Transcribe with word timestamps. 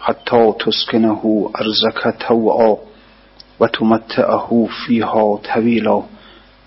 حتى 0.00 0.52
تسكنه 0.66 1.50
أرزك 1.60 2.14
توعا 2.28 2.76
وتمتعه 3.60 4.68
فيها 4.86 5.36
طويلا 5.36 6.02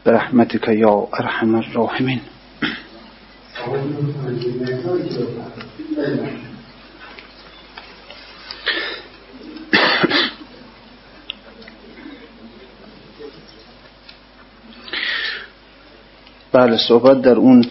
برحمتك 0.06 0.68
يا 0.68 1.06
أرحم 1.20 1.56
الراحمين 1.56 2.22
بله 16.54 16.78
صحبت 16.78 17.22
در 17.22 17.36
اون 17.36 17.66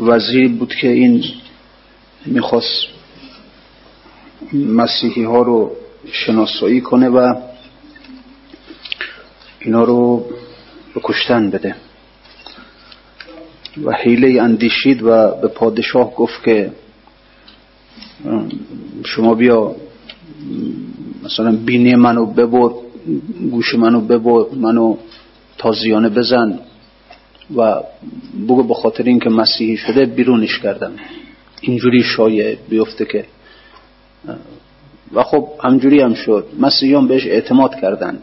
وزیر 0.00 0.48
بود 0.48 0.74
که 0.74 0.88
این 0.88 1.24
می‌خواست 2.26 2.93
مسیحی 4.52 5.24
ها 5.24 5.42
رو 5.42 5.70
شناسایی 6.12 6.80
کنه 6.80 7.08
و 7.08 7.34
اینا 9.60 9.84
رو 9.84 10.26
به 10.94 11.00
کشتن 11.04 11.50
بده. 11.50 11.76
و 13.84 13.92
حیله 13.92 14.42
اندیشید 14.42 15.02
و 15.02 15.30
به 15.42 15.48
پادشاه 15.48 16.14
گفت 16.14 16.44
که 16.44 16.72
شما 19.04 19.34
بیا 19.34 19.76
مثلا 21.24 21.56
بینی 21.56 21.94
منو 21.94 22.26
ببر 22.26 22.70
گوش 23.50 23.74
منو 23.74 24.00
ببر 24.00 24.44
منو 24.56 24.96
تازیانه 25.58 26.08
بزن 26.08 26.58
و 27.56 27.82
بگو 28.48 28.62
به 28.62 28.74
خاطر 28.74 29.04
اینکه 29.04 29.30
مسیحی 29.30 29.76
شده 29.76 30.06
بیرونش 30.06 30.58
کردم. 30.58 30.92
اینجوری 31.60 32.02
شایع 32.02 32.56
بیفته 32.68 33.04
که 33.04 33.24
و 35.12 35.22
خب 35.22 35.48
همجوری 35.64 36.00
هم 36.00 36.14
شد. 36.14 36.46
مسیحیان 36.58 37.08
بهش 37.08 37.26
اعتماد 37.26 37.80
کردن 37.80 38.18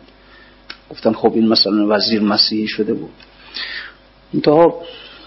گفتن 0.90 1.14
خب 1.14 1.32
این 1.36 1.48
مثلا 1.48 1.96
وزیر 1.96 2.22
مسیحی 2.22 2.68
شده 2.68 2.94
بود. 2.94 3.14
انتها 4.34 4.82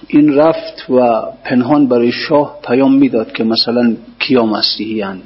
این 0.09 0.35
رفت 0.35 0.91
و 0.91 1.23
پنهان 1.45 1.87
برای 1.87 2.13
شاه 2.13 2.59
پیام 2.65 2.95
می‌داد 2.95 3.33
که 3.33 3.45
مثلا 3.45 3.97
کیا 4.19 4.47
مسیحی 4.47 5.01
هن 5.01 5.23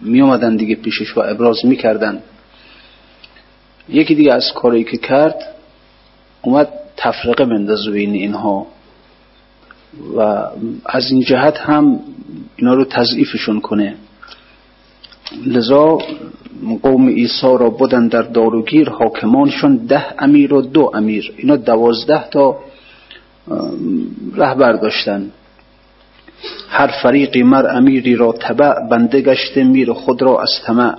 می 0.00 0.20
اومدن 0.20 0.56
دیگه 0.56 0.74
پیشش 0.74 1.16
و 1.16 1.20
ابراز 1.20 1.66
می‌کردن. 1.66 2.22
یکی 3.88 4.14
دیگه 4.14 4.32
از 4.32 4.52
کاری 4.54 4.84
که 4.84 4.96
کرد 4.96 5.54
اومد 6.42 6.68
تفرقه 6.96 7.44
بندازه 7.44 7.90
بین 7.90 8.12
اینها. 8.14 8.66
و 10.16 10.20
از 10.86 11.10
این 11.10 11.20
جهت 11.20 11.58
هم 11.58 12.00
اینا 12.56 12.74
رو 12.74 12.84
تضعیفشون 12.84 13.60
کنه. 13.60 13.94
لذا 15.46 15.98
قوم 16.82 17.08
عیسی 17.08 17.56
را 17.58 17.70
بودن 17.70 18.08
در 18.08 18.22
داروگیر 18.22 18.88
حاکمانشون 18.88 19.76
ده 19.76 20.04
امیر 20.18 20.54
و 20.54 20.62
دو 20.62 20.90
امیر. 20.94 21.32
اینا 21.36 21.56
دوازده 21.56 22.28
تا 22.28 22.58
رهبر 24.36 24.72
داشتن. 24.72 25.30
هر 26.68 26.90
فریقی 27.02 27.42
مر 27.42 27.76
امیری 27.76 28.16
را 28.16 28.32
تبع 28.32 28.88
بنده 28.90 29.20
گشته 29.20 29.64
میر 29.64 29.92
خود 29.92 30.22
را 30.22 30.42
از 30.42 30.50
طمع. 30.64 30.94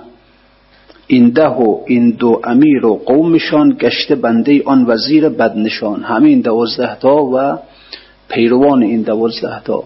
این 1.06 1.30
ده 1.30 1.48
و 1.48 1.80
این 1.86 2.10
دو 2.10 2.40
امیر 2.44 2.86
و 2.86 2.94
قومشان 3.06 3.76
گشته 3.80 4.14
بنده 4.14 4.62
آن 4.64 4.84
وزیر 4.88 5.28
بدنشان. 5.28 6.02
همین 6.02 6.40
دوازده 6.40 6.98
تا 6.98 7.24
و 7.24 7.58
پیروان 8.28 8.82
این 8.82 9.02
دوازده 9.02 9.62
تا. 9.64 9.84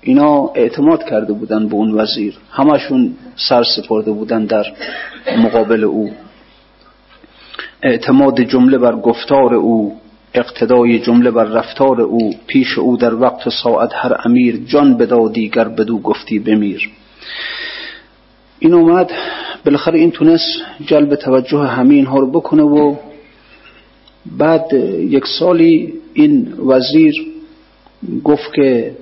اینا 0.00 0.50
اعتماد 0.54 1.04
کرده 1.04 1.32
بودن 1.32 1.68
به 1.68 1.74
اون 1.74 2.00
وزیر. 2.00 2.34
همشون 2.50 3.14
سر 3.48 3.62
سپرده 3.76 4.10
بودن 4.10 4.44
در 4.44 4.64
مقابل 5.36 5.84
او. 5.84 6.10
اعتماد 7.82 8.40
جمله 8.40 8.78
بر 8.78 8.96
گفتار 8.96 9.54
او 9.54 10.00
اقتدای 10.34 10.98
جمله 10.98 11.30
بر 11.30 11.44
رفتار 11.44 12.00
او 12.00 12.34
پیش 12.46 12.78
او 12.78 12.96
در 12.96 13.14
وقت 13.14 13.48
ساعت 13.62 13.90
هر 13.94 14.16
امیر 14.24 14.56
جان 14.56 14.96
بدادی 14.96 15.48
گر 15.48 15.68
بدو 15.68 15.98
گفتی 15.98 16.38
بمیر. 16.38 16.90
این 18.58 18.74
اومد 18.74 19.10
بالاخره 19.64 19.98
این 19.98 20.10
تونست 20.10 20.62
جلب 20.86 21.14
توجه 21.14 21.58
همه 21.58 21.94
اینها 21.94 22.18
رو 22.18 22.30
بکنه 22.30 22.62
و 22.62 22.96
بعد 24.26 24.72
یک 24.98 25.24
سالی 25.38 25.92
این 26.14 26.52
وزیر 26.66 27.14
گفت 28.24 28.54
که 28.54 28.96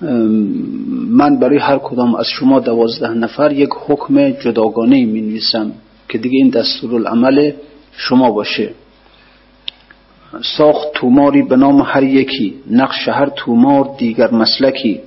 من 0.00 1.38
برای 1.38 1.58
هر 1.58 1.78
کدام 1.78 2.14
از 2.14 2.26
شما 2.26 2.60
دوازده 2.60 3.14
نفر 3.14 3.52
یک 3.52 3.70
حکم 3.86 4.30
جداگانه 4.30 5.04
می 5.04 5.20
نویسم 5.20 5.72
که 6.08 6.18
دیگه 6.18 6.36
این 6.36 6.48
دستور 6.48 6.94
العمل 6.94 7.52
شما 7.92 8.30
باشه. 8.30 8.70
ساخت 10.56 10.88
توماری 10.94 11.42
به 11.42 11.56
نام 11.56 11.82
هر 11.82 12.02
یکی 12.02 12.54
نقش 12.70 13.08
هر 13.08 13.28
تومار 13.36 13.94
دیگر 13.98 14.30
مسلکی 14.30 15.00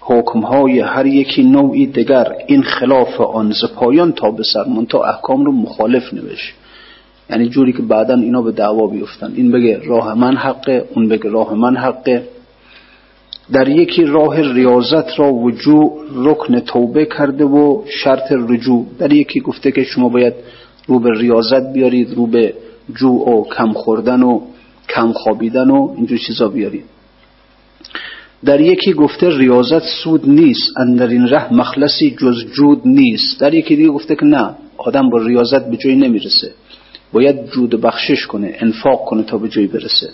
حکمهای 0.00 0.80
هر 0.80 1.06
یکی 1.06 1.42
نوعی 1.42 1.86
دیگر 1.86 2.32
این 2.46 2.62
خلاف 2.62 3.20
آن 3.20 3.52
پایان 3.76 4.12
تا 4.12 4.30
به 4.30 4.42
سر 4.42 4.64
تا 4.88 5.04
احکام 5.04 5.44
رو 5.44 5.52
مخالف 5.52 6.14
نوشت. 6.14 6.54
یعنی 7.30 7.48
جوری 7.48 7.72
که 7.72 7.82
بعدا 7.82 8.14
اینا 8.14 8.42
به 8.42 8.52
دعوا 8.52 8.86
بیفتن. 8.86 9.32
این 9.36 9.50
بگه 9.50 9.80
راه 9.84 10.14
من 10.14 10.36
حقه 10.36 10.84
اون 10.94 11.08
بگه 11.08 11.30
راه 11.30 11.54
من 11.54 11.76
حقه. 11.76 12.22
در 13.52 13.68
یکی 13.68 14.04
راه 14.04 14.52
ریاضت 14.52 15.18
را 15.18 15.34
وجوع 15.34 16.04
رکن 16.14 16.60
توبه 16.60 17.04
کرده 17.04 17.44
و 17.44 17.82
شرط 18.04 18.32
رجوع. 18.32 18.86
در 18.98 19.12
یکی 19.12 19.40
گفته 19.40 19.72
که 19.72 19.84
شما 19.84 20.08
باید 20.08 20.34
رو 20.86 20.98
به 20.98 21.10
ریاضت 21.18 21.72
بیارید 21.72 22.14
رو 22.14 22.26
به 22.26 22.54
جوع 22.94 23.30
و 23.30 23.44
کم 23.44 23.72
خوردن 23.72 24.22
و 24.22 24.40
کم 24.88 25.12
خوابیدن 25.12 25.70
و 25.70 25.94
اینجور 25.96 26.18
چیزا 26.18 26.48
بیارید. 26.48 26.84
در 28.44 28.60
یکی 28.60 28.92
گفته 28.92 29.38
ریاضت 29.38 29.82
سود 29.82 30.28
نیست 30.28 30.78
اندر 30.78 31.06
این 31.06 31.28
ره 31.28 31.54
مخلصی 31.54 32.16
جز 32.20 32.44
جود 32.52 32.80
نیست. 32.84 33.40
در 33.40 33.54
یکی 33.54 33.76
دیگه 33.76 33.88
گفته 33.88 34.16
که 34.16 34.24
نه 34.24 34.54
آدم 34.76 35.10
با 35.10 35.18
ریاضت 35.18 35.70
به 35.70 35.76
جایی 35.76 35.96
نمی‌رسه. 35.96 36.52
باید 37.12 37.50
جود 37.50 37.80
بخشش 37.80 38.26
کنه 38.26 38.56
انفاق 38.60 39.04
کنه 39.04 39.22
تا 39.22 39.38
به 39.38 39.48
جایی 39.48 39.66
برسه. 39.66 40.10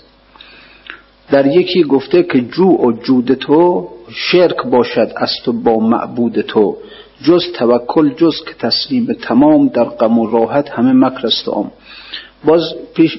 در 1.31 1.47
یکی 1.47 1.83
گفته 1.83 2.23
که 2.23 2.41
جو 2.41 2.69
و 2.69 2.93
جود 2.93 3.35
تو 3.35 3.89
شرک 4.09 4.57
باشد 4.71 5.13
از 5.17 5.31
تو 5.45 5.53
با 5.53 5.77
معبود 5.77 6.41
تو. 6.41 6.77
جز 7.23 7.53
توکل 7.53 8.11
جز 8.15 8.45
که 8.47 8.55
تسلیم 8.59 9.07
تمام 9.23 9.69
در 9.69 9.85
غم 9.85 10.19
و 10.19 10.27
راحت 10.31 10.71
همه 10.71 10.93
مکر 10.93 11.27
است 11.27 11.49
باز 12.45 12.63
پیش 12.95 13.19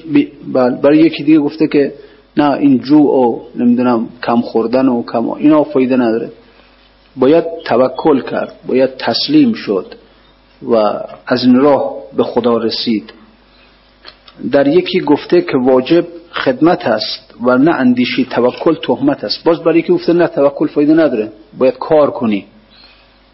برای 0.82 0.98
یکی 0.98 1.22
دیگه 1.24 1.38
گفته 1.38 1.68
که 1.68 1.94
نه 2.36 2.50
این 2.50 2.78
جو 2.78 2.98
و 2.98 3.40
نمی‌دونم 3.56 4.08
کم 4.26 4.40
خوردن 4.40 4.88
و 4.88 5.02
کم 5.02 5.30
اینا 5.30 5.64
فایده 5.64 5.96
نداره. 5.96 6.30
باید 7.16 7.44
توکل 7.64 8.20
کرد 8.20 8.54
باید 8.66 8.96
تسلیم 8.96 9.52
شد 9.52 9.94
و 10.62 10.74
از 11.26 11.44
این 11.44 11.56
راه 11.56 11.94
به 12.16 12.22
خدا 12.22 12.56
رسید. 12.56 13.12
در 14.52 14.66
یکی 14.66 15.00
گفته 15.00 15.42
که 15.42 15.56
واجب 15.64 16.04
خدمت 16.44 16.86
است 16.86 17.34
و 17.44 17.58
نه 17.58 17.74
اندیشی 17.74 18.24
توکل 18.24 18.74
تهمت 18.74 19.24
است. 19.24 19.44
باز 19.44 19.62
برای 19.62 19.82
که 19.82 19.92
گفته 19.92 20.12
نه 20.12 20.26
توکل 20.26 20.66
فایده 20.66 20.92
نداره. 20.92 21.32
باید 21.58 21.78
کار 21.78 22.10
کنی. 22.10 22.44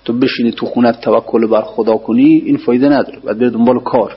تو 0.04 0.12
بشینی 0.12 0.52
تو 0.52 0.66
خونت 0.66 1.00
توکل 1.00 1.46
بر 1.46 1.62
خدا 1.62 1.96
کنی 1.96 2.42
این 2.46 2.56
فایده 2.56 2.88
نداره. 2.88 3.18
باید 3.20 3.38
بری 3.38 3.50
دنبال 3.50 3.80
کار. 3.80 4.16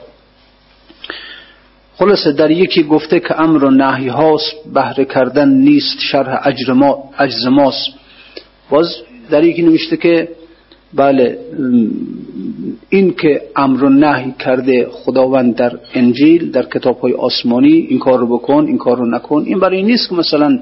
خلاصه 1.96 2.32
در 2.32 2.50
یکی 2.50 2.82
گفته 2.82 3.20
که 3.20 3.40
امر 3.40 3.64
و 3.64 3.70
نهی 3.70 4.08
هاست 4.08 4.54
بهره 4.74 5.04
کردن 5.04 5.48
نیست 5.48 6.00
شرح 6.00 6.48
عجز 7.18 7.46
ماست. 7.46 7.88
باز 8.70 8.96
در 9.30 9.44
یکی 9.44 9.62
نوشته 9.62 9.96
که 9.96 10.28
بله 10.96 11.38
این 12.88 13.14
که 13.14 13.42
امر 13.56 13.84
و 13.84 13.88
نهی 13.88 14.34
کرده 14.38 14.88
خداوند 14.90 15.54
در 15.54 15.78
انجیل 15.94 16.50
در 16.50 16.62
کتاب 16.62 16.98
های 16.98 17.12
آسمانی 17.12 17.72
این 17.72 17.98
کار 17.98 18.18
رو 18.18 18.38
بکن 18.38 18.66
این 18.66 18.78
کار 18.78 18.96
رو 18.96 19.06
نکن 19.06 19.42
این 19.46 19.60
برای 19.60 19.82
نیست 19.82 20.08
که 20.08 20.14
مثلا 20.14 20.58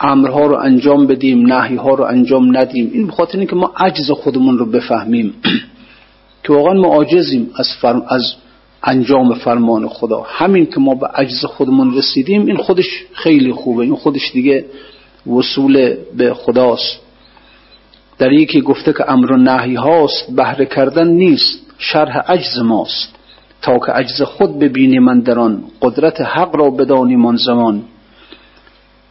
امرها 0.00 0.46
رو 0.46 0.56
انجام 0.56 1.06
بدیم 1.06 1.52
نهی 1.52 1.76
ها 1.76 1.94
رو 1.94 2.04
انجام 2.04 2.56
ندیم. 2.56 2.90
این 2.92 3.06
بخاطر 3.06 3.38
اینکه 3.38 3.56
ما 3.56 3.72
عجز 3.76 4.10
خودمون 4.10 4.58
رو 4.58 4.66
بفهمیم. 4.66 5.34
که 6.44 6.52
واقعا 6.52 6.74
ما 6.74 6.88
عاجزیم 6.88 7.50
از, 7.56 7.68
از 8.08 8.34
انجام 8.84 9.34
فرمان 9.34 9.88
خدا. 9.88 10.26
همین 10.28 10.66
که 10.66 10.80
ما 10.80 10.94
به 10.94 11.06
عجز 11.06 11.44
خودمون 11.44 11.96
رسیدیم 11.96 12.46
این 12.46 12.56
خودش 12.56 13.04
خیلی 13.12 13.52
خوبه. 13.52 13.84
این 13.84 13.94
خودش 13.94 14.32
دیگه 14.32 14.64
وصول 15.36 15.96
به 16.16 16.34
خداست. 16.34 17.05
در 18.18 18.32
یکی 18.32 18.60
گفته 18.60 18.92
که 18.92 19.10
امر 19.10 19.32
و 19.32 19.36
نهی 19.36 19.74
هاست 19.74 20.36
بهره 20.36 20.66
کردن 20.66 21.08
نیست 21.08 21.66
شرح 21.78 22.18
عجز 22.18 22.58
ماست. 22.58 23.16
تا 23.62 23.78
که 23.78 23.92
عجز 23.92 24.22
خود 24.22 24.58
ببینی 24.58 24.98
من 24.98 25.20
در 25.20 25.38
آن 25.38 25.62
قدرت 25.82 26.20
حق 26.20 26.56
را 26.56 26.70
بدانی 26.70 27.16
من 27.16 27.36
زمان. 27.36 27.82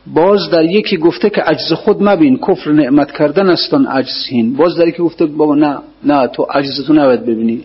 باز 0.08 0.50
در 0.50 0.66
یکی 0.66 0.98
گفته 0.98 1.30
که 1.30 1.42
عجز 1.42 1.74
خود 1.74 2.04
مبین 2.04 2.38
کفر 2.38 2.72
نعمت 2.72 3.12
کردن 3.12 3.50
است 3.50 3.74
آن 3.74 3.86
عجزهین 3.86 4.54
باز 4.54 4.78
در 4.78 4.88
یکی 4.88 5.04
گفته 5.04 5.26
بابا 5.26 5.56
نه 5.56 5.78
نه 6.04 6.28
تو 6.28 6.44
عجز 6.44 6.88
تو 6.88 6.94
نباید 6.94 7.22
ببینی. 7.22 7.64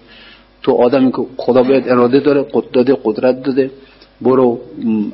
تو 0.62 0.72
آدمی 0.72 1.12
که 1.12 1.22
خدا 1.36 1.62
باید 1.62 1.88
اراده 1.88 2.20
داره 2.20 2.42
قد 2.52 2.70
داده 2.72 2.96
قدرت 3.04 3.42
داده 3.42 3.70
برو 4.20 4.60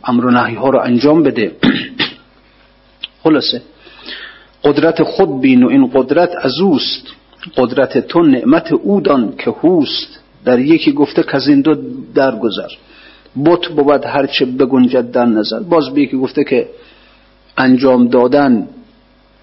امر 0.04 0.24
و 0.24 0.30
نهی 0.30 0.54
ها 0.54 0.68
رو 0.68 0.80
انجام 0.80 1.22
بده. 1.22 1.52
خلاصه. 3.24 3.62
قدرت 4.66 5.02
خود 5.02 5.40
بین 5.40 5.62
و 5.62 5.68
این 5.68 5.90
قدرت 5.94 6.30
از 6.42 6.60
اوست. 6.60 7.06
قدرت 7.56 7.98
تو 7.98 8.22
نعمت 8.22 8.72
او 8.72 9.00
دان 9.00 9.34
که 9.38 9.50
هوست. 9.50 10.20
در 10.44 10.58
یکی 10.58 10.92
گفته 10.92 11.22
که 11.22 11.36
از 11.36 11.48
این 11.48 11.60
دو 11.60 11.74
درگذر. 12.14 12.68
بت 13.44 13.66
بود 13.66 14.04
هرچه 14.04 14.44
بگنجد 14.44 15.10
در 15.10 15.24
نظر. 15.26 15.60
باز 15.60 15.90
به 15.94 16.00
یکی 16.00 16.16
گفته 16.16 16.44
که 16.44 16.68
انجام 17.56 18.08
دادن 18.08 18.68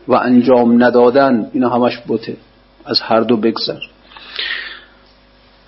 و 0.07 0.13
انجام 0.13 0.83
ندادن 0.83 1.49
اینا 1.53 1.69
همش 1.69 1.97
بوته 1.97 2.37
از 2.85 3.01
هر 3.01 3.19
دو 3.19 3.37
بگذر. 3.37 3.79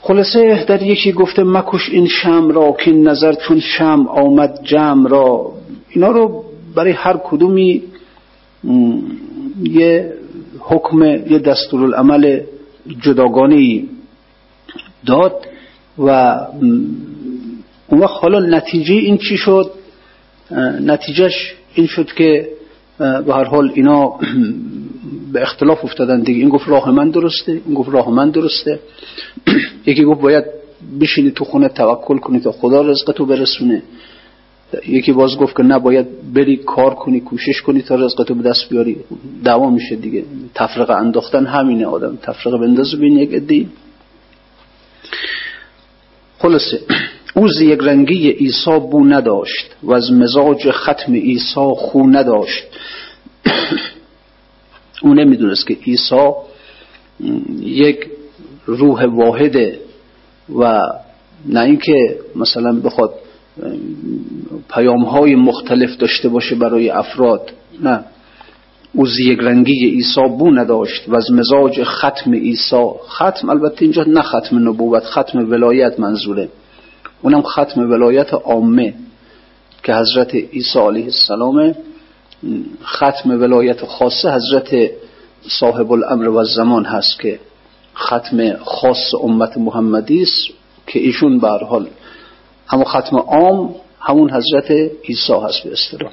خلاصه 0.01 0.65
در 0.67 0.83
یکی 0.83 1.11
گفته 1.11 1.43
مکش 1.43 1.89
این 1.89 2.07
شم 2.07 2.49
را 2.49 2.71
که 2.71 2.91
نظر 2.91 3.33
چون 3.33 3.59
شم 3.59 4.07
آمد 4.07 4.59
جمع 4.63 5.09
را. 5.09 5.51
اینا 5.89 6.11
رو 6.11 6.43
برای 6.75 6.91
هر 6.91 7.17
کدومی 7.23 7.83
یه 9.63 10.13
حکم 10.59 11.03
یه 11.03 11.39
دستورالعمل 11.39 12.41
جداگانه 13.01 13.83
داد 15.05 15.45
و 15.97 16.09
اون 17.87 17.99
وقت 18.01 18.23
حالا 18.23 18.39
نتیجه 18.39 18.93
این 18.93 19.17
چی 19.17 19.37
شد؟ 19.37 19.71
نتیجهش 20.81 21.55
این 21.73 21.87
شد 21.87 22.13
که 22.13 22.49
به 22.97 23.33
هر 23.33 23.43
حال 23.43 23.71
اینا 23.75 24.13
به 25.33 25.41
اختلاف 25.41 25.85
افتادن 25.85 26.21
دیگه. 26.21 26.39
این 26.39 26.49
گفت 26.49 26.69
راه 26.69 26.91
من 26.91 27.09
درسته 27.09 27.61
این 27.65 27.73
گفت 27.75 27.89
راه 27.89 28.09
من 28.09 28.29
درسته. 28.29 28.79
یکی 29.85 30.03
گفت 30.03 30.21
باید 30.21 30.43
بشینی 31.01 31.31
تو 31.31 31.45
خونه 31.45 31.69
توکل 31.69 32.17
کنی 32.17 32.39
تا 32.39 32.51
خدا 32.51 32.81
رزق 32.81 33.11
تو 33.11 33.25
برسونه. 33.25 33.83
یکی 34.87 35.11
باز 35.11 35.37
گفت 35.37 35.57
که 35.57 35.63
نباید 35.63 36.33
بری 36.33 36.57
کار 36.57 36.95
کنی 36.95 37.19
کوشش 37.19 37.61
کنی 37.61 37.81
تا 37.81 37.95
رزق 37.95 38.23
تو 38.23 38.35
به 38.35 38.49
دست 38.49 38.69
بیاری. 38.69 38.97
دعوا 39.43 39.69
میشه 39.69 39.95
دیگه. 39.95 40.23
تفرقه 40.55 40.93
انداختن 40.93 41.45
همینه 41.45 41.85
آدم. 41.85 42.17
تفرقه 42.21 42.57
بندازه 42.57 42.97
بین 42.97 43.17
یک 43.17 43.29
ادی 43.33 43.69
خلاصه 46.39 46.79
اوز 47.35 47.61
یک 47.61 47.79
رنگی 47.81 48.29
ایسا 48.29 48.79
بو 48.79 49.05
نداشت 49.05 49.75
و 49.83 49.93
از 49.93 50.11
مزاج 50.11 50.71
ختم 50.71 51.13
ایسا 51.13 51.69
خو 51.73 52.03
نداشت. 52.09 52.63
او 55.03 55.13
نمی‌دونست 55.13 55.67
که 55.67 55.77
ایسا 55.83 56.35
یک 57.61 58.07
روح 58.65 59.05
واحده 59.05 59.79
و 60.59 60.81
نه 61.45 61.59
اینکه 61.59 62.19
مثلا 62.35 62.79
بخواد 62.79 63.13
پیام 64.69 65.03
های 65.03 65.35
مختلف 65.35 65.97
داشته 65.97 66.29
باشه 66.29 66.55
برای 66.55 66.89
افراد. 66.89 67.51
نه. 67.81 68.05
او 68.93 69.07
یک 69.07 69.39
رنگی 69.39 69.85
ایسا 69.85 70.21
بو 70.21 70.51
نداشت 70.51 71.09
و 71.09 71.15
از 71.15 71.31
مزاج 71.31 71.83
ختم 71.83 72.31
ایسا 72.31 72.95
ختم 73.09 73.49
البته 73.49 73.81
اینجا 73.81 74.03
نه 74.07 74.21
ختم 74.21 74.69
نبوت 74.69 75.03
ختم 75.03 75.51
ولایت 75.51 75.99
منظوره. 75.99 76.49
اونم 77.21 77.41
ختم 77.41 77.91
ولایت 77.91 78.33
عامه 78.33 78.93
که 79.83 79.93
حضرت 79.95 80.35
عیسی 80.35 80.79
علیه 80.79 81.05
السلام 81.05 81.75
ختم 82.83 83.29
ولایت 83.29 83.85
خاصه 83.85 84.31
حضرت 84.31 84.91
صاحب 85.59 85.91
الامر 85.91 86.29
و 86.29 86.43
زمان 86.43 86.85
هست 86.85 87.19
که 87.19 87.39
ختم 87.95 88.57
خاص 88.57 89.15
امت 89.23 89.57
محمدی 89.57 90.21
است 90.21 90.47
که 90.87 90.99
ایشون 90.99 91.39
به 91.39 91.47
حال 91.47 91.87
اما 92.69 92.83
ختم 92.83 93.17
عام 93.17 93.75
همون 93.99 94.31
حضرت 94.31 94.71
عیسی 95.09 95.33
هست 95.33 95.63
به 95.63 95.71
اصطلاح. 95.71 96.11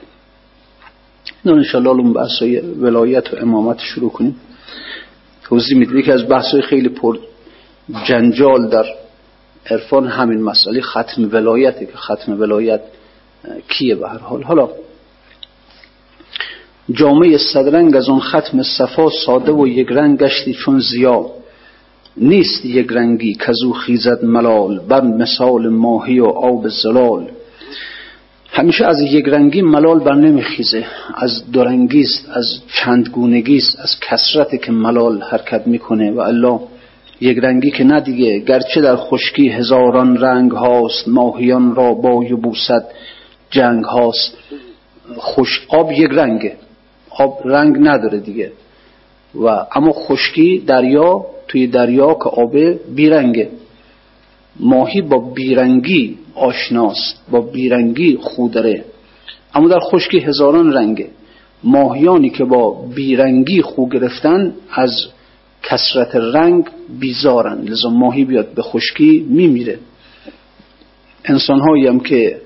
نه 1.44 1.52
انشاءالله 1.52 1.90
اون 1.90 2.12
بحثای 2.12 2.60
ولایت 2.60 3.34
و 3.34 3.36
امامت 3.36 3.78
شروع 3.78 4.10
کنیم. 4.10 4.36
توضیح 5.44 5.78
می‌دونی 5.78 6.02
که 6.02 6.12
از 6.12 6.28
بحثای 6.28 6.62
خیلی 6.62 6.88
پر 6.88 7.18
جنجال 8.06 8.68
در 8.68 8.84
عرفان 9.70 10.06
همین 10.06 10.42
مسئله 10.42 10.80
ختم 10.80 11.28
ولایته 11.32 11.86
که 11.86 11.96
ختم 11.96 12.40
ولایت 12.40 12.80
کیه 13.68 13.94
به 13.94 14.08
هر 14.08 14.18
حال. 14.18 14.42
حالا 14.42 14.68
جامعه 16.90 17.38
صدرنگ 17.38 17.96
از 17.96 18.08
اون 18.08 18.20
ختم 18.20 18.62
صفا 18.62 19.10
ساده 19.26 19.52
و 19.52 19.66
یک 19.66 19.88
رنگ 19.90 20.18
گشتی 20.18 20.54
چون 20.54 20.78
زیا 20.78 21.30
نیست 22.16 22.64
یک 22.64 22.86
رنگی 22.90 23.34
کزو 23.34 23.72
خیزد 23.72 24.24
ملال 24.24 24.78
بر 24.78 25.00
مثال 25.00 25.68
ماهی 25.68 26.20
و 26.20 26.26
آب 26.26 26.68
زلال. 26.68 27.28
همیشه 28.50 28.86
از 28.86 29.00
یک 29.00 29.28
رنگی 29.28 29.62
ملال 29.62 29.98
بر 29.98 30.14
نمیخیزه 30.14 30.84
از 31.14 31.50
دورنگیست 31.52 32.28
از 32.32 32.60
چندگونگیست 32.66 33.80
از 33.80 34.00
کسرت 34.00 34.62
که 34.62 34.72
ملال 34.72 35.22
حرکت 35.22 35.66
می‌کنه 35.66 36.10
و 36.10 36.20
الله 36.20 36.60
یک 37.20 37.38
رنگی 37.38 37.70
که 37.70 37.84
نه 37.84 38.00
گرچه 38.38 38.80
در 38.80 38.96
خشکی 38.96 39.48
هزاران 39.48 40.16
رنگ 40.16 40.50
هاست 40.50 41.08
ماهیان 41.08 41.74
را 41.74 41.94
با 41.94 42.24
یبوست 42.24 42.84
جنگ 43.50 43.84
هاست. 43.84 44.36
خوش 45.16 45.66
آب 45.68 45.92
یک 45.92 46.10
رنگه. 46.10 46.56
آب 47.10 47.40
رنگ 47.44 47.76
نداره 47.80 48.18
دیگه. 48.18 48.52
و 49.34 49.66
اما 49.72 49.92
خشکی 49.92 50.62
دریا 50.66 51.26
توی 51.48 51.66
دریا 51.66 52.14
که 52.14 52.28
آب 52.28 52.56
بیرنگه. 52.94 53.48
ماهی 54.60 55.02
با 55.02 55.18
بیرنگی 55.18 56.18
آشناست 56.34 57.22
با 57.30 57.40
بیرنگی 57.40 58.16
خودره. 58.16 58.84
اما 59.54 59.68
در 59.68 59.80
خشکی 59.80 60.18
هزاران 60.18 60.72
رنگه. 60.72 61.08
ماهیانی 61.64 62.30
که 62.30 62.44
با 62.44 62.86
بیرنگی 62.94 63.62
خو 63.62 63.88
گرفتن 63.88 64.54
از 64.72 65.06
کسرت 65.62 66.16
رنگ 66.16 66.64
بیزارن. 67.00 67.62
لذا 67.62 67.88
ماهی 67.88 68.24
بیاد 68.24 68.54
به 68.54 68.62
خشکی 68.62 69.26
میمیره. 69.28 69.78
انسان 71.24 71.60
هم 71.86 72.00
که 72.00 72.40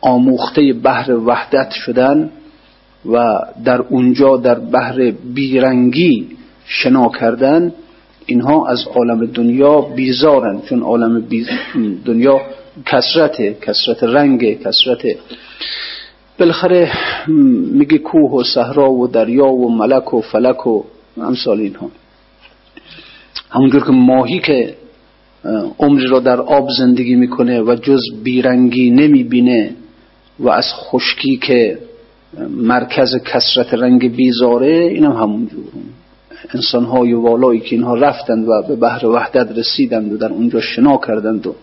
آموخته 0.00 0.72
بحر 0.72 1.12
وحدت 1.12 1.70
شدن 1.70 2.30
و 3.06 3.38
در 3.64 3.80
اونجا 3.80 4.36
در 4.36 4.54
بحر 4.54 5.10
بیرنگی 5.34 6.26
شنا 6.66 7.08
کردن 7.20 7.72
اینها 8.26 8.68
از 8.68 8.84
عالم 8.94 9.26
دنیا 9.26 9.80
بیزارن 9.80 10.60
چون 10.68 10.82
عالم 10.82 11.26
دنیا 12.04 12.40
کسرت 12.86 13.60
کسرت 13.60 14.02
رنگ 14.02 14.62
کسرت 14.62 15.02
بالاخره 16.38 16.92
میگه 17.72 17.98
کوه 17.98 18.30
و 18.30 18.42
صحرا 18.44 18.92
و 18.92 19.06
دریا 19.06 19.46
و 19.46 19.76
ملک 19.76 20.14
و 20.14 20.20
فلک 20.20 20.66
و 20.66 20.84
امثال 21.16 21.60
اینها. 21.60 21.90
همونجور 23.50 23.84
که 23.84 23.92
ماهی 23.92 24.38
که 24.38 24.74
عمری 25.78 26.06
را 26.06 26.20
در 26.20 26.40
آب 26.40 26.68
زندگی 26.78 27.14
می‌کنه 27.14 27.60
و 27.60 27.74
جز 27.74 28.00
بیرنگی 28.24 28.90
نمی‌بینه 28.90 29.74
و 30.38 30.48
از 30.48 30.64
خشکی 30.74 31.36
که 31.36 31.78
مرکز 32.50 33.16
کسرت 33.24 33.74
رنگ 33.74 34.16
بیزاره 34.16 34.72
اینم 34.72 35.12
هم 35.12 35.18
همونجور 35.22 35.64
انسان 36.54 36.84
های 36.84 37.12
والایی 37.12 37.60
که 37.60 37.76
اینها 37.76 37.94
رفتند 37.94 38.48
و 38.48 38.62
به 38.68 38.76
بحر 38.76 39.06
وحدت 39.06 39.58
رسیدند 39.58 40.12
و 40.12 40.16
در 40.16 40.28
اونجا 40.32 40.60
شنا 40.60 40.96
کردند 40.96 41.46
و 41.46 41.54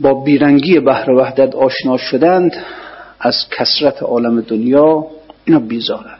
با 0.00 0.14
بیرنگی 0.14 0.80
بحر 0.80 1.10
وحدت 1.10 1.54
آشنا 1.54 1.96
شدند 1.96 2.56
از 3.20 3.34
کسرت 3.50 4.02
عالم 4.02 4.40
دنیا 4.40 5.06
اینا 5.44 5.60
بیزارن. 5.60 6.18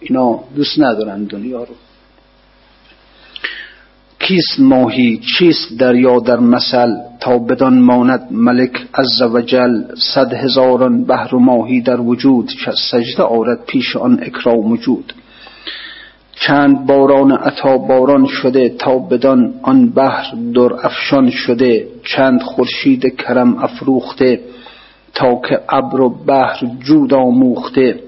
اینا 0.00 0.40
دوست 0.56 0.80
ندارن 0.80 1.24
دنیا 1.24 1.58
رو. 1.64 1.74
کیست 4.22 4.60
ماهی 4.60 5.20
چیست 5.38 5.78
دریا 5.78 6.18
در 6.18 6.40
مثل 6.40 6.94
تا 7.20 7.38
بدان 7.38 7.78
ماند 7.78 8.28
ملک 8.30 8.86
عز 8.94 9.22
وجل 9.22 9.82
صد 10.14 10.32
هزاران 10.32 11.04
بحر 11.04 11.34
و 11.34 11.38
ماهی 11.38 11.80
در 11.80 12.00
وجود 12.00 12.50
سجده 12.90 13.22
آرد 13.22 13.64
پیش 13.66 13.96
آن 13.96 14.18
اکرام 14.22 14.72
وجود. 14.72 15.12
چند 16.34 16.86
باران 16.86 17.32
عطا 17.32 17.78
باران 17.78 18.26
شده 18.26 18.68
تا 18.68 18.98
بدان 18.98 19.54
آن 19.62 19.90
بحر 19.90 20.34
در 20.54 20.86
افشان 20.86 21.30
شده 21.30 21.88
چند 22.04 22.42
خورشید 22.42 23.16
کرم 23.16 23.58
افروخته 23.58 24.40
تا 25.14 25.40
که 25.48 25.60
ابر 25.68 26.00
و 26.00 26.08
بحر 26.26 26.66
جود 26.80 27.14
آموخته. 27.14 28.00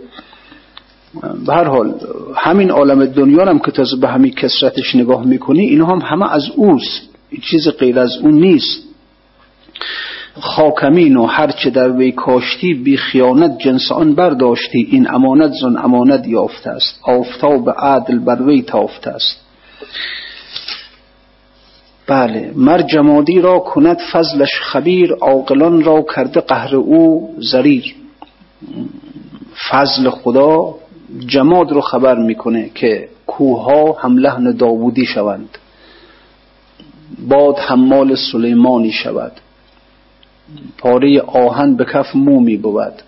به 1.23 1.54
هر 1.54 1.64
حال 1.64 1.94
همین 2.37 2.71
عالم 2.71 3.06
دنیا 3.06 3.44
هم 3.44 3.59
که 3.59 3.71
تازه 3.71 3.97
به 3.97 4.09
همین 4.09 4.35
کسرتش 4.35 4.94
نگاه 4.94 5.25
می‌کنی 5.25 5.61
اینا 5.61 5.87
هم 5.87 5.99
همه 5.99 6.33
از 6.33 6.50
اوست. 6.56 7.02
چیز 7.42 7.68
غیر 7.68 7.99
از 7.99 8.16
اون 8.16 8.35
نیست. 8.35 8.83
خاکمین 10.40 11.16
و 11.16 11.26
هرچه 11.26 11.71
در 11.71 11.90
وی 11.90 12.12
کاشتی 12.12 12.75
بی 12.75 12.97
خیانت 12.97 13.59
جنس 13.59 13.92
آن 13.92 14.14
برداشتی. 14.14 14.88
این 14.90 15.11
امانت 15.11 15.52
زن 15.62 15.76
امانت 15.76 16.28
یافته 16.28 16.71
است. 16.71 17.00
آفتاب 17.02 17.71
عدل 17.71 18.18
بر 18.18 18.42
وی 18.42 18.62
تافته 18.62 19.11
است. 19.11 19.40
بله 22.06 22.52
مر 22.56 22.83
جمادی 22.83 23.40
را 23.40 23.59
کند 23.59 23.99
فضلش 24.12 24.50
خبیر 24.62 25.12
عاقلان 25.12 25.85
را 25.85 26.04
کرده 26.16 26.40
قهر 26.40 26.76
او 26.76 27.35
زریر. 27.38 27.94
فضل 29.71 30.11
خدا 30.11 30.75
جماد 31.18 31.73
رو 31.73 31.80
خبر 31.80 32.18
می‌کنه 32.18 32.71
که 32.75 33.09
کوها 33.26 33.92
هم 33.92 34.18
لحن 34.18 34.52
داوودی 34.52 35.06
شوند. 35.06 35.59
باد 37.28 37.59
حمال 37.59 38.14
سلیمانی 38.33 38.92
شود. 38.92 39.33
پاره 40.78 41.21
آهن 41.21 41.75
به 41.75 41.85
کف 41.85 42.16
مومی 42.16 42.56
بود. 42.56 43.02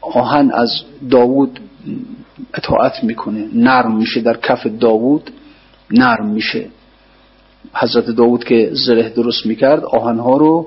آهن 0.00 0.50
از 0.50 0.70
داوود 1.10 1.60
اطاعت 2.54 3.04
می‌کنه. 3.04 3.48
نرم 3.54 3.96
میشه 3.96 4.20
در 4.20 4.36
کف 4.36 4.66
داوود. 4.66 5.30
نرم 5.90 6.26
میشه. 6.26 6.66
حضرت 7.74 8.10
داوود 8.10 8.44
که 8.44 8.70
زره 8.72 9.08
درست 9.08 9.46
می‌کرد 9.46 9.84
آهنها 9.84 10.36
رو 10.36 10.66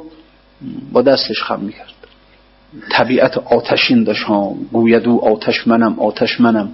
با 0.92 1.02
دستش 1.02 1.44
خم 1.44 1.60
می‌کرد. 1.60 2.01
طبیعت 2.92 3.38
آتشین 3.38 4.04
داشت 4.04 4.24
ها 4.24 4.56
گوید 4.72 5.08
او 5.08 5.26
آتش 5.26 5.68
منم 5.68 6.00
آتش 6.00 6.42
منم. 6.42 6.72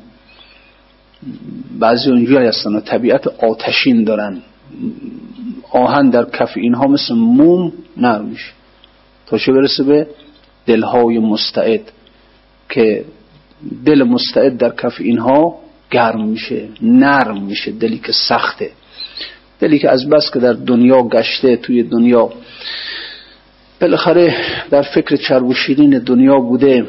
بعضی 1.79 2.09
اونجوری 2.09 2.47
هستن 2.47 2.79
طبیعت 2.79 3.27
آتشین 3.27 4.03
دارن. 4.03 4.41
آهن 5.71 6.09
در 6.09 6.25
کف 6.25 6.51
اینها 6.55 6.87
مثل 6.87 7.13
موم 7.15 7.73
نرم 7.97 8.25
میشه 8.25 8.51
تا 9.25 9.37
چه 9.37 9.51
برسه 9.51 9.83
به 9.83 10.07
دلهای 10.65 11.19
مستعد 11.19 11.91
که 12.69 13.05
دل 13.85 14.03
مستعد 14.03 14.57
در 14.57 14.69
کف 14.69 14.95
اینها 14.99 15.59
گرم 15.91 16.27
میشه 16.27 16.67
نرم 16.81 17.43
میشه 17.43 17.71
دلی 17.71 17.97
که 17.97 18.11
سخته. 18.11 18.71
دلی 19.59 19.79
که 19.79 19.89
از 19.89 20.09
بس 20.09 20.31
که 20.33 20.39
در 20.39 20.53
دنیا 20.53 21.03
گشته 21.03 21.55
توی 21.55 21.83
دنیا 21.83 22.29
بالاخره 23.81 24.35
در 24.69 24.81
فکر 24.81 25.15
چرب 25.15 25.45
و 25.45 25.53
دنیا 26.05 26.39
بوده. 26.39 26.85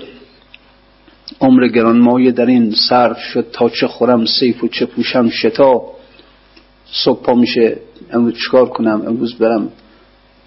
عمر 1.41 1.69
گرانمایه 1.69 2.31
در 2.31 2.47
این 2.47 2.75
صرف 2.89 3.19
شد 3.19 3.47
تا 3.53 3.69
چه 3.69 3.87
خورم 3.87 4.25
سیف 4.25 4.65
و 4.65 4.69
چه 4.69 4.87
پوشم 4.87 5.29
شتا. 5.31 5.83
صبح 6.93 7.23
پا 7.23 7.35
میشه 7.35 7.77
امروز 8.13 8.35
چیکار 8.35 8.69
کنم؟ 8.69 9.03
امروز 9.07 9.35
برم 9.35 9.69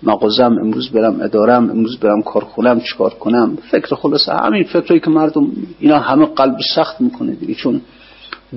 مغازم 0.04 0.56
امروز 0.62 0.90
برم 0.90 1.22
ادارم 1.22 1.70
امروز 1.70 2.00
برم 2.00 2.22
کارخونم 2.22 2.82
چیکار 2.82 3.14
کنم؟ 3.14 3.58
فکر 3.72 3.96
خلاصه 3.96 4.34
همین 4.34 4.64
فکری 4.64 5.00
که 5.00 5.10
مردم 5.10 5.52
اینا 5.80 6.00
همه 6.00 6.26
قلب 6.26 6.58
سخت 6.76 7.02
می‌کنه 7.02 7.32
دیگه. 7.32 7.54
چون 7.54 7.82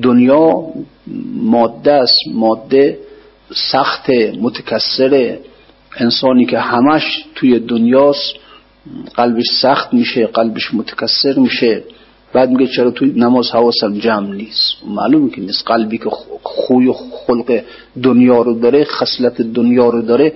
دنیا 0.03 0.65
ماده 1.35 1.93
است 1.93 2.19
ماده 2.35 2.99
سخت 3.73 4.11
متکسره 4.41 5.41
انسانی 5.97 6.47
که 6.47 6.59
همش 6.59 7.25
توی 7.35 7.59
دنیاست 7.59 8.35
قلبش 9.15 9.47
سخت 9.63 9.95
میشه 9.95 10.27
قلبش 10.27 10.75
متکسر 10.75 11.35
میشه. 11.39 11.83
بعد 12.33 12.51
میگه 12.51 12.67
چرا 12.67 12.91
توی 12.91 13.13
نماز 13.17 13.51
حواسم 13.51 13.99
جمع 13.99 14.35
نیست. 14.35 14.75
معلومه 14.87 15.31
که 15.31 15.41
نیست. 15.41 15.67
قلبی 15.67 15.99
که 15.99 16.11
خوی 16.43 16.93
خلق 17.27 17.63
دنیا 18.03 18.43
رو 18.43 18.61
داره 18.61 18.85
خصلت 18.85 19.43
دنیا 19.43 19.89
رو 19.89 20.03
داره 20.03 20.33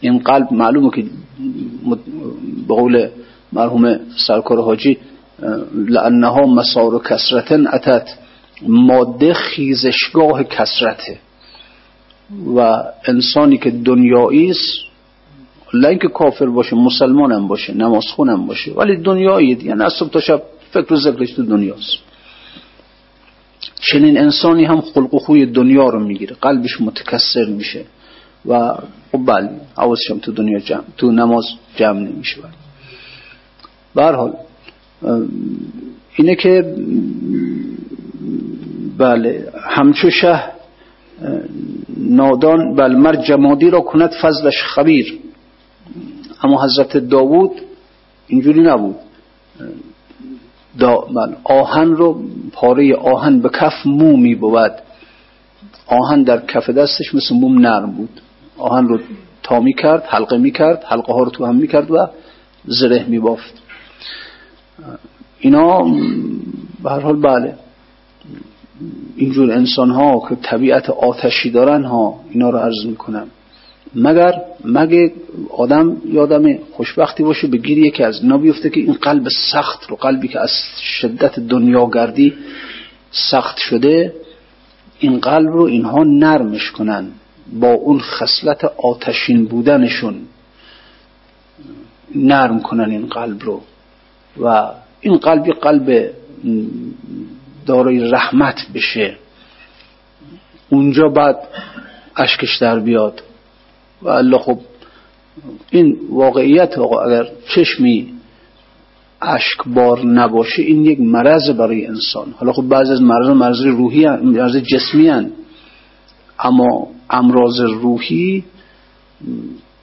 این 0.00 0.18
قلب 0.18 0.52
معلومه 0.52 0.90
که 0.90 1.04
به 2.68 2.74
قول 2.74 3.08
مرحوم 3.52 4.00
سرکار 4.26 4.62
حاجی 4.62 4.98
لانها 5.74 6.46
مسار 6.46 6.94
و 6.94 6.98
کسرتن 6.98 7.66
اتت 7.66 8.08
ماده 8.62 9.34
خیزشگاه 9.34 10.44
کسرته 10.44 11.18
و 12.56 12.82
انسانی 13.04 13.58
که 13.58 13.70
دنیایی 13.70 14.50
است 14.50 14.89
لا 15.72 15.94
که 15.94 16.08
کافر 16.08 16.46
باشه 16.46 16.76
مسلمان 16.76 17.32
هم 17.32 17.48
باشه 17.48 17.74
نماز 17.74 18.04
خونم 18.06 18.46
باشه 18.46 18.72
ولی 18.72 18.96
دنیایی 18.96 19.58
یعنی 19.62 19.82
از 19.82 19.92
صبح 19.92 20.10
تا 20.10 20.20
شب 20.20 20.42
فکر 20.70 20.92
و 20.92 20.96
ذکرش 20.96 21.32
تو 21.32 21.42
دنیاست. 21.42 21.98
چنین 23.80 24.18
انسانی 24.18 24.64
هم 24.64 24.80
خلق 24.80 25.14
و 25.14 25.18
خوی 25.18 25.46
دنیا 25.46 25.88
رو 25.88 26.00
می‌گیره 26.00 26.36
قلبش 26.40 26.80
متکسر 26.80 27.44
میشه 27.44 27.84
و 28.46 28.74
خب 29.12 29.26
بله 29.26 29.50
حواسشم 29.76 30.18
تو 30.18 30.32
دنیا 30.32 30.58
جمع 30.58 30.82
تو 30.96 31.12
نماز 31.12 31.44
جمع 31.76 32.00
نمیشه 32.00 32.36
به 33.94 34.02
حال 34.04 34.32
اینه 36.16 36.34
که 36.34 36.74
بله 38.98 39.48
همچو 39.68 40.10
شه 40.10 40.42
نادان 41.96 42.74
بل 42.74 42.96
مر 42.96 43.16
جمادی 43.16 43.70
را 43.70 43.80
کند 43.80 44.10
فضلش 44.22 44.62
خبیر. 44.62 45.18
اما 46.42 46.64
حضرت 46.64 46.96
داوود 46.96 47.50
اینجوری 48.26 48.60
نبود. 48.60 48.96
دا 50.78 50.96
بل 50.96 51.34
آهن 51.44 51.88
رو 51.90 52.22
پاره 52.52 52.94
آهن 52.96 53.40
به 53.40 53.48
کف 53.48 53.86
مومی 53.86 54.34
بود. 54.34 54.72
آهن 55.86 56.22
در 56.22 56.46
کف 56.46 56.70
دستش 56.70 57.14
مثل 57.14 57.34
موم 57.34 57.58
نرم 57.58 57.90
بود. 57.90 58.20
آهن 58.58 58.88
رو 58.88 58.98
تا 59.42 59.60
می 59.60 59.74
کرد 59.74 60.04
حلقه 60.06 60.38
می 60.38 60.50
کرد 60.50 60.84
حلقه 60.84 61.12
ها 61.12 61.22
رو 61.22 61.30
تو 61.30 61.46
هم 61.46 61.56
می 61.56 61.68
کرد 61.68 61.90
و 61.90 62.06
زره 62.64 63.04
می 63.08 63.18
بافت. 63.18 63.54
اینا 65.38 65.82
به 66.82 66.90
هر 66.90 67.00
حال 67.00 67.16
بله. 67.16 67.54
اینجور 69.16 69.52
انسان 69.52 69.90
ها 69.90 70.22
که 70.28 70.36
طبیعت 70.42 70.90
آتشی 70.90 71.50
دارن 71.50 71.84
ها 71.84 72.20
اینا 72.30 72.50
رو 72.50 72.58
عرض 72.58 72.86
می‌کنم 72.86 73.26
مگر 73.94 74.34
مگه 74.64 75.12
آدم 75.50 75.96
یادم 76.04 76.58
خوشبختی 76.72 77.22
باشه 77.22 77.46
به 77.46 77.56
گیر 77.56 77.78
یکی 77.78 78.02
از 78.02 78.22
اینا 78.22 78.38
بیفته 78.38 78.70
که 78.70 78.80
این 78.80 78.92
قلب 78.92 79.28
سخت 79.52 79.90
رو 79.90 79.96
قلبی 79.96 80.28
که 80.28 80.40
از 80.40 80.50
شدت 81.00 81.40
دنیاگردی 81.40 82.34
سخت 83.10 83.56
شده 83.58 84.14
این 84.98 85.18
قلب 85.18 85.48
رو 85.48 85.62
اینها 85.62 86.04
نرمش 86.04 86.70
کنن 86.70 87.08
با 87.52 87.72
اون 87.72 88.00
خصلت 88.00 88.64
آتشین 88.64 89.44
بودنشون 89.44 90.14
نرم 92.14 92.60
کنن 92.60 92.90
این 92.90 93.06
قلب 93.06 93.42
رو. 93.42 93.62
و 94.40 94.70
این 95.00 95.16
قلبی 95.16 95.52
قلب 95.52 96.10
دارای 97.66 98.10
رحمت 98.10 98.66
بشه. 98.74 99.16
اونجا 100.70 101.08
بعد 101.08 101.36
اشکش 102.16 102.56
در 102.56 102.78
بیاد. 102.78 103.22
و 104.02 104.08
الله 104.08 104.38
خب 104.38 104.58
این 105.70 105.98
واقعیت 106.10 106.78
اگر 106.78 107.28
چشمی 107.48 108.12
بار 109.66 110.06
نباشه 110.06 110.62
این 110.62 110.84
یک 110.84 111.00
مرض 111.00 111.50
برای 111.50 111.86
انسان. 111.86 112.34
حالا 112.36 112.52
خب 112.52 112.62
بعضی 112.62 112.92
از 112.92 113.02
مرض 113.02 113.28
مرض 113.28 113.62
روحی 113.62 114.06
مرض 114.06 114.56
جسمی 114.56 115.08
هن. 115.08 115.30
اما 116.38 116.88
امراض 117.10 117.60
روحی 117.60 118.44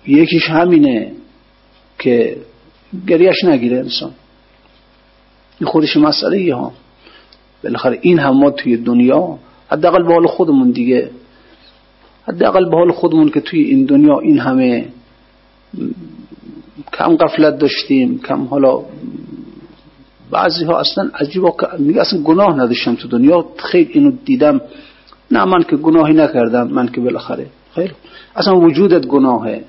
یکیش 0.08 0.50
همینه 0.50 1.12
که 2.00 2.38
گریش 3.08 3.44
نگیره 3.44 3.78
انسان. 3.78 4.12
این 5.60 5.70
خودش 5.70 5.98
مسئله 5.98 6.56
ها. 6.56 6.74
بالاخره 7.64 8.00
این 8.02 8.20
هم 8.20 8.38
ما 8.38 8.52
توی 8.52 8.78
دنیا 8.78 9.40
حداقل 9.72 10.04
به 10.04 10.28
خودمون 10.28 10.72
دیگه 10.72 11.10
حداقل 12.28 12.70
به 12.70 12.78
حال 12.78 12.92
خودمون 12.92 13.30
که 13.30 13.42
توی 13.42 13.62
این 13.62 13.86
دنیا 13.86 14.20
این 14.20 14.40
همه 14.40 14.86
کم 16.94 17.16
قفلت 17.16 17.58
داشتیم 17.58 18.20
کم 18.20 18.44
حالا 18.44 18.82
بعضی 20.32 20.66
ها 20.66 20.80
اصلا 20.80 21.10
عجیبا 21.20 21.56
میگه 21.80 22.02
اصلا 22.02 22.22
گناه 22.22 22.60
نداشتم 22.60 22.96
تو 22.96 23.08
دنیا. 23.08 23.46
خیلی 23.58 23.90
اینو 23.94 24.12
دیدم. 24.26 24.62
نه 25.32 25.46
من 25.46 25.64
که 25.64 25.76
گناهی 25.76 26.14
نکردم 26.14 26.68
من 26.68 26.88
که 26.88 27.02
بالاخره. 27.02 27.48
خیلی. 27.76 27.94
اصلا 28.36 28.60
وجودت 28.60 29.06
گناهه. 29.06 29.64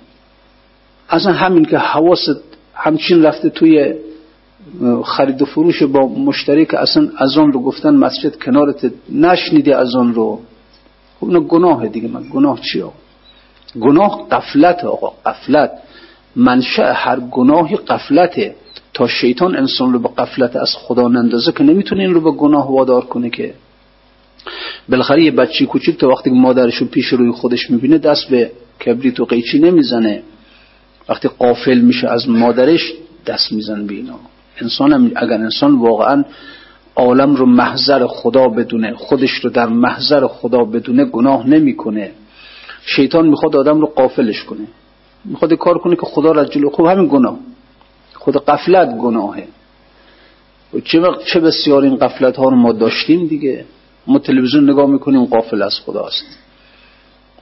اصلا 1.11 1.33
همین 1.33 1.65
که 1.65 1.79
حواست 1.79 2.41
همچین 2.75 3.23
رفته 3.23 3.49
توی 3.49 3.95
خرید 5.05 5.43
و 5.43 5.45
فروش 5.45 5.83
با 5.83 6.07
مشتری 6.07 6.67
که 6.67 6.79
اصلا 6.79 7.09
از 7.17 7.39
آن 7.39 7.53
رو 7.53 7.63
گفتن 7.63 7.95
مسجد 7.95 8.37
کنارت 8.37 8.93
نشنیده 9.13 9.77
از 9.77 9.95
آن 9.97 10.15
رو. 10.15 10.41
خب 11.21 11.27
اینو 11.27 11.41
گناه 11.41 11.89
دیگه. 11.89 12.09
من 12.09 12.23
گناه 12.33 12.61
چی 12.61 12.85
گناه 13.81 14.29
قفلت 14.29 14.85
آقا. 14.85 15.13
قفلت 15.27 15.71
منشأ 16.37 16.93
هر 16.93 17.21
گناهی 17.21 17.77
قفلته 17.77 18.55
تا 18.95 19.07
شیطان 19.07 19.57
انسان 19.57 19.93
رو 19.93 19.99
به 19.99 20.09
قفلت 20.19 20.57
از 20.57 20.75
خدا 20.75 21.09
نندازه 21.09 21.53
که 21.53 21.65
نمی‌تونه 21.65 22.03
این 22.03 22.15
رو 22.15 22.21
به 22.21 22.31
گناه 22.31 22.73
وادار 22.73 23.05
کنه 23.05 23.31
که. 23.31 23.55
بالاخره 24.89 25.23
یه 25.23 25.31
بچی 25.31 25.67
کوچیک 25.67 25.99
تا 25.99 26.09
وقتی 26.09 26.31
مادرش 26.31 26.77
رو 26.77 26.87
پیش 26.87 27.07
روی 27.07 27.33
خودش 27.33 27.71
می‌بینه 27.71 27.99
دست 27.99 28.29
به 28.29 28.51
کبریت 28.87 29.21
و 29.21 29.25
قیچی 29.25 29.59
نمی‌زنه. 29.59 30.23
وقتی 31.09 31.29
قافل 31.29 31.79
میشه 31.79 32.09
از 32.09 32.29
مادرش 32.29 32.93
دست 33.27 33.53
میزن 33.53 33.87
به 33.87 33.95
اینا. 33.95 34.19
انسان 34.61 35.13
اگر 35.17 35.33
انسان 35.33 35.79
واقعا 35.79 36.25
عالم 36.99 37.35
رو 37.35 37.47
محضر 37.47 38.07
خدا 38.07 38.49
بدونه 38.49 38.95
خودش 38.95 39.31
رو 39.31 39.51
در 39.51 39.67
محضر 39.67 40.27
خدا 40.27 40.65
بدونه 40.65 41.05
گناه 41.05 41.49
نمی‌کنه. 41.49 42.11
شیطان 42.85 43.29
می‌خواد 43.29 43.57
آدم 43.57 43.81
رو 43.81 43.87
قافلش 43.87 44.45
کنه. 44.45 44.67
می‌خواد 45.25 45.53
کار 45.53 45.79
کنه 45.79 45.97
که 45.97 46.07
خدا 46.07 46.33
را 46.33 46.45
جلو. 46.45 46.71
خوب 46.71 46.87
همین 46.87 47.07
گناه. 47.07 47.39
خود 48.15 48.45
قفلت 48.45 48.97
گناهه. 48.97 49.49
چه, 50.85 51.03
چه 51.25 51.41
بسیار 51.41 51.83
این 51.83 51.97
قفلت 51.97 52.37
ها 52.37 52.45
رو 52.45 52.57
ما 52.57 52.73
داشتیم 52.73 53.27
دیگه. 53.27 53.65
ما 54.07 54.19
تلویزیون 54.19 54.71
نگاه 54.71 54.87
می‌کنیم 54.87 55.25
قافل 55.25 55.63
از 55.63 55.75
خدا 55.87 56.07
است 56.07 56.25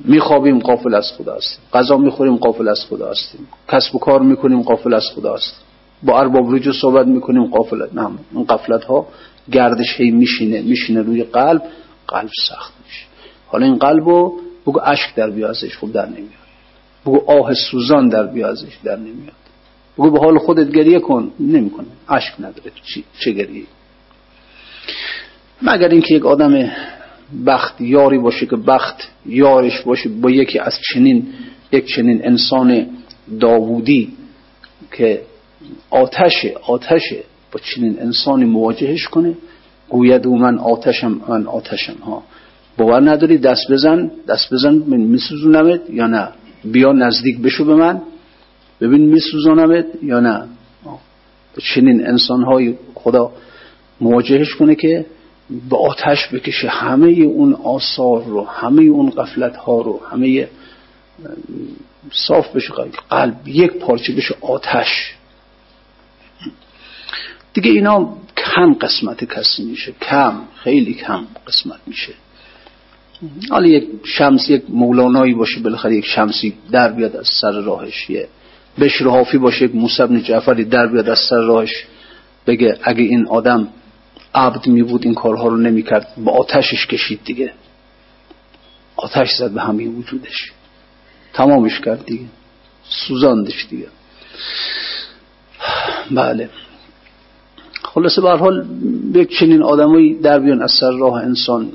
میخوابیم 0.00 0.58
قافل 0.58 0.94
از 0.94 1.12
خدا 1.18 1.34
است 1.34 1.60
غذا 1.72 1.96
می‌خوریم 1.96 2.36
قافل 2.36 2.68
از 2.68 2.84
خدا 2.90 3.10
هستیم 3.10 3.48
کسب 3.68 3.96
و 3.96 3.98
کار 3.98 4.22
می‌کنیم 4.22 4.62
قافل 4.62 4.94
از 4.94 5.04
خدا 5.14 5.34
است 5.34 5.62
با 6.02 6.20
ارباب 6.20 6.54
رجوع 6.54 6.74
صحبت 6.74 7.06
می‌کنیم 7.06 7.46
قافلت 7.46 7.94
نه 7.94 8.10
این 8.34 8.44
قفلت 8.44 8.84
ها 8.84 9.06
گردش 9.52 10.00
هی 10.00 10.10
میشینه 10.10 10.62
میشینه 10.62 11.02
روی 11.02 11.22
قلب 11.22 11.62
قلب 12.08 12.30
سخت 12.48 12.72
میشه. 12.84 13.06
حالا 13.46 13.66
این 13.66 13.76
قلب 13.78 14.08
رو 14.08 14.40
بگو 14.66 14.80
اشک 14.84 15.14
در 15.14 15.30
بیازش 15.30 15.76
خوب 15.76 15.92
در 15.92 16.06
نمیاد. 16.06 16.46
بگو 17.06 17.30
آه 17.30 17.54
سوزان 17.54 18.08
در 18.08 18.26
بیازش 18.26 18.76
در 18.84 18.96
نمیاد. 18.96 19.36
بگو 19.98 20.10
به 20.10 20.18
حال 20.18 20.38
خودت 20.38 20.70
گریه 20.70 20.98
کن 20.98 21.32
نمی‌کنه. 21.40 21.86
اشک 22.08 22.34
نداره 22.38 22.72
چه 23.20 23.30
گریه؟ 23.30 23.64
مگر 25.62 25.88
اینکه 25.88 26.14
یک 26.14 26.26
آدم 26.26 26.70
بخت 27.46 27.80
یاری 27.80 28.18
باشه 28.18 28.46
که 28.46 28.56
بخت 28.56 29.08
یارش 29.26 29.80
باشه 29.80 30.08
با 30.08 30.30
یکی 30.30 30.58
از 30.58 30.78
چنین 30.92 31.28
یک 31.72 31.86
چنین 31.86 32.26
انسان 32.26 32.86
داوودی 33.40 34.12
که 34.92 35.22
آتشه 35.90 36.54
آتشه 36.62 37.24
چنین 37.58 38.00
انسانی 38.00 38.44
مواجهش 38.44 39.08
کنه 39.08 39.34
گوید 39.88 40.26
او 40.26 40.38
من 40.38 40.58
آتشم 40.58 41.20
من 41.28 41.46
آتشم 41.46 41.96
ها. 42.02 42.22
باور 42.78 43.10
نداری 43.10 43.38
دست 43.38 43.70
بزن 43.70 44.10
دست 44.28 44.54
بزن 44.54 44.74
من 44.74 44.96
میسوزونمت 44.96 45.80
یا 45.90 46.06
نه؟ 46.06 46.28
بیا 46.64 46.92
نزدیک 46.92 47.40
بشو 47.40 47.64
به 47.64 47.74
من. 47.74 48.02
ببین 48.80 49.00
میسوزونمت 49.00 49.86
یا 50.02 50.20
نه؟ 50.20 50.46
با 50.84 50.98
چنین 51.74 52.06
انسان 52.06 52.42
های 52.42 52.74
خدا 52.94 53.32
مواجهش 54.00 54.54
کنه 54.54 54.74
که 54.74 55.06
به 55.70 55.76
آتش 55.76 56.28
بکشه. 56.32 56.68
همه 56.68 57.10
اون 57.10 57.54
آثار 57.54 58.24
رو 58.24 58.44
همه 58.44 58.82
اون 58.82 59.10
قفلت 59.10 59.56
ها 59.56 59.80
رو 59.80 60.00
همه 60.10 60.48
صاف 62.12 62.56
بشه 62.56 62.72
قلب 63.10 63.48
یک 63.48 63.72
پارچه 63.72 64.12
بشه 64.12 64.34
آتش. 64.40 65.15
دیگه 67.56 67.70
اینا 67.70 68.16
کم 68.36 68.74
قسمت 68.74 69.24
کسی 69.24 69.64
میشه. 69.64 69.92
کم 70.02 70.40
خیلی 70.56 70.94
کم 70.94 71.26
قسمت 71.46 71.80
میشه. 71.86 72.12
حالا 73.50 73.66
یک 73.66 73.88
شمس 74.04 74.50
یک 74.50 74.62
مولانایی 74.68 75.34
باشه 75.34 75.60
بالاخره 75.60 75.96
یک 75.96 76.06
شمسی 76.06 76.54
در 76.70 76.92
بیاد 76.92 77.16
از 77.16 77.28
سر 77.40 77.52
راهش. 77.52 78.10
یه 78.10 78.28
بشر 78.78 79.38
باشه 79.38 79.64
یک 79.64 79.74
موسی 79.74 80.20
جعفری 80.20 80.64
در 80.64 80.86
بیاد 80.86 81.08
از 81.08 81.18
سر 81.18 81.36
راهش. 81.36 81.84
بگه 82.46 82.78
اگه 82.82 83.02
این 83.02 83.28
آدم 83.28 83.68
عبد 84.34 84.66
می 84.66 84.82
بود 84.82 85.04
این 85.04 85.14
کارها 85.14 85.48
رو 85.48 85.56
نمی 85.56 85.82
کرد 85.82 86.14
با 86.18 86.32
آتشش 86.32 86.86
کشید 86.86 87.20
دیگه. 87.24 87.52
آتش 88.96 89.30
زد 89.38 89.50
به 89.50 89.62
همین 89.62 89.96
وجودش. 89.96 90.52
تمامش 91.32 91.80
کرد 91.80 92.06
دیگه. 92.06 92.24
سوزاندش 92.88 93.66
دیگه. 93.70 93.86
بله. 96.10 96.50
خلاصه 97.96 98.22
به 98.22 98.30
حال 98.30 98.66
یک 99.14 99.38
چنین 99.38 99.62
آدمایی 99.62 100.14
در 100.14 100.38
بیان 100.38 100.62
از 100.62 100.70
سر 100.80 100.92
راه 100.92 101.14
انسان 101.14 101.68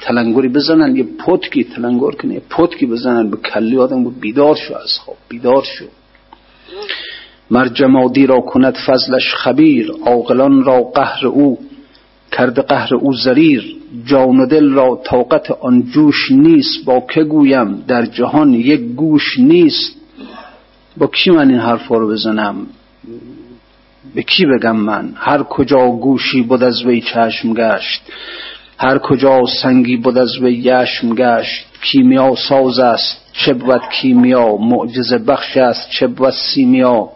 تلنگری 0.00 0.48
بزنن 0.48 0.96
یه 0.96 1.06
پتکی 1.18 1.64
تلنگر 1.64 2.10
کنه 2.10 2.34
یه 2.34 2.42
پتکی 2.50 2.86
بزنن 2.86 3.30
به 3.30 3.36
کلی 3.36 3.78
آدم 3.78 4.04
بود 4.04 4.20
بیدار 4.20 4.56
شو 4.56 4.74
از 4.74 4.98
خواب 4.98 5.16
بیدار 5.28 5.64
شو. 5.64 5.84
مر 7.50 7.68
جمادی 7.68 8.26
را 8.26 8.40
کند 8.40 8.76
فضلش 8.86 9.34
خبیر 9.34 9.92
عاقلان 10.06 10.64
را 10.64 10.82
قهر 10.82 11.26
او 11.26 11.58
کرد 12.32 12.60
قهر 12.60 12.94
او 12.94 13.12
زریر. 13.12 13.76
جان 14.04 14.40
و 14.40 14.46
دل 14.46 14.70
را 14.70 15.00
طاقت 15.04 15.50
آن 15.50 15.82
جوش 15.82 16.30
نیست 16.30 16.84
با 16.84 17.00
که 17.14 17.24
گویم 17.24 17.84
در 17.88 18.06
جهان 18.06 18.54
یک 18.54 18.80
گوش 18.80 19.38
نیست. 19.38 19.96
با 20.96 21.06
کی 21.06 21.30
من 21.30 21.50
این 21.50 21.60
حرفا 21.60 21.96
رو 21.96 22.08
بزنم؟ 22.08 22.66
به 24.14 24.22
کی 24.22 24.46
بگم 24.46 24.76
من؟ 24.76 25.12
هر 25.16 25.42
کجا 25.42 25.90
گوشی 25.90 26.42
بود 26.42 26.62
از 26.62 26.82
وی 26.86 27.00
چشم 27.00 27.54
گشت 27.54 28.02
هر 28.78 28.98
کجا 28.98 29.42
سنگی 29.62 29.96
بود 29.96 30.18
از 30.18 30.38
وی 30.42 30.52
یشم 30.52 31.14
گشت 31.14 31.66
کیمیا 31.82 32.34
ساز 32.48 32.78
است 32.78 33.30
چه 33.32 33.54
بود 33.54 33.80
کیمیا 33.92 34.56
معجزه 34.56 35.18
بخش 35.18 35.56
است 35.56 35.90
چه 35.90 36.06
بود 36.06 36.30
سیمیا. 36.30 37.08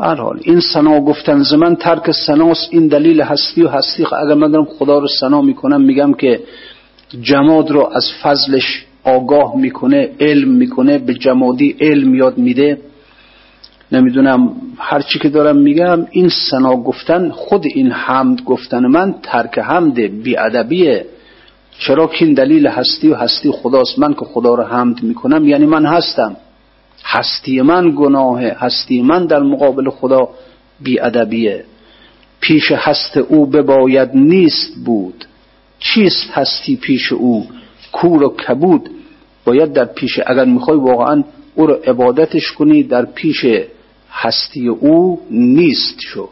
هر 0.00 0.14
حال 0.14 0.40
این 0.42 0.60
سنا 0.60 1.00
گفتن 1.00 1.42
زمن 1.42 1.76
ترک 1.76 2.10
سناس 2.10 2.68
این 2.70 2.86
دلیل 2.86 3.20
هستی 3.20 3.62
و 3.62 3.68
هستی 3.68 4.04
اگر 4.22 4.34
من 4.34 4.50
دارم 4.50 4.64
خدا 4.64 4.98
رو 4.98 5.08
سنا 5.20 5.42
می‌کنم 5.42 5.80
میگم 5.80 6.14
که 6.14 6.40
جماد 7.20 7.70
رو 7.70 7.90
از 7.94 8.10
فضلش 8.22 8.84
آگاه 9.04 9.56
می‌کنه 9.56 10.10
علم 10.20 10.48
می‌کنه 10.48 10.98
به 10.98 11.14
جمادی 11.14 11.76
علم 11.80 12.14
یاد 12.14 12.38
میده. 12.38 12.78
نمی‌دونم 13.92 14.52
هر 14.78 15.00
چی 15.00 15.18
که 15.18 15.28
دارم 15.28 15.56
میگم 15.56 16.06
این 16.10 16.28
سنا 16.50 16.76
گفتن 16.76 17.30
خود 17.30 17.64
این 17.74 17.92
حمد 17.92 18.44
گفتن 18.44 18.86
من 18.86 19.14
ترک 19.22 19.58
حمد 19.58 20.00
بیادبیه. 20.00 21.06
چرا 21.78 22.06
که 22.06 22.24
این 22.24 22.34
دلیل 22.34 22.66
هستی 22.66 23.08
و 23.08 23.14
هستی 23.14 23.50
خداست؟ 23.50 23.98
من 23.98 24.14
که 24.14 24.24
خدا 24.24 24.54
رو 24.54 24.62
حمد 24.62 25.02
می‌کنم 25.02 25.48
یعنی 25.48 25.66
من 25.66 25.86
هستم. 25.86 26.36
هستی 27.04 27.60
من 27.60 27.94
گناهه 27.96 28.56
هستی 28.58 29.02
من 29.02 29.26
در 29.26 29.42
مقابل 29.42 29.90
خدا 29.90 30.28
بیادبیه. 30.80 31.64
پیش 32.40 32.72
هست 32.72 33.16
او 33.16 33.46
بباید 33.46 34.10
نیست 34.14 34.74
بود. 34.84 35.24
چیست 35.78 36.30
هستی 36.32 36.76
پیش 36.76 37.12
او؟ 37.12 37.46
کور 37.92 38.22
و 38.22 38.36
کبود. 38.36 38.90
باید 39.44 39.72
در 39.72 39.84
پیش 39.84 40.20
اگر 40.26 40.44
می‌خوای 40.44 40.78
واقعا 40.78 41.24
او 41.54 41.66
رو 41.66 41.74
عبادتش 41.74 42.52
کنی 42.52 42.82
در 42.82 43.04
پیش 43.04 43.46
هستی 44.12 44.68
او 44.68 45.20
نیست 45.30 46.00
شو. 46.00 46.28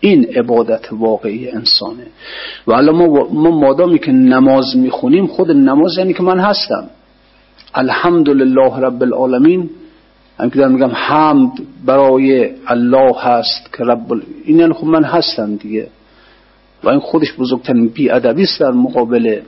این 0.00 0.24
عبادت 0.24 0.92
واقعی 0.92 1.50
انسانه. 1.50 2.06
و 2.66 2.72
الان 2.72 2.96
ما, 2.96 3.28
ما 3.32 3.50
مادامی 3.50 3.98
که 3.98 4.12
نماز 4.12 4.76
می‌خونیم 4.76 5.26
خود 5.26 5.50
نماز 5.50 5.98
یعنی 5.98 6.12
که 6.12 6.22
من 6.22 6.38
هستم. 6.38 6.90
الحمدلله 7.74 8.76
رب 8.76 9.02
العالمین. 9.02 9.70
هم 10.38 10.50
که 10.50 10.66
میگم 10.66 10.90
حمد 10.94 11.52
برای 11.84 12.50
الله 12.66 13.16
هست 13.20 13.72
که 13.76 13.84
رب 13.84 14.12
این 14.44 14.58
یعنی 14.58 14.72
خب 14.72 14.86
من 14.86 15.04
هستم 15.04 15.56
دیگه. 15.56 15.88
و 16.84 16.88
این 16.88 17.00
خودش 17.00 17.32
بزرگترین 17.32 17.88
بیادبی 17.88 18.42
است 18.42 18.60
در 18.60 18.70
مقابل 18.70 19.40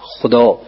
خدا. 0.00 0.58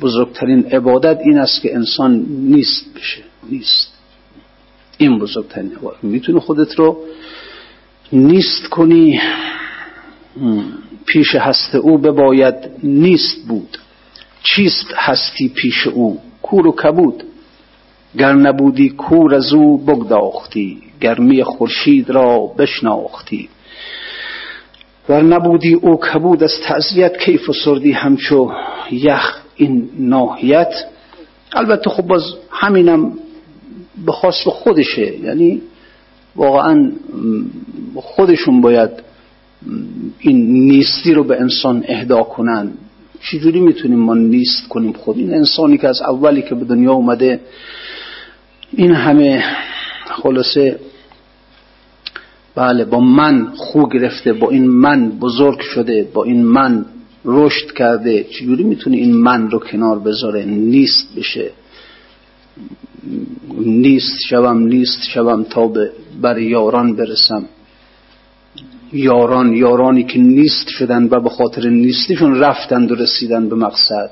بزرگترین 0.00 0.66
عبادت 0.66 1.20
این 1.20 1.38
است 1.38 1.62
که 1.62 1.74
انسان 1.74 2.26
نیست 2.28 2.94
بشه. 2.94 3.22
نیست. 3.50 3.93
این 4.98 5.18
بزرگترین 5.18 5.72
می‌تونی 6.02 6.40
خودت 6.40 6.74
رو 6.74 6.98
نیست 8.12 8.68
کنی. 8.68 9.20
پیش 11.06 11.34
هست 11.34 11.74
او 11.74 11.98
بباید 11.98 12.54
نیست 12.82 13.48
بود. 13.48 13.78
چیست 14.42 14.94
هستی 14.96 15.48
پیش 15.48 15.86
او؟ 15.86 16.20
کور 16.42 16.66
و 16.66 16.72
کبود. 16.72 17.24
گر 18.18 18.32
نبودی 18.32 18.88
کور 18.88 19.34
از 19.34 19.52
او 19.52 19.78
بگداختی. 19.78 20.82
گرمی 21.00 21.44
خورشید 21.44 22.10
را 22.10 22.38
بشناختی. 22.58 23.48
ور 25.08 25.22
نبودی 25.22 25.74
او 25.74 25.96
کبود 25.96 26.42
از 26.42 26.60
تعذیت 26.64 27.18
کیف 27.18 27.48
و 27.48 27.52
سردی 27.52 27.92
همچو 27.92 28.52
یخ 28.90 29.38
این 29.56 29.90
ناحیت. 29.98 30.74
البته 31.52 31.90
خب 31.90 32.02
باز 32.02 32.22
همینم 32.50 33.12
به 34.06 34.12
خواست 34.12 34.48
خودشه. 34.48 35.20
یعنی 35.20 35.62
واقعا 36.36 36.92
خودشون 37.94 38.60
باید 38.60 38.90
این 40.18 40.52
نیستی 40.52 41.12
رو 41.14 41.24
به 41.24 41.40
انسان 41.40 41.84
اهدا 41.88 42.22
کنن. 42.22 42.72
چجوری 43.20 43.60
می‌تونیم 43.60 43.98
ما 43.98 44.14
نیست 44.14 44.68
کنیم؟ 44.68 44.92
خود 44.92 45.18
این 45.18 45.34
انسانی 45.34 45.78
که 45.78 45.88
از 45.88 46.02
اولی 46.02 46.42
که 46.42 46.54
به 46.54 46.64
دنیا 46.64 46.92
اومده 46.92 47.40
این 48.72 48.92
همه 48.92 49.44
خلاصه 50.04 50.78
بله 52.54 52.84
با 52.84 53.00
من 53.00 53.52
خو 53.56 53.88
گرفته 53.88 54.32
با 54.32 54.50
این 54.50 54.68
من 54.68 55.10
بزرگ 55.10 55.60
شده 55.60 56.08
با 56.14 56.24
این 56.24 56.44
من 56.44 56.84
رشد 57.24 57.72
کرده 57.72 58.24
چجوری 58.24 58.64
می‌تونه 58.64 58.96
این 58.96 59.16
من 59.16 59.50
رو 59.50 59.58
کنار 59.58 59.98
بذاره؟ 59.98 60.44
نیست 60.44 61.16
بشه. 61.16 61.50
نیست 63.58 64.18
شوم 64.28 64.58
نیست 64.58 65.02
شوم 65.14 65.42
تا 65.42 65.66
به 65.66 65.90
بر 66.22 66.38
یاران 66.38 66.96
برسم. 66.96 67.44
یاران 68.92 69.52
یارانی 69.52 70.04
که 70.04 70.18
نیست 70.18 70.68
شدن 70.68 71.08
و 71.10 71.20
به 71.20 71.28
خاطر 71.28 71.68
نیستیشون 71.68 72.34
رفتند 72.34 72.92
و 72.92 72.94
رسیدن 72.94 73.48
به 73.48 73.56
مقصد. 73.56 74.10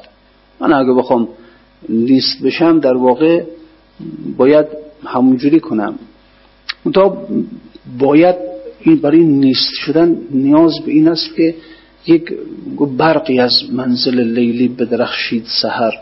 من 0.60 0.72
اگه 0.72 0.92
بخوام 0.92 1.28
نیست 1.88 2.42
بشم 2.42 2.78
در 2.78 2.96
واقع 2.96 3.42
باید 4.36 4.66
همونجوری 5.04 5.60
کنم. 5.60 5.94
تا 6.94 7.26
باید 7.98 8.36
این 8.80 8.96
برای 8.96 9.24
نیست 9.24 9.74
شدن 9.74 10.16
نیاز 10.30 10.72
به 10.86 10.92
این 10.92 11.08
است 11.08 11.36
که 11.36 11.54
یک 12.06 12.32
برقی 12.98 13.38
از 13.38 13.52
منزل 13.72 14.20
لیلی 14.20 14.68
بدرخشید 14.68 15.46
سهر 15.62 15.92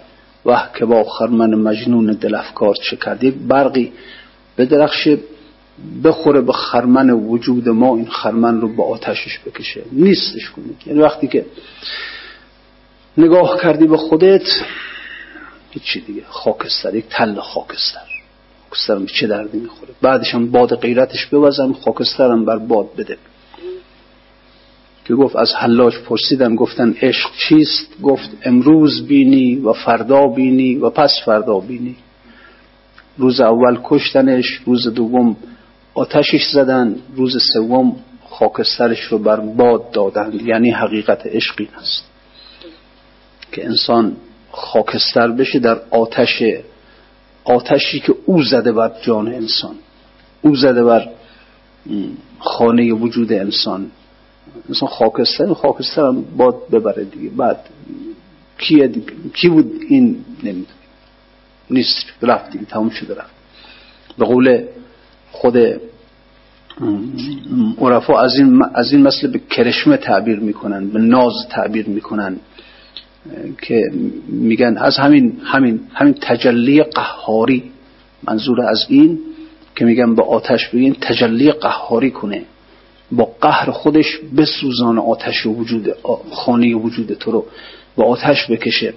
و 0.47 0.69
که 0.79 0.85
با 0.85 1.05
خرمن 1.05 1.55
مجنون 1.55 2.07
دلفکار 2.07 2.75
چه 2.75 2.97
کرد 2.97 3.49
برقی 3.49 3.93
بدرخشه 4.59 5.19
بخوره 6.05 6.41
به 6.41 6.53
خرمن 6.53 7.11
وجود 7.11 7.69
ما 7.69 7.97
این 7.97 8.09
خرمن 8.09 8.61
رو 8.61 8.69
با 8.69 8.85
آتشش 8.85 9.39
بکشه. 9.47 9.83
نیستش 9.93 10.51
کنید 10.51 10.77
یعنی 10.87 11.01
وقتی 11.01 11.29
که 11.29 11.47
نگاه 13.19 13.61
کردی 13.63 13.87
به 13.87 13.97
خودت 13.97 14.47
هیچی 15.71 16.01
دیگه. 16.01 16.23
خاکستر 16.29 16.95
یک 16.95 17.05
تل 17.11 17.35
خاکستر. 17.35 18.01
خاکسترم 18.71 19.07
چه 19.07 19.27
دردی 19.27 19.59
می‌خوره؟ 19.59 19.95
بعدش 20.03 20.35
هم 20.35 20.51
باد 20.51 20.77
غیرتش 20.77 21.27
بوزم 21.27 21.73
خاکسترم 21.73 22.45
بر 22.45 22.59
باد 22.59 22.97
بده. 22.97 23.17
که 25.11 25.17
گفت 25.17 25.37
از 25.37 25.53
حلاج 25.55 25.99
پرسیدم 25.99 26.55
گفتن 26.55 26.95
عشق 27.03 27.31
چیست؟ 27.37 28.03
گفت 28.03 28.31
امروز 28.45 29.07
بینی 29.07 29.57
و 29.57 29.73
فردا 29.73 30.27
بینی 30.27 30.75
و 30.75 30.91
پس 30.91 31.11
فردا 31.25 31.61
بینی. 31.61 31.97
روز 33.19 33.41
اول 33.41 33.79
کشتنش 33.85 34.61
روز 34.65 34.95
دوم 34.95 35.37
آتشش 35.95 36.51
زدن 36.53 36.97
روز 37.17 37.37
سوم 37.53 37.97
خاکسترش 38.29 39.01
رو 39.01 39.19
بر 39.19 39.41
باد 39.41 39.91
دادند 39.91 40.43
یعنی 40.43 40.71
حقیقت 40.71 41.27
عشقی 41.27 41.69
است 41.81 42.05
که 43.53 43.65
انسان 43.65 44.17
خاکستر 44.51 45.29
بشه 45.29 45.59
در 45.59 45.81
آتش 45.91 46.43
آتشی 47.45 48.01
که 48.01 48.15
او 48.27 48.43
زده 48.43 48.73
بر 48.73 48.93
جان 49.03 49.29
انسان 49.29 49.75
او 50.43 50.57
زده 50.57 50.85
بر 50.85 51.09
خانه 52.39 52.93
وجود 52.93 53.33
انسان. 53.33 53.91
مثلا 54.69 54.89
خاکستر 54.89 55.55
خاکستر 55.55 56.03
هم 56.03 56.25
باد 56.37 56.71
ببره 56.73 57.05
دیگه. 57.05 57.31
بعد 57.31 57.61
کی, 58.59 59.03
کی 59.35 59.49
بود 59.49 59.73
این 59.89 60.25
نمی‌دونی 60.43 60.67
نیست. 61.71 62.07
رفت 62.23 62.51
دیگه 62.51 62.65
تموم 62.65 62.91
شده 62.91 63.15
رفت. 63.15 63.35
به 64.19 64.25
قول 64.25 64.65
خود 65.33 65.57
عرفا 67.79 68.21
از 68.21 68.35
این 68.39 68.63
از 68.75 68.93
این 68.93 69.03
مسئله 69.03 69.33
به 69.33 69.39
کرشمه 69.51 69.97
تعبیر 69.97 70.39
می‌کنن 70.39 70.89
به 70.89 70.99
ناز 70.99 71.33
تعبیر 71.51 71.89
می‌کنن 71.89 72.37
که 73.63 73.83
میگن 74.29 74.79
از 74.79 74.97
همین 74.97 75.41
همین 75.45 75.81
همین 75.93 76.15
تجلی 76.21 76.83
قهاری 76.83 77.71
منظور 78.23 78.61
از 78.61 78.87
این 78.89 79.19
که 79.77 79.85
میگن 79.85 80.15
به 80.15 80.23
آتش 80.23 80.69
بگین 80.69 80.97
تجلی 81.01 81.53
قهاری 81.53 82.11
کنه. 82.11 82.45
با 83.13 83.29
قهر 83.41 83.71
خودش 83.71 84.19
بسوزان 84.37 84.99
آتش 84.99 85.47
وجود 85.47 85.89
خانه 86.31 86.75
وجود 86.75 87.13
تو 87.13 87.31
رو 87.31 87.45
با 87.97 88.05
آتش 88.05 88.51
بکشه. 88.51 88.95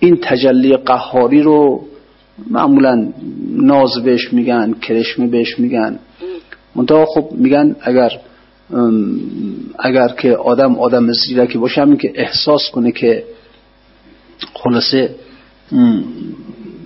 این 0.00 0.18
تجلی 0.22 0.76
قهاری 0.76 1.42
رو 1.42 1.84
معمولا 2.50 3.08
ناز 3.48 3.98
بهش 4.04 4.32
میگن 4.32 4.72
کرشمی 4.72 5.26
بهش 5.26 5.58
میگن. 5.58 5.98
منتها 6.74 7.06
خب 7.06 7.28
میگن 7.32 7.76
اگر 7.80 8.12
اگر 9.78 10.08
که 10.08 10.32
آدم 10.36 10.78
آدم 10.78 11.12
زیرکی 11.12 11.58
باشه 11.58 11.80
همین 11.80 11.96
که 11.96 12.12
احساس 12.14 12.70
کنه 12.72 12.92
که 12.92 13.24
خلاصه 14.54 15.14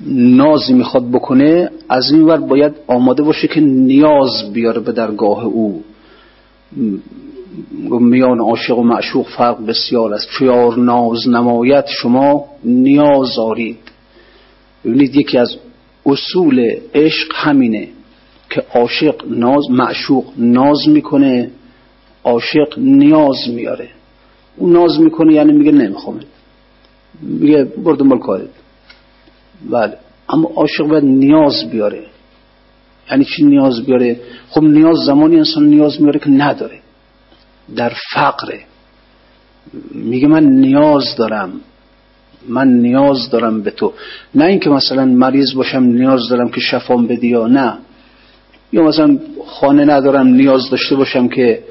نازی 0.06 0.72
می‌خواد 0.72 1.10
بکنه 1.10 1.70
از 1.88 2.12
این 2.12 2.22
ور 2.22 2.36
باید 2.36 2.72
آماده 2.86 3.22
باشه 3.22 3.48
که 3.48 3.60
نیاز 3.60 4.52
بیاره 4.52 4.80
به 4.80 4.92
درگاه 4.92 5.44
او. 5.44 5.82
میان 8.00 8.40
عاشق 8.40 8.78
و 8.78 8.82
معشوق 8.82 9.26
فرق 9.28 9.66
بسیار 9.66 10.14
است. 10.14 10.28
چیار 10.38 10.78
ناز 10.78 11.28
نمایت 11.28 11.86
شما 11.88 12.44
نیاز 12.64 13.38
آرید 13.38 13.78
ببینید 14.84 15.16
یکی 15.16 15.38
از 15.38 15.56
اصول 16.06 16.76
عشق 16.94 17.32
همینه 17.34 17.88
که 18.50 18.62
عاشق 18.74 19.14
ناز 19.28 19.70
معشوق 19.70 20.24
ناز 20.36 20.88
می‌کنه 20.88 21.50
عاشق 22.24 22.78
نیاز 22.78 23.36
میاره 23.48 23.88
اون 24.56 24.72
ناز 24.72 25.00
می‌کنه 25.00 25.32
یعنی 25.34 25.52
میگه 25.52 25.72
نمی‌خوام. 25.72 26.20
میگه 27.22 27.64
برو 27.64 27.96
دنبال 27.96 28.18
کارت. 28.18 28.48
بله. 29.70 29.96
اما 30.28 30.50
عاشق 30.56 30.86
باید 30.86 31.04
نیاز 31.04 31.70
بیاره. 31.70 32.06
یعنی 33.10 33.24
چی 33.24 33.44
نیاز 33.44 33.86
بیاره؟ 33.86 34.20
خب 34.48 34.62
نیاز 34.62 34.96
زمانی 34.98 35.36
انسان 35.36 35.66
نیاز 35.66 36.02
میاره 36.02 36.20
که 36.20 36.30
نداره. 36.30 36.78
در 37.76 37.92
فقره 38.14 38.60
میگه 39.94 40.28
من 40.28 40.44
نیاز 40.44 41.16
دارم. 41.16 41.52
من 42.48 42.68
نیاز 42.68 43.30
دارم 43.30 43.62
به 43.62 43.70
تو. 43.70 43.92
نه 44.34 44.44
اینکه 44.44 44.70
مثلا 44.70 45.04
مریض 45.04 45.54
باشم 45.54 45.82
نیاز 45.82 46.28
دارم 46.30 46.48
که 46.48 46.60
شفام 46.60 47.06
بدی 47.06 47.28
یا 47.28 47.46
نه. 47.46 47.78
یا 48.72 48.82
مثلا 48.82 49.18
خانه 49.46 49.84
ندارم 49.84 50.26
نیاز 50.26 50.70
داشته 50.70 50.96
باشم 50.96 51.28
که 51.28 51.62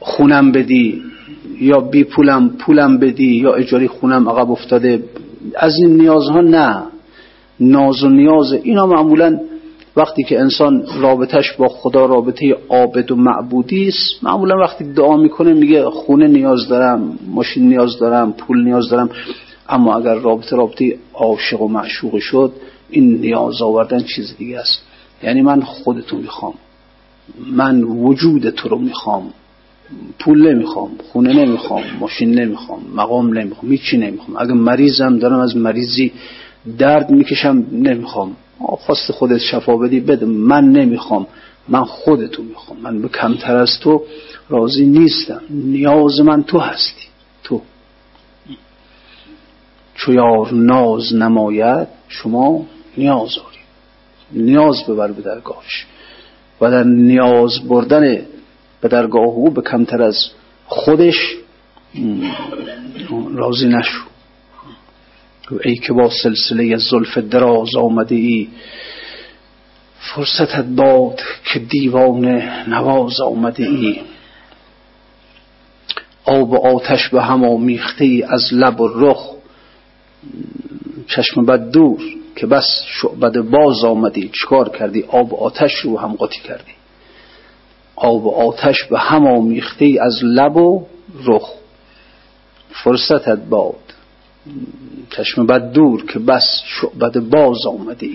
خونم 0.00 0.52
بدی. 0.52 1.02
یا 1.60 1.80
بی 1.80 2.04
پولم 2.04 2.48
پولم 2.48 2.98
بدی. 2.98 3.40
یا 3.40 3.52
اجاری 3.52 3.88
خونم 3.88 4.28
عقب 4.28 4.50
افتاده. 4.50 5.04
از 5.56 5.74
این 5.78 5.96
نیازها 5.96 6.40
نه. 6.40 6.82
ناز 7.60 8.02
و 8.02 8.08
نیاز. 8.08 8.52
اینا 8.52 8.86
معمولا 8.86 9.40
وقتی 9.96 10.22
که 10.22 10.40
انسان 10.40 10.86
رابطش 11.00 11.52
با 11.52 11.68
خدا 11.68 12.06
رابطه 12.06 12.56
عابد 12.68 13.10
و 13.10 13.16
معبودی 13.16 13.88
است 13.88 14.24
معمولا 14.24 14.56
وقتی 14.58 14.84
دعا 14.92 15.16
می‌کنه 15.16 15.52
میگه 15.52 15.90
خونه 15.90 16.26
نیاز 16.26 16.68
دارم 16.68 17.18
ماشین 17.26 17.68
نیاز 17.68 17.98
دارم 17.98 18.32
پول 18.32 18.64
نیاز 18.64 18.88
دارم. 18.88 19.10
اما 19.68 19.96
اگر 19.96 20.14
رابطه 20.14 20.56
رابطه 20.56 20.96
عاشق 21.14 21.62
و 21.62 21.68
معشوق 21.68 22.18
شد 22.18 22.52
این 22.90 23.20
نیاز 23.20 23.62
آوردن 23.62 24.00
چیز 24.00 24.36
دیگه 24.38 24.58
است. 24.58 24.82
یعنی 25.22 25.42
من 25.42 25.60
خودتو 25.60 26.16
می‌خوام. 26.16 26.54
من 27.52 27.82
وجود 27.82 28.50
تو 28.50 28.68
رو 28.68 28.78
می‌خوام. 28.78 29.32
پول 30.18 30.52
نمی‌خوام 30.54 30.90
خونه 31.12 31.32
نمی‌خوام 31.32 31.82
ماشین 32.00 32.30
نمی‌خوام 32.30 32.80
مقام 32.94 33.38
نمی‌خوام 33.38 33.72
هیچی 33.72 33.96
نمی‌خوام. 33.96 34.36
اگه 34.40 34.52
مریضم 34.52 35.18
دارم 35.18 35.40
از 35.40 35.56
مریضی 35.56 36.12
درد 36.78 37.10
می‌کشم 37.10 37.66
نمی‌خوام. 37.72 38.36
خواست 38.66 39.12
خودت 39.12 39.38
شفا 39.38 39.76
بدی 39.76 40.00
بده. 40.00 40.26
من 40.26 40.64
نمی‌خوام. 40.64 41.26
من 41.68 41.84
خودتو 41.84 42.42
می‌خوام. 42.42 42.80
من 42.80 43.02
به 43.02 43.08
کمتر 43.08 43.56
از 43.56 43.78
تو 43.80 44.02
راضی 44.48 44.86
نیستم. 44.86 45.40
نیاز 45.50 46.20
من 46.20 46.42
تو 46.42 46.58
هستی. 46.58 47.06
تو. 47.44 47.60
چو 49.94 50.12
یار 50.12 50.52
ناز 50.52 51.14
نماید 51.14 51.88
شما 52.08 52.66
نیاز 52.96 53.34
داری 53.34 53.58
نیاز 54.32 54.86
ببر 54.88 55.12
به 55.12 55.22
درگاهش. 55.22 55.86
و 56.60 56.70
در 56.70 56.84
نیاز 56.84 57.68
بردن 57.68 58.26
به 58.80 58.88
درگاه 58.88 59.22
او 59.22 59.50
به 59.50 59.62
کمتر 59.62 60.02
از 60.02 60.30
خودش 60.66 61.36
راضی 63.34 63.68
نشو. 63.68 64.11
ای 65.64 65.76
که 65.76 65.92
با 65.92 66.10
سلسله 66.22 66.76
زلف 66.76 67.18
دراز 67.18 67.76
آمده 67.76 68.14
ای 68.14 68.48
فرصتت 69.98 70.64
باد 70.64 71.20
که 71.44 71.58
دیوان 71.58 72.24
نواز 72.68 73.20
آمده 73.20 73.64
ای. 73.64 74.00
آب 76.24 76.50
و 76.50 76.66
آتش 76.66 77.08
به 77.08 77.22
هم 77.22 77.44
آمیخته 77.44 78.04
ای 78.04 78.22
از 78.22 78.42
لب 78.52 78.80
و 78.80 78.88
رخ. 78.94 79.30
چشم 81.06 81.44
بد 81.44 81.70
دور 81.70 82.00
که 82.36 82.46
بس 82.46 82.84
شعبد 82.86 83.38
باز 83.38 83.84
آمدی. 83.84 84.30
چکار 84.42 84.68
کردی؟ 84.68 85.04
آب 85.08 85.32
و 85.32 85.36
آتش 85.36 85.72
رو 85.72 85.98
هم 85.98 86.12
قاطی 86.12 86.40
کردی. 86.40 86.72
آب 87.96 88.26
و 88.26 88.30
آتش 88.34 88.84
به 88.84 88.98
هم 88.98 89.26
آمیخته 89.26 89.84
ای 89.84 89.98
از 89.98 90.18
لب 90.22 90.56
و 90.56 90.86
رخ. 91.24 91.50
فرصتت 92.84 93.38
باد. 93.38 93.81
چشم 95.10 95.46
بد 95.46 95.72
دور 95.72 96.04
که 96.06 96.18
بس 96.18 96.62
شعبد 96.64 97.18
باز 97.18 97.66
آمده 97.66 98.08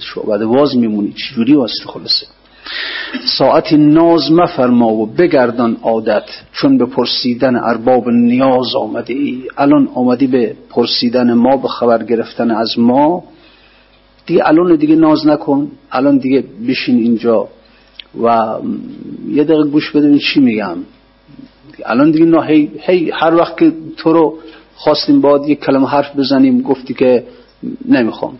شعبد 0.00 0.44
باز 0.44 0.76
میمونی. 0.76 1.12
چجوری 1.12 1.54
واسه 1.54 1.84
خلاصه؟ 1.86 2.26
ساعتی 3.38 3.76
ناز 3.76 4.32
مفرما 4.32 4.92
و 4.92 5.06
بگردان 5.06 5.76
عادت 5.82 6.24
چون 6.52 6.78
به 6.78 6.86
پرسیدن 6.86 7.56
ارباب 7.56 8.08
نیاز 8.08 8.74
آمده 8.76 9.14
ای 9.14 9.42
الان 9.56 9.88
آمدی 9.94 10.26
به 10.26 10.56
پرسیدن 10.70 11.32
ما 11.32 11.56
به 11.56 11.68
خبر 11.68 12.04
گرفتن 12.04 12.50
از 12.50 12.78
ما. 12.78 13.24
دیگه 14.26 14.48
الان 14.48 14.76
دیگه 14.76 14.96
ناز 14.96 15.26
نکن. 15.26 15.70
الان 15.90 16.18
دیگه 16.18 16.44
بشین 16.68 16.98
اینجا 16.98 17.48
و 18.22 18.58
یه 19.28 19.44
دقیقه 19.44 19.64
گوش 19.64 19.90
بده 19.90 20.18
چی 20.18 20.40
میگم. 20.40 20.76
الان 21.84 22.10
دیگه 22.10 22.24
نه 22.24 22.46
هی, 22.46 22.70
هی 22.80 23.10
هر 23.10 23.34
وقت 23.34 23.58
که 23.58 23.72
تو 23.96 24.12
رو 24.12 24.38
خواستیم 24.76 25.20
باید 25.20 25.48
یک 25.48 25.60
کلمه 25.60 25.88
حرف 25.88 26.16
بزنیم 26.16 26.62
گفتی 26.62 26.94
که 26.94 27.26
نمی‌خوام. 27.88 28.38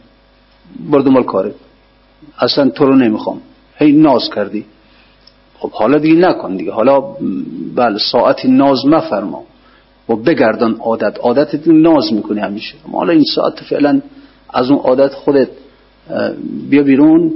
بردمال 0.91 1.23
کاره 1.23 1.55
اصلا 2.39 2.69
تو 2.69 2.87
رو 2.87 2.97
نمی‌خوام. 2.97 3.41
هی 3.77 3.93
ناز 3.93 4.31
کردی. 4.35 4.65
خب 5.59 5.71
حالا 5.71 5.99
دیگه 5.99 6.15
نکن 6.15 6.57
دیگه. 6.57 6.73
حالا 6.73 7.01
بله 7.75 7.99
ساعتی 7.99 8.49
ناز 8.49 8.87
مفرما. 8.87 9.45
و 10.09 10.17
بگردان 10.17 10.77
عادت. 10.81 11.19
عادت 11.19 11.69
ناز 11.69 12.13
می‌کنی 12.13 12.41
همیشه. 12.41 12.75
حالا 12.93 13.13
این 13.13 13.25
ساعت 13.35 13.61
فعلا 13.61 14.01
از 14.51 14.71
اون 14.71 14.81
عادت 14.81 15.15
خودت 15.15 15.49
بیا 16.71 16.83
بیرون. 16.83 17.33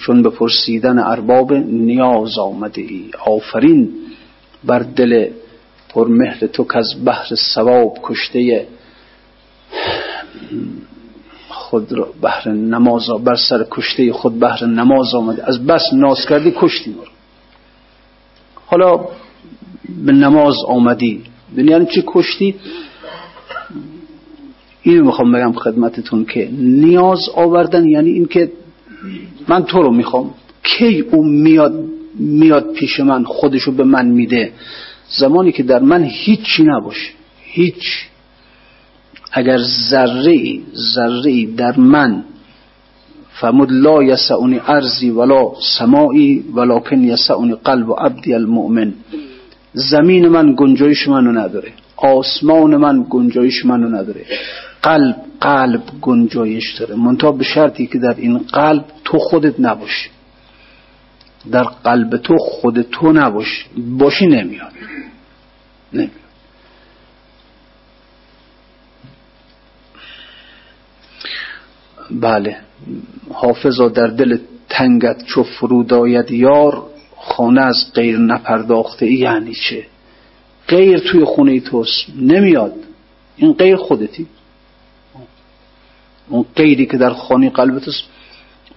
چون 0.00 0.22
به 0.22 0.30
پرسیدن 0.30 0.98
ارباب 0.98 1.52
نیاز 1.54 2.38
آمده 2.38 2.82
ای. 2.82 3.10
آفرین 3.26 3.90
بر 4.64 4.78
دل 4.78 5.30
پرمهر 5.94 6.46
تو 6.46 6.64
که 6.64 6.78
از 6.78 7.04
بحر 7.04 7.34
سواب 7.54 7.98
کشته 8.02 8.66
خود 11.48 11.92
را 11.92 12.08
بهر 12.22 12.48
نماز 12.48 13.02
بر 13.24 13.34
سر 13.34 13.66
کشته 13.70 14.12
خود 14.12 14.38
بهر 14.38 14.66
نماز 14.66 15.14
آمده. 15.14 15.48
از 15.48 15.66
بس 15.66 15.82
ناز 15.92 16.26
کردی 16.26 16.52
کشتی 16.56 16.92
رو 16.92 17.04
حالا 18.66 19.08
به 20.04 20.12
نماز 20.12 20.54
آمدی. 20.66 21.22
یعنی 21.56 21.86
چی 21.86 22.04
کشتی؟ 22.06 22.54
اینو 24.82 25.04
می‌خوام 25.04 25.32
بگم 25.32 25.52
خدمتتون 25.52 26.24
که 26.24 26.48
نیاز 26.58 27.20
آوردن 27.34 27.88
یعنی 27.88 28.10
این 28.10 28.26
که 28.26 28.52
من 29.48 29.64
تو 29.64 29.82
رو 29.82 29.92
می‌خوام. 29.92 30.34
کی 30.62 31.00
او 31.00 31.24
میاد 31.24 31.84
میاد 32.18 32.72
پیش 32.72 33.00
من 33.00 33.24
خودشو 33.24 33.72
به 33.72 33.84
من 33.84 34.06
میده. 34.06 34.52
زمانی 35.10 35.52
که 35.52 35.62
در 35.62 35.78
من 35.78 36.04
هیچی 36.04 36.62
نباشه 36.62 37.10
هیچ. 37.42 38.06
اگر 39.32 39.58
ذره 39.90 40.60
ذره 40.94 41.46
در 41.46 41.76
من 41.76 42.24
فرمود 43.40 43.72
لا 43.72 44.02
یسعنی 44.02 44.60
ارزی 44.66 45.10
ولا 45.10 45.52
سماعی 45.78 46.44
ولکن 46.54 47.04
یسعنی 47.04 47.54
قلب 47.64 47.88
و 47.88 47.92
عبدی 47.92 48.34
المؤمن. 48.34 48.92
زمین 49.72 50.28
من 50.28 50.54
گنجایش 50.58 51.08
منو 51.08 51.32
نداره 51.32 51.72
آسمان 51.96 52.76
من 52.76 53.06
گنجایش 53.10 53.64
منو 53.64 53.88
نداره. 53.88 54.24
قلب 54.82 55.16
قلب 55.40 55.82
گنجایش 56.00 56.78
داره. 56.78 56.94
منتها 56.94 57.32
به 57.32 57.44
شرطی 57.44 57.86
که 57.86 57.98
در 57.98 58.14
این 58.18 58.38
قلب 58.38 58.84
تو 59.04 59.18
خودت 59.18 59.60
نباشی. 59.60 60.10
در 61.52 61.62
قلب 61.62 62.16
تو 62.16 62.36
خود 62.38 62.82
تو 62.82 63.12
نباشی 63.12 63.64
باشی 63.98 64.26
نمیاد. 64.26 64.72
نمیاد. 65.92 66.10
بله. 72.10 72.56
حافظا 73.32 73.88
در 73.88 74.06
دل 74.06 74.38
تنگت 74.68 75.24
چو 75.24 75.42
فرود 75.42 75.92
آید 75.92 76.30
یار 76.30 76.86
خانه 77.16 77.60
از 77.60 77.92
غیر 77.94 78.18
نپرداخته 78.18 79.12
یعنی 79.12 79.54
چه؟ 79.54 79.86
غیر 80.68 80.98
توی 80.98 81.24
خونه 81.24 81.60
توست 81.60 82.06
نمیاد. 82.18 82.74
این 83.36 83.52
غیر 83.52 83.76
خودتی. 83.76 84.26
اون 86.28 86.44
غیری 86.56 86.86
که 86.86 86.96
در 86.96 87.10
خانه 87.10 87.50
قلبت 87.50 87.88
است 87.88 88.02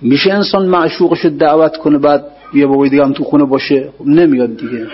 میشه 0.02 0.34
انسان 0.34 0.66
معشوقش 0.66 1.26
دعوت 1.26 1.78
کنه 1.78 1.98
بعد 1.98 2.26
یه 2.54 2.66
بابای 2.66 2.90
دیگه 2.90 3.04
هم 3.04 3.14
تو 3.14 3.24
خونه 3.24 3.46
باشه. 3.46 3.90
خب 3.98 4.08
نمیاد 4.08 4.58
دیگه. 4.58 4.88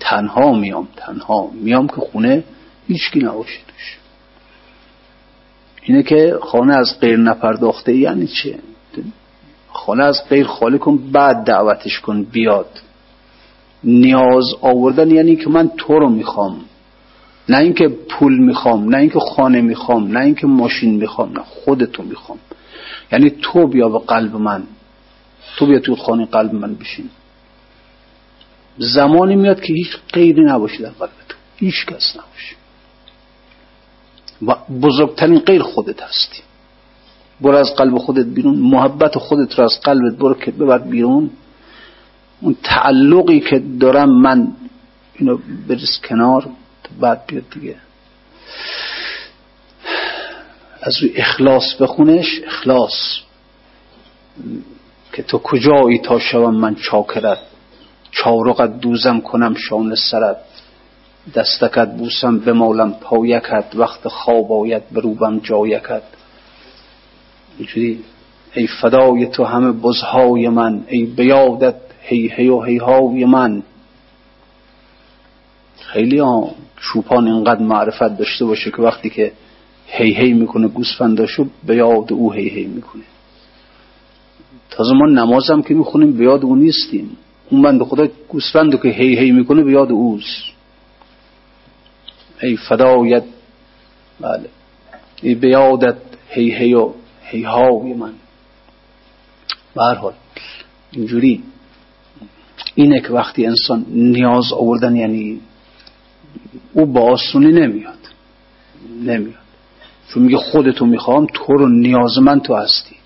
تنها 0.00 0.52
میام 0.52 0.88
تنها 0.96 1.50
میام 1.62 1.86
که 1.86 1.94
خونه 1.94 2.44
هیچکی 2.88 3.18
نباشه 3.18 3.58
توش. 3.68 3.98
اینه 5.82 6.02
که 6.02 6.38
خانه 6.42 6.74
از 6.74 7.00
غیر 7.00 7.18
نپرداخته 7.18 7.96
یعنی 7.96 8.26
چه؟ 8.26 8.58
خانه 9.68 10.04
از 10.04 10.28
غیر 10.28 10.46
خالی 10.46 10.78
کن 10.78 10.96
بعد 11.12 11.44
دعوتش 11.44 12.00
کن 12.00 12.22
بیاد. 12.22 12.70
نیاز 13.84 14.44
آوردن 14.60 15.10
یعنی 15.10 15.36
که 15.36 15.50
من 15.50 15.70
تو 15.76 15.98
رو 15.98 16.08
می‌خوام. 16.08 16.60
نه 17.48 17.58
اینکه 17.58 17.88
پول 17.88 18.38
می‌خوام 18.38 18.88
نه 18.88 18.98
اینکه 18.98 19.18
خانه 19.18 19.60
می‌خوام 19.60 20.18
نه 20.18 20.20
اینکه 20.20 20.46
ماشین 20.46 20.94
می‌خوام 20.94 21.32
نه 21.32 21.42
خودتو 21.42 22.02
می‌خوام. 22.02 22.38
یعنی 23.12 23.30
تو 23.30 23.66
بیا 23.66 23.88
به 23.88 23.98
قلب 23.98 24.36
من. 24.36 24.62
تو 25.56 25.66
بیا 25.66 25.78
تو 25.78 25.96
خانه 25.96 26.26
قلب 26.26 26.54
من 26.54 26.74
بشین. 26.74 27.10
زمانی 28.78 29.36
میاد 29.36 29.60
که 29.60 29.72
هیچ 29.72 29.96
غیری 30.12 30.44
نباشه 30.44 30.78
در 30.82 30.90
قلب 30.90 31.10
تو. 31.28 31.36
هیچ 31.56 31.86
کس 31.86 32.16
نباشه 32.16 32.56
و 34.46 34.54
بزرگترین 34.80 35.38
غیر 35.38 35.62
خودت 35.62 36.02
هستی. 36.02 36.42
برو 37.40 37.56
از 37.56 37.74
قلب 37.74 37.98
خودت 37.98 38.26
بیرون. 38.26 38.54
محبت 38.54 39.18
خودت 39.18 39.58
رو 39.58 39.64
از 39.64 39.80
قلبت 39.80 40.18
برو 40.18 40.34
که 40.34 40.50
ببر 40.50 40.78
بیرون. 40.78 41.30
اون 42.40 42.56
تعلقی 42.62 43.40
که 43.40 43.62
دارم 43.80 44.22
من 44.22 44.48
اینو 45.14 45.38
بریز 45.68 46.00
کنار 46.08 46.48
بعد 47.00 47.26
بیاد 47.26 47.44
دیگه. 47.50 47.76
از 50.82 51.02
روی 51.02 51.12
اخلاص 51.16 51.74
بخونش. 51.80 52.40
اخلاص. 52.46 53.18
که 55.18 55.24
تو 55.24 55.38
کجایی 55.38 55.98
تا 55.98 56.18
شوم 56.18 56.54
من 56.54 56.74
چاکرت؟ 56.74 57.38
چارقت 58.10 58.80
دوزم 58.80 59.20
کنم 59.20 59.54
شان 59.54 59.94
سرت. 59.94 60.36
دستکت 61.34 61.96
بوسم 61.96 62.38
بمالم 62.38 62.92
پایکت. 63.00 63.64
وقت 63.74 64.08
خواب 64.08 64.52
آید 64.52 64.82
بروبم 64.90 65.38
جایکت. 65.38 66.02
اینجوری 67.58 68.04
ای 68.54 68.66
فدای 68.66 69.26
تو 69.26 69.44
همه 69.44 69.72
بزهای 69.72 70.48
من. 70.48 70.84
ای 70.88 71.04
بیادت 71.04 71.80
هی 72.00 72.32
هی 72.36 72.48
و 72.48 72.60
هی 72.60 72.76
های 72.76 73.24
من. 73.24 73.62
خیلی 75.80 76.18
ها 76.18 76.50
چوپان 76.80 77.28
اینقدر 77.28 77.62
معرفت 77.62 78.18
داشته 78.18 78.44
باشه 78.44 78.70
که 78.70 78.82
وقتی 78.82 79.10
که 79.10 79.32
هی 79.86 80.14
هی 80.14 80.32
می‌کنه 80.32 80.68
گوسفنداشو 80.68 81.46
به 81.66 81.76
یاد 81.76 82.12
او 82.12 82.32
هی 82.32 82.48
هی 82.48 82.66
می‌کنه. 82.66 83.04
تازه 84.78 84.94
ما 84.94 85.06
نمازم 85.06 85.62
که 85.62 85.74
می‌خونیم 85.74 86.12
به 86.12 86.24
او 86.24 86.56
نیستیم. 86.56 87.16
اون 87.50 87.62
بند 87.62 87.82
خدا 87.82 88.08
گوسفندو 88.28 88.78
که 88.78 88.88
هی 88.88 89.18
هی 89.18 89.32
می‌کنه 89.32 89.62
به 89.62 89.72
یاد 89.72 89.92
اوست. 89.92 90.44
ای 92.42 92.56
فدایت 92.56 93.22
بله. 94.20 94.48
ای 95.22 95.34
بیادت 95.34 95.96
هی 96.28 96.54
هی 96.54 96.74
و 96.74 96.92
هی 97.22 97.42
هاوی 97.42 97.92
من. 97.92 98.12
برحال 99.74 100.12
اینجوری. 100.92 101.42
اینه 102.74 103.00
که 103.00 103.12
وقتی 103.12 103.46
انسان 103.46 103.86
نیاز 103.88 104.52
آوردن 104.52 104.96
یعنی 104.96 105.40
او 106.72 106.86
با 106.86 107.00
آسونی 107.00 107.52
نمیاد. 107.52 107.98
نمیاد. 109.02 109.34
چون 110.08 110.22
میگه 110.22 110.36
خودتو 110.36 110.86
می‌خوام 110.86 111.26
تو 111.34 111.52
رو 111.52 111.68
نیاز 111.68 112.18
من 112.18 112.40
تو 112.40 112.54
هستی. 112.54 112.97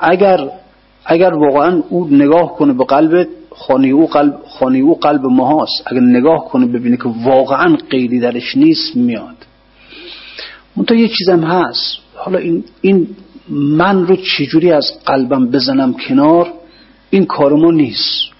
اگر 0.00 0.50
اگر 1.04 1.34
واقعا 1.34 1.82
او 1.88 2.08
نگاه 2.08 2.56
کنه 2.56 2.72
به 2.72 2.84
قلبت 2.84 3.28
خانه 3.50 3.88
او 3.88 4.06
قلب 4.06 4.34
خانه 4.48 4.78
او 4.78 4.98
قلب 4.98 5.26
ما 5.26 5.62
هست 5.62 5.82
اگر 5.86 6.00
نگاه 6.00 6.44
کنه 6.44 6.66
ببینه 6.66 6.96
که 6.96 7.08
واقعا 7.24 7.76
غیری 7.90 8.20
درش 8.20 8.56
نیست 8.56 8.96
میاد. 8.96 9.36
اون 10.76 10.98
یه 10.98 11.08
چیزم 11.08 11.44
هست. 11.44 11.98
حالا 12.14 12.38
این, 12.38 12.64
این 12.80 13.08
من 13.48 14.06
رو 14.06 14.16
چجوری 14.16 14.72
از 14.72 14.92
قلبم 15.06 15.50
بزنم 15.50 15.94
کنار؟ 16.08 16.52
این 17.10 17.24
کار 17.24 17.52
ما 17.52 17.70
نیست. 17.70 18.36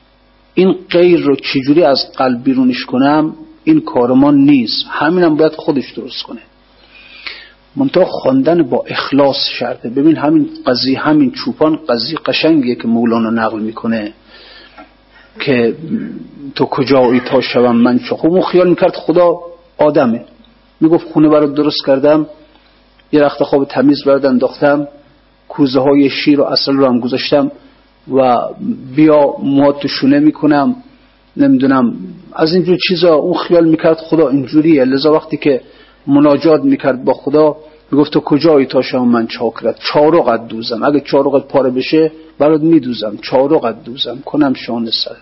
این 0.55 0.77
غیر 0.91 1.21
رو 1.21 1.37
چجوری 1.37 1.83
از 1.83 2.13
قلب 2.17 2.45
بیرونش 2.45 2.85
کنم؟ 2.85 3.35
این 3.65 3.81
کار 3.81 4.13
ما 4.13 4.31
نیست. 4.31 4.87
همینم 4.89 5.37
باید 5.37 5.53
خودش 5.53 5.93
درست 5.93 6.23
کنه. 6.23 6.41
منتها 7.77 8.05
خواندن 8.05 8.63
با 8.63 8.85
اخلاص 8.89 9.37
شرطه. 9.59 9.89
ببین 9.89 10.17
همین 10.17 10.49
قضیه 10.67 10.99
همین 10.99 11.31
چوپان 11.31 11.79
قضیه 11.89 12.19
قشنگیه 12.27 12.75
که 12.75 12.89
مولانا 12.89 13.31
نقل 13.31 13.61
می‌کنه 13.61 14.13
که 15.41 15.77
تو 16.55 16.65
کجایی 16.65 17.21
تا 17.21 17.41
شوم 17.41 17.77
من 17.77 17.99
چه 17.99 18.17
خوب. 18.17 18.41
خیال 18.41 18.69
می‌کرد 18.69 18.95
خدا 18.95 19.39
آدمه. 19.79 20.25
می‌گفت 20.81 21.13
خونه 21.13 21.29
برات 21.29 21.55
درست 21.55 21.87
کردم 21.87 22.27
یه 23.13 23.21
رخت 23.21 23.43
خواب 23.43 23.65
تمیز 23.65 24.05
برات 24.05 24.25
انداختم 24.25 24.89
کوزه 25.49 25.81
های 25.81 26.11
شیر 26.11 26.41
و 26.41 26.45
اصل 26.45 26.73
رو 26.73 26.87
هم 26.87 27.01
گذاشتم 27.01 27.51
و 28.15 28.39
بیا 28.97 29.35
مواد 29.43 29.87
شونه 29.87 30.19
می‌کنم. 30.19 30.77
نمی‌دونم. 31.37 31.97
از 32.33 32.55
اینجور 32.55 32.79
چیزا 32.89 33.15
اون 33.15 33.35
خیال 33.35 33.69
می‌کرد 33.69 33.97
خدا 33.97 34.29
اینجوریه. 34.29 34.85
لذا 34.85 35.13
وقتی 35.13 35.37
که 35.37 35.61
مناجات 36.07 36.65
می‌کرد 36.65 37.05
با 37.05 37.13
خدا 37.13 37.57
می‌گفت 37.93 38.13
تو 38.13 38.21
کجایی 38.21 38.67
تا 38.67 38.83
شما 38.83 39.05
من 39.05 39.27
چاکرت 39.27 39.77
چارقت 39.79 40.49
دوزم. 40.49 40.83
اگه 40.83 41.01
چارقت 41.01 41.49
پاره 41.49 41.71
بشه 41.71 42.13
برات 42.39 42.61
میدوزم. 42.61 43.17
چارقت 43.23 43.85
دوزم. 43.85 44.19
کنم 44.25 44.55
شان 44.55 44.91
سرت 44.91 45.17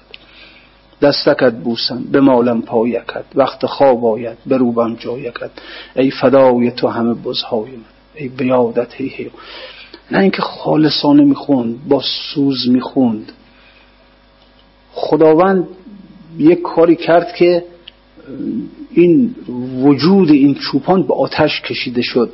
دستکت 1.02 1.52
بوسم. 1.52 2.04
به 2.12 2.20
مالم 2.20 2.62
پایکت 2.62 3.24
وقت 3.34 3.66
خواب 3.66 4.06
آید. 4.06 4.38
بروبم 4.46 4.94
جایکت 4.94 5.50
ای 5.96 6.10
فدای 6.10 6.70
تو 6.70 6.88
همه 6.88 7.14
بزهای 7.14 7.70
من. 7.70 7.94
ای 8.14 8.28
بیادت 8.28 8.94
هی 8.94 9.06
هی 9.06 9.30
نه 10.10 10.18
اینکه 10.18 10.42
خالصانه 10.42 11.24
می‌خوند 11.24 11.88
با 11.88 12.02
سوز 12.34 12.68
می‌خوند. 12.68 13.32
خداوند 14.92 15.68
یک 16.38 16.62
کاری 16.62 16.96
کرد 16.96 17.34
که 17.34 17.64
این 18.90 19.34
وجود 19.82 20.30
این 20.30 20.54
چوپان 20.54 21.02
به 21.02 21.14
آتش 21.14 21.60
کشیده 21.60 22.02
شد. 22.02 22.30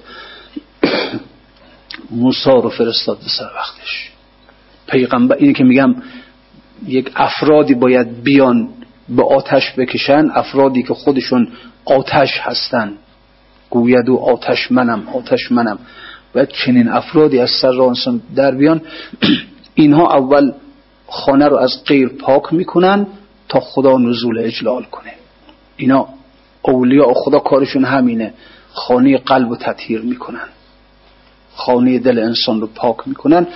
موسی 2.11 2.51
رو 2.51 2.69
فرستاد 2.69 3.19
به 3.19 3.29
سر 3.39 3.51
وقتش. 3.57 4.11
پیغمبر 4.87 5.37
اینه 5.37 5.53
که 5.53 5.65
میگم 5.65 5.95
یک 6.87 7.11
افرادی 7.17 7.75
باید 7.75 8.23
بیان 8.23 8.69
به 9.09 9.23
آتش 9.25 9.73
بکشن 9.79 10.31
افرادی 10.35 10.83
که 10.83 10.95
خودشون 10.95 11.49
آتش 11.85 12.39
هستن. 12.41 12.93
گوید 13.71 14.09
و 14.09 14.17
آتش 14.17 14.73
منم 14.73 15.09
آتش 15.09 15.53
منم. 15.53 15.79
باید 16.35 16.49
چنین 16.49 16.89
افرادی 16.89 17.39
از 17.39 17.51
سر 17.51 17.73
را 17.73 17.95
در 18.37 18.55
بیان. 18.55 18.83
اینها 19.75 20.17
اول 20.17 20.53
خانه 21.07 21.49
رو 21.49 21.57
از 21.57 21.85
غیر 21.87 22.09
پاک 22.09 22.53
می‌کنن 22.53 23.07
تا 23.49 23.61
خدا 23.61 23.99
نزول 23.99 24.39
اجلال 24.39 24.83
کنه. 24.83 25.13
اینا 25.77 26.09
اولیاء 26.63 27.13
خدا 27.15 27.39
کارشون 27.39 27.85
همینه. 27.85 28.35
خانه 28.73 29.19
قلب 29.19 29.49
رو 29.49 29.57
تطهیر 29.57 30.01
می‌کنن. 30.01 30.49
خانه 31.55 31.99
دل 31.99 32.19
انسان 32.19 32.61
رو 32.61 32.67
پاک 32.67 32.97
می‌کنن. 33.07 33.47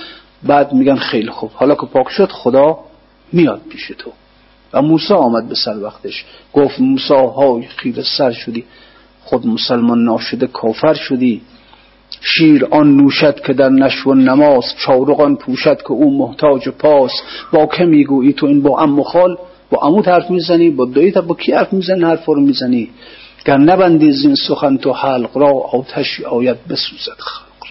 بعد 0.43 0.73
میگن 0.73 0.97
خیلی 0.97 1.31
خوب. 1.31 1.51
حالا 1.55 1.75
که 1.75 1.87
پاک 1.87 2.09
شد 2.09 2.33
خدا 2.33 2.79
میاد 3.33 3.61
پیش 3.71 3.93
تو. 3.99 4.11
و 4.73 4.83
موسی 4.83 5.15
آمد 5.15 5.49
به 5.49 5.55
سر 5.55 5.83
وقتش. 5.83 6.25
گفت 6.53 6.81
موسی 6.81 7.15
های 7.15 7.63
خیر 7.63 8.03
سر 8.03 8.33
شدی. 8.33 8.65
خود 9.25 9.47
مسلمان 9.47 10.05
ناشده 10.05 10.47
کافر 10.47 10.95
شدی. 10.95 11.43
شیر 12.21 12.67
آن 12.71 12.97
نوشد 12.97 13.41
که 13.41 13.53
در 13.53 13.69
نشو 13.69 14.15
نماز 14.15 14.65
چارقان 14.79 15.37
پوشد 15.37 15.83
که 15.83 15.93
او 15.93 16.19
محتاج 16.19 16.69
پاس. 16.69 17.13
با 17.53 17.67
که 17.67 17.85
می‌گویی 17.85 18.33
تو 18.33 18.47
این 18.47 18.63
با 18.63 18.81
ام 18.81 19.03
خال؟ 19.03 19.39
با 19.71 19.79
عمود 19.79 20.09
حرف 20.09 20.31
می‌زنی 20.31 20.71
با 20.71 20.85
داییت 20.85 21.19
با 21.19 21.35
کی 21.35 21.53
حرف 21.53 21.73
می‌زنی 21.73 22.05
حرف 22.05 22.25
رو 22.27 22.41
می‌زنی؟ 22.41 22.91
گر 23.45 23.59
نبندی 23.59 24.13
زین 24.13 24.35
سخن 24.35 24.77
تو 24.77 24.93
حلق 24.93 25.37
را 25.37 25.51
آتشی 25.51 26.25
آید 26.25 26.67
بسوزد 26.67 27.19
خلق 27.19 27.69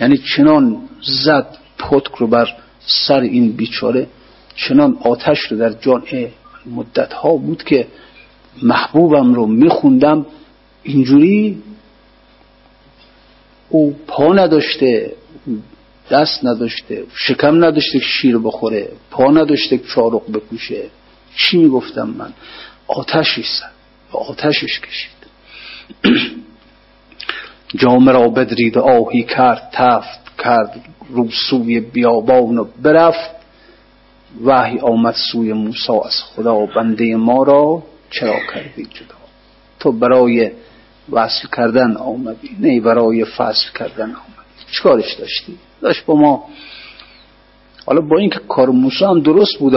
یعنی 0.00 0.18
چنان 0.36 0.76
زد 1.02 1.46
پتک 1.78 2.14
رو 2.18 2.26
بر 2.26 2.54
سر 2.80 3.20
این 3.20 3.52
بیچاره 3.52 4.06
چنان 4.54 4.98
آتش 5.00 5.38
رو 5.38 5.58
در 5.58 5.72
جان 5.72 6.02
مدت 6.66 7.12
ها 7.12 7.36
بود 7.36 7.62
که 7.62 7.86
محبوبم 8.62 9.34
رو 9.34 9.46
میخوندم 9.46 10.26
اینجوری 10.82 11.62
او 13.68 13.96
پا 14.06 14.32
نداشته. 14.32 15.12
دست 16.10 16.44
نداشته 16.44 17.04
شکم 17.14 17.64
نداشته 17.64 17.98
که 17.98 18.04
شیر 18.04 18.38
بخوره 18.38 18.88
پا 19.10 19.30
نداشته 19.30 19.78
که 19.78 19.84
چارق 19.94 20.22
بکوشه. 20.32 20.82
چی 21.36 21.58
می‌گفتم 21.58 22.08
من؟ 22.08 22.32
آتشی 22.86 23.42
سد 23.42 23.70
و 24.12 24.16
آتشش 24.16 24.80
کشید. 24.80 25.20
جامه 27.80 28.12
را 28.12 28.28
بدرید 28.28 28.78
آهی 28.78 29.22
کرد 29.22 29.68
تفت 29.72 30.36
کرد 30.38 30.84
رو 31.10 31.28
سوی 31.50 31.80
بیابان 31.80 32.58
و 32.58 32.64
برفت. 32.82 33.40
وحی 34.44 34.78
آمد 34.78 35.14
سوی 35.32 35.52
موسی 35.52 35.92
از 36.04 36.22
خدا 36.22 36.66
بنده 36.66 37.16
ما 37.16 37.42
را 37.42 37.82
چرا 38.10 38.36
کردی 38.54 38.84
جدا؟ 38.84 39.14
تو 39.80 39.92
برای 39.92 40.50
وصل 41.12 41.48
کردن 41.56 41.96
آمدی 41.96 42.56
نه 42.60 42.80
برای 42.80 43.24
فصل 43.24 43.72
کردن 43.74 44.10
آمدی. 44.10 44.64
چیکارش 44.70 45.14
داشتی؟ 45.14 45.58
داشت 45.82 46.06
با 46.06 46.14
ما. 46.14 46.44
حالا 47.86 48.00
با 48.00 48.18
اینکه 48.18 48.40
کار 48.48 48.70
موسی 48.70 49.04
هم 49.04 49.20
درست 49.20 49.58
بود 49.58 49.74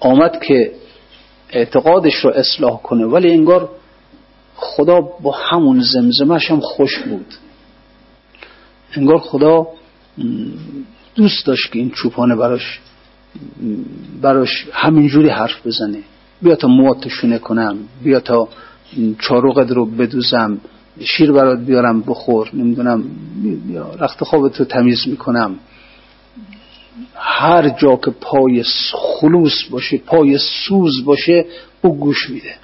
آمد 0.00 0.40
که 0.40 0.72
اعتقادش 1.50 2.14
رو 2.14 2.30
اصلاح 2.30 2.82
کنه 2.82 3.06
ولی 3.06 3.30
انگار 3.30 3.70
خدا 4.56 5.00
با 5.00 5.32
همون 5.32 5.80
زمزمش 5.80 6.50
هم 6.50 6.60
خوش 6.60 6.98
بود. 6.98 7.26
انگار 8.92 9.18
خدا 9.18 9.66
دوست 11.14 11.46
داشت 11.46 11.72
که 11.72 11.78
این 11.78 11.90
چوپانه 11.90 12.36
براش 12.36 12.80
براش 14.22 14.66
همینجوری 14.72 15.28
حرف 15.28 15.66
بزنه. 15.66 15.98
بیا 16.42 16.56
تا 16.56 16.68
موات 16.68 17.08
شونه 17.08 17.38
کنم 17.38 17.78
بیا 18.02 18.20
تا 18.20 18.48
چاروقت 19.18 19.70
رو 19.70 19.86
بدوزم. 19.86 20.60
شیر 21.04 21.32
برات 21.32 21.58
بیارم 21.58 22.00
بخور 22.00 22.50
نمی‌دونم 22.52 23.04
رخت 24.00 24.24
خوابت 24.24 24.56
رو 24.56 24.64
تمیز 24.64 25.08
می‌کنم. 25.08 25.58
هر 27.14 27.68
جا 27.68 27.96
که 27.96 28.10
پای 28.10 28.64
خلوص 28.92 29.64
باشه 29.70 29.98
پای 29.98 30.38
سوز 30.38 31.04
باشه 31.04 31.44
او 31.82 31.96
گوش 31.96 32.30
میده. 32.30 32.54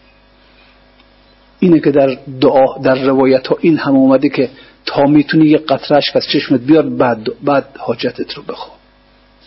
اینه 1.61 1.81
که 1.81 1.91
در 1.91 2.19
دعا 2.41 2.79
در 2.83 2.95
روایت 3.05 3.47
ها 3.47 3.59
این 3.61 3.79
هم 3.79 3.97
اومده 3.97 4.29
که 4.29 4.51
تا 4.87 5.07
می‌تونی 5.07 5.47
یه 5.49 5.59
قطرش 5.59 6.17
از 6.17 6.27
چشمت 6.33 6.61
بیار 6.61 6.89
بعد, 6.89 7.29
بعد 7.45 7.67
حاجتت 7.79 8.35
رو 8.35 8.43
بخوا 8.43 8.75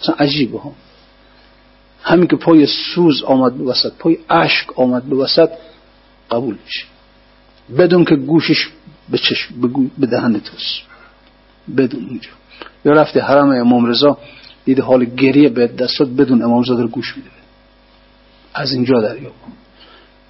مثلا 0.02 0.15
عجیبه 0.15 0.60
ها. 0.60 0.71
همین 2.02 2.28
که 2.28 2.36
پای 2.36 2.65
سوز 2.65 3.24
آمد 3.24 3.58
به 3.58 3.63
وسط 3.63 3.93
پای 4.00 4.17
عشق 4.30 4.80
آمد 4.80 5.04
به 5.04 5.15
وسط 5.15 5.50
قبول 6.32 6.56
میشه. 6.65 6.86
بدون 7.78 8.06
که 8.06 8.15
گوشش 8.15 8.67
به 9.10 9.17
چشم 9.17 9.71
به 9.97 10.08
دهن 10.08 10.39
توست 10.39 10.82
بدون 11.78 12.06
اینجا. 12.10 12.30
یا 12.86 12.91
رفته 12.91 13.21
حرم 13.21 13.49
امام 13.49 13.86
رضا 13.86 14.17
دیده 14.65 14.82
حال 14.82 15.06
گریه 15.06 15.49
به 15.49 15.67
دستات 15.67 16.07
بدون 16.07 16.43
امام 16.43 16.63
رو 16.63 16.88
گوش 16.88 17.18
میده. 17.18 17.30
از 18.53 18.72
اینجا 18.72 19.01
دریا 19.01 19.32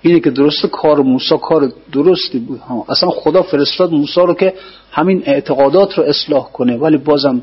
اینه 0.01 0.19
که 0.19 0.29
درست 0.29 0.65
کار 0.65 1.01
موسی 1.01 1.37
کار 1.41 1.73
درستی 1.91 2.39
بود. 2.39 2.59
ها. 2.59 2.85
اصلا 2.89 3.09
خدا 3.09 3.41
فرستاد 3.41 3.91
موسی 3.91 4.21
رو 4.21 4.33
که 4.33 4.53
همین 4.91 5.23
اعتقادات 5.25 5.97
رو 5.97 6.03
اصلاح 6.03 6.51
کنه. 6.51 6.77
ولی 6.77 6.97
بازم 6.97 7.41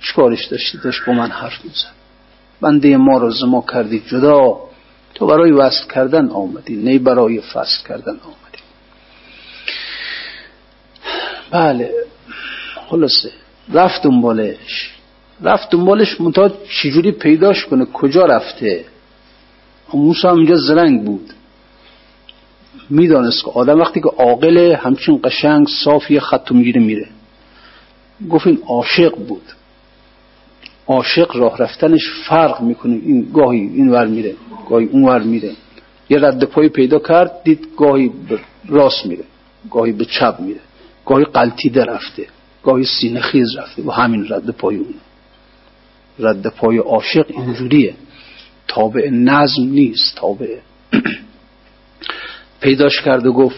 چیکارش 0.00 0.46
داشتی 0.46 0.78
داشت 0.78 1.04
با 1.06 1.12
من 1.12 1.30
حرف 1.30 1.64
می‌زد. 1.64 1.94
بنده 2.60 2.96
ما 2.96 3.18
رو 3.18 3.30
زما 3.30 3.64
کردی 3.72 4.02
جدا. 4.06 4.60
تو 5.14 5.26
برای 5.26 5.52
وصل 5.52 5.88
کردن 5.94 6.28
آمدی 6.28 6.76
نه 6.76 6.98
برای 6.98 7.40
فصل 7.40 7.88
کردن 7.88 8.12
آمدی. 8.12 8.43
بله. 11.54 11.90
خلاصه. 12.88 13.30
رفت 13.72 14.02
دنبالش. 14.02 14.90
رفت 15.42 15.70
دنبالش 15.70 16.20
منتها 16.20 16.50
چجوری 16.82 17.12
پیداش 17.12 17.64
کنه؟ 17.64 17.84
کجا 17.84 18.24
رفته؟ 18.26 18.84
موسی 19.94 20.28
هم 20.28 20.36
اینجا 20.36 20.56
زرنگ 20.56 21.04
بود. 21.04 21.30
می‌دانست 22.90 23.44
که 23.44 23.50
آدم 23.50 23.80
وقتی 23.80 24.00
که 24.00 24.08
عاقل 24.08 24.58
همچین 24.74 25.20
قشنگ 25.24 25.66
صافی 25.68 26.20
خط 26.20 26.52
می‌گیره 26.52 26.80
میره. 26.80 27.08
گفت 28.30 28.46
این 28.46 28.58
عاشق 28.66 29.16
بود. 29.16 29.42
عاشق 30.86 31.36
راه 31.36 31.58
رفتنش 31.58 32.08
فرق 32.28 32.60
می‌کنه. 32.60 32.94
این 32.94 33.30
گاهی 33.34 33.60
این 33.60 33.88
ور 33.88 34.06
میره 34.06 34.34
گاهی 34.68 34.86
اون 34.86 35.04
ور 35.04 35.22
میره. 35.22 35.52
یه 36.10 36.18
رد 36.18 36.44
پای 36.44 36.68
پیدا 36.68 36.98
کرد 36.98 37.42
دید 37.44 37.68
گاهی 37.76 38.10
راست 38.68 39.06
میره 39.06 39.24
گاهی 39.70 39.92
به 39.92 40.04
چپ 40.04 40.40
میره. 40.40 40.60
گاهی 41.06 41.24
قلتیده 41.24 41.84
رفته 41.84 42.26
گاهی 42.62 42.84
سینه 42.84 43.20
خیز 43.20 43.56
رفته 43.56 43.82
و 43.82 43.90
همین 43.90 44.26
رد 44.28 44.50
پای 44.50 44.76
اون. 44.76 44.94
رد 46.18 46.46
پای 46.46 46.78
عاشق 46.78 47.26
اینجوریه. 47.28 47.94
تابع 48.68 49.10
نظم 49.10 49.62
نیست 49.62 50.16
تابع. 50.16 50.58
پیداش 52.60 53.02
کرد 53.02 53.26
و 53.26 53.32
گفت 53.32 53.56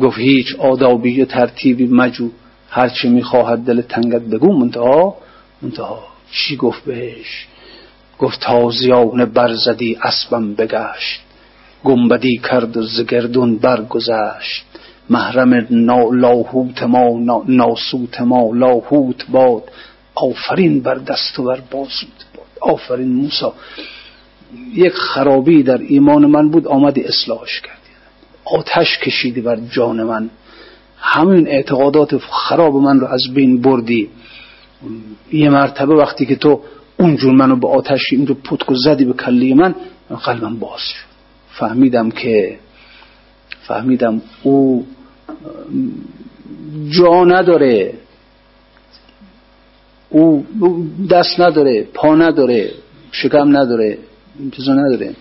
گفت 0.00 0.18
هیچ 0.18 0.54
آدابی 0.58 1.24
ترتیبی 1.24 1.86
مجو 1.86 2.30
هرچی 2.70 3.08
می‌خواهد 3.08 3.58
دل 3.58 3.80
تنگت 3.80 4.22
بگو. 4.22 4.58
منتها 4.58 5.16
منتها 5.62 6.04
چی 6.30 6.56
گفت 6.56 6.84
بهش؟ 6.84 7.46
گفت 8.18 8.40
تازیان 8.40 9.24
برزدی 9.24 9.98
اسبم 10.02 10.54
بگشت 10.54 11.20
گنبدی 11.84 12.38
کرد 12.38 12.76
و 12.76 12.82
زگردون 12.82 13.58
برگذشت. 13.58 14.64
محرم 15.10 15.66
لاهوت 16.12 16.82
ما 16.82 17.42
ناسوت 17.48 18.20
ما 18.20 18.50
لاهوت 18.54 19.26
باد. 19.30 19.62
آفرین 20.14 20.80
بر 20.80 20.94
دست 20.94 21.38
و 21.38 21.42
بر 21.42 21.60
بازود 21.70 22.24
باد. 22.36 22.46
آفرین 22.60 23.08
موسا 23.08 23.54
یک 24.74 24.92
خرابی 24.92 25.62
در 25.62 25.78
ایمان 25.78 26.26
من 26.26 26.50
بود 26.50 26.66
آمدی 26.66 27.04
اصلاحش 27.04 27.60
کردی. 27.60 27.78
آتش 28.44 28.98
کشیدی 28.98 29.40
بر 29.40 29.56
جان 29.56 30.02
من. 30.02 30.30
همین 30.98 31.48
اعتقادات 31.48 32.18
خراب 32.18 32.76
من 32.76 33.00
رو 33.00 33.06
از 33.06 33.22
بین 33.34 33.60
بردی. 33.60 34.08
یه 35.32 35.50
مرتبه 35.50 35.94
وقتی 35.94 36.26
که 36.26 36.36
تو 36.36 36.60
اونجور 36.98 37.32
منو 37.32 37.56
به 37.56 37.68
آتش 37.68 38.00
اینجور 38.12 38.36
پتک 38.36 38.66
زدی 38.84 39.04
به 39.04 39.12
کلی 39.12 39.54
من 39.54 39.74
قلبم 40.24 40.56
باز 40.56 40.80
شد. 40.80 41.14
فهمیدم 41.48 42.10
که 42.10 42.58
فهمیدم 43.66 44.22
او 44.42 44.86
جا 46.90 47.24
نداره. 47.24 47.94
او 50.08 50.46
دست 51.10 51.40
نداره 51.40 51.82
پا 51.94 52.14
نداره 52.14 52.70
شکم 53.12 53.56
نداره 53.56 53.98
انتظار 54.40 54.76
نداره. 54.80 55.16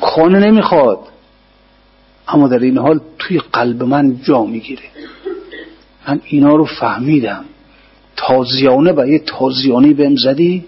خانه 0.00 0.38
نمی‌خواد. 0.38 0.98
اما 2.28 2.48
در 2.48 2.58
این 2.58 2.78
حال 2.78 3.00
توی 3.18 3.38
قلب 3.38 3.82
من 3.82 4.20
جا 4.22 4.44
می‌گیره. 4.44 4.82
من 6.08 6.20
اینا 6.24 6.56
رو 6.56 6.64
فهمیدم. 6.64 7.44
تازیانه 8.16 8.92
و 8.92 9.06
یه 9.08 9.18
تازیانی 9.18 9.94
بهم 9.94 10.16
زدی 10.16 10.64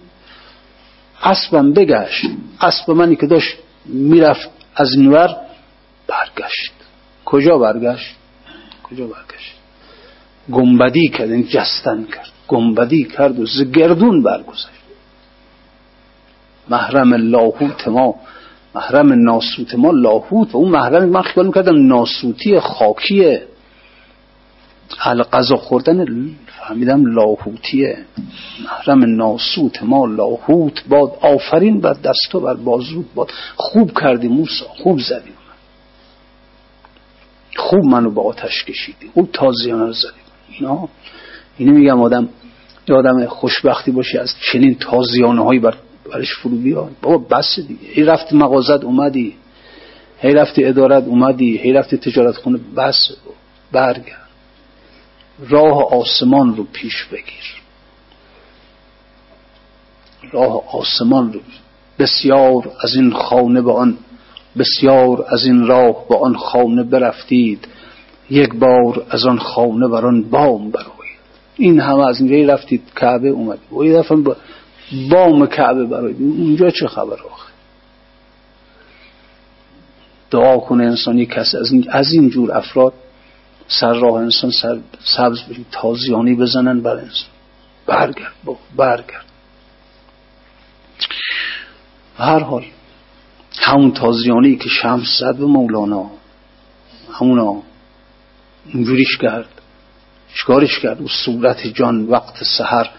اسبم 1.22 1.72
بگشت. 1.72 2.26
اسب 2.60 2.90
منی 2.90 3.16
که 3.16 3.26
داشت 3.26 3.56
می‌رفت 3.86 4.50
از 4.78 4.94
اینور 4.96 5.36
برگشت. 6.06 6.72
کجا 7.24 7.58
برگشت؟ 7.58 8.16
کجا 8.82 9.06
برگشت؟ 9.06 9.54
گنبدی 10.52 11.08
کرد 11.08 11.30
این 11.30 11.46
جستن 11.48 12.04
کرد. 12.04 12.30
گنبدی 12.48 13.04
کرد 13.04 13.40
و 13.40 13.46
زگردون 13.46 14.22
برگذشت. 14.22 14.68
محرم 16.68 17.14
لاهوت 17.14 17.88
ما 17.88 18.14
محرم 18.74 19.12
ناسوت 19.12 19.74
ما 19.74 19.90
لاهوت 19.90 20.54
و 20.54 20.58
اون 20.58 20.70
محرم 20.70 21.08
من 21.08 21.22
خیال 21.22 21.46
می‌کردم 21.46 21.86
ناسوتی 21.86 22.60
خاکیه. 22.60 23.47
حال 24.98 25.22
قضا 25.22 25.56
خوردن 25.56 26.04
فهمیدم 26.46 27.06
لاهوتیه. 27.06 27.98
محرم 28.64 29.16
ناسوت 29.16 29.82
ما 29.82 30.06
لاهوت 30.06 30.84
باد. 30.88 31.12
آفرین 31.20 31.80
بر 31.80 31.92
دست 31.92 32.34
و 32.34 32.40
بر 32.40 32.54
بازود 32.54 33.14
باد. 33.14 33.30
خوب 33.56 34.00
کردی 34.00 34.28
موسا 34.28 34.66
خوب 34.68 34.98
زدی. 35.00 35.30
خوب 37.56 37.84
منو 37.84 38.10
با 38.10 38.22
آتش 38.22 38.64
کشیدی. 38.64 39.10
خوب 39.14 39.28
تازیانه 39.32 39.84
رو 39.84 39.92
زدی. 39.92 40.10
اینا 40.48 40.88
اینو 41.58 41.72
میگم 41.72 42.00
آدم 42.00 42.28
یه 42.88 42.94
آدم 42.94 43.26
خوشبختی 43.26 43.90
باشی 43.90 44.18
از 44.18 44.34
چنین 44.52 44.74
تازیانه 44.74 45.44
هایی 45.44 45.60
بر 45.60 45.74
برش 46.12 46.34
فرو 46.34 46.56
بیاد 46.56 46.90
بابا 47.02 47.18
بس 47.18 47.60
دیگه. 47.60 47.86
هی 47.92 48.04
رفتی 48.04 48.36
مغازت 48.36 48.84
اومدی. 48.84 49.34
هی 50.18 50.34
رفتی 50.34 50.64
ادارت 50.64 51.04
اومدی. 51.04 51.56
هی 51.56 51.72
رفتی 51.72 51.96
تجارت 51.96 52.36
خونه 52.36 52.58
بس. 52.76 53.10
برگرد. 53.72 54.27
راه 55.48 55.92
آسمان 55.92 56.56
رو 56.56 56.64
پیش 56.72 57.04
بگیر. 57.04 57.62
راه 60.32 60.76
آسمان 60.78 61.32
رو 61.32 61.40
بسیار 61.98 62.72
از 62.80 62.94
این 62.96 63.12
خانه 63.12 63.62
به 63.62 63.72
آن 63.72 63.98
بسیار 64.58 65.24
از 65.28 65.44
این 65.44 65.66
راه 65.66 66.08
به 66.08 66.16
آن 66.16 66.36
خانه 66.36 66.82
برفتید. 66.82 67.68
یک 68.30 68.54
بار 68.54 69.06
از 69.10 69.26
آن 69.26 69.38
خانه 69.38 69.88
بر 69.88 70.06
آن 70.06 70.22
بام 70.22 70.70
برایید 70.70 71.18
این 71.56 71.80
همه 71.80 72.06
از 72.06 72.20
اینجایی 72.20 72.44
رفتید 72.44 72.82
کعبه 72.96 73.28
اومد. 73.28 73.58
و 73.72 73.84
یه 73.84 73.98
دفعه 73.98 74.18
بام 75.10 75.46
کعبه 75.46 75.84
برایید 75.84 76.16
اونجا 76.20 76.70
چه 76.70 76.86
خبر 76.86 77.16
آخه؟ 77.30 77.48
دعا 80.30 80.58
کنه 80.58 80.84
انسانی 80.84 81.26
کسی 81.26 81.56
از 81.56 81.72
از 81.90 82.12
این 82.12 82.30
جور 82.30 82.56
افراد 82.56 82.92
سر 83.68 83.94
راه 83.94 84.14
انسان 84.14 84.50
سر 84.50 84.78
سبز 85.16 85.42
بشید 85.42 85.66
تازیانی 85.70 86.34
بزنن 86.34 86.80
بر 86.80 86.96
انسان. 86.96 87.28
برگرد 87.86 88.32
با 88.44 88.56
برگرد. 88.76 89.24
هر 92.18 92.38
حال 92.38 92.64
همون 93.60 93.92
تازیانی 93.92 94.56
که 94.56 94.68
شمس 94.68 95.18
زد 95.20 95.36
به 95.36 95.46
مولانا 95.46 96.10
همونا 97.12 97.62
اونجوریش 98.74 99.16
کرد 99.16 99.48
چکارش 100.34 100.78
کرد؟ 100.78 101.00
و 101.00 101.08
صورت 101.08 101.66
جان 101.66 102.06
وقت 102.06 102.44
سحر 102.44 102.90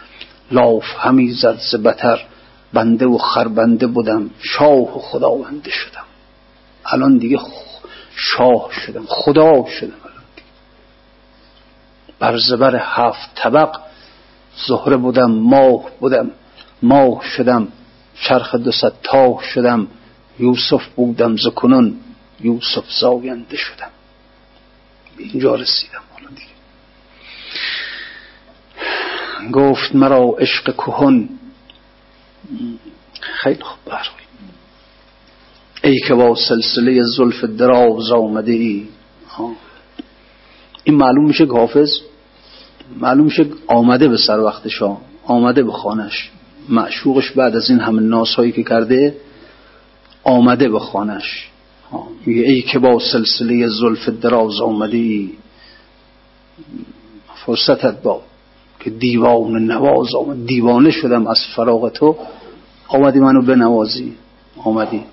لاف 0.52 0.84
همی 1.00 1.32
زد 1.32 1.60
زبتر 1.72 2.26
بنده 2.74 3.06
و 3.06 3.18
خربنده 3.18 3.88
بودم 3.88 4.30
شاه 4.42 4.98
و 4.98 5.00
خداونده 5.00 5.72
شدم. 5.72 6.06
الان 6.86 7.18
دیگه 7.18 7.40
شاه 8.16 8.70
شدم 8.72 9.06
خدا 9.08 9.66
شدم. 9.80 9.99
بر 12.20 12.38
زبر 12.38 12.76
هفت 12.80 13.30
طبق 13.36 13.80
زهره 14.68 14.98
بودم 14.98 15.32
ماه 15.32 15.86
بودم 16.00 16.32
ماه 16.82 17.24
شدم 17.24 17.68
چرخ 18.16 18.56
دو 18.56 18.72
تاه 19.04 19.44
شدم 19.44 19.88
یوسف 20.40 20.88
بودم 20.96 21.36
زکنون 21.36 21.96
یوسف 22.42 22.92
زاینده 23.00 23.58
شدم. 23.58 23.90
اینجا 25.18 25.56
رسیدم 25.56 26.02
حالا 26.14 26.30
دیگه. 26.30 26.60
گفت 29.52 29.96
مرا 29.96 30.36
عشق 30.40 30.74
کهن. 30.74 31.30
خیلی 33.22 33.64
خوب 33.64 33.80
برای 33.86 34.06
ای 35.84 36.00
که 36.08 36.14
با 36.14 36.36
سلسله 36.36 37.02
زلف 37.04 37.44
دراز 37.44 38.12
آمده 38.12 38.52
ای. 38.52 38.88
این 40.84 40.96
معلوم 40.96 41.26
میشه 41.26 41.46
که 41.46 41.52
حافظ 41.52 41.90
معلوم 42.98 43.26
میشه 43.26 43.46
آمده 43.68 44.08
به 44.08 44.18
سر 44.18 44.40
وقتش 44.40 44.82
آمده 45.26 45.64
به 45.64 45.72
خانش 45.72 46.32
معشوقش 46.70 47.32
بعد 47.32 47.56
از 47.56 47.70
این 47.70 47.80
همه 47.80 48.02
ناس 48.02 48.36
هایی 48.36 48.52
که 48.52 48.64
کرده 48.64 49.16
آمده 50.24 50.70
به 50.70 50.80
خانش 50.80 51.50
میگه 52.26 52.42
ای 52.42 52.62
که 52.62 52.80
با 52.80 53.00
سلسله 53.00 53.68
زلف 53.68 54.10
دراز 54.10 54.62
آمده 54.62 54.98
ای 54.98 55.30
فرصتت 57.46 58.02
با 58.02 58.22
که 58.80 58.90
دیوان 58.90 59.66
نواز 59.66 60.16
آمد. 60.16 60.46
دیوانه 60.46 60.92
شدم 60.92 61.28
از 61.28 61.40
فراغ 61.56 61.90
تو. 61.90 62.16
آمدی 62.88 63.20
منو 63.20 63.42
بنوازی. 63.42 64.14
آمدی. 64.64 65.04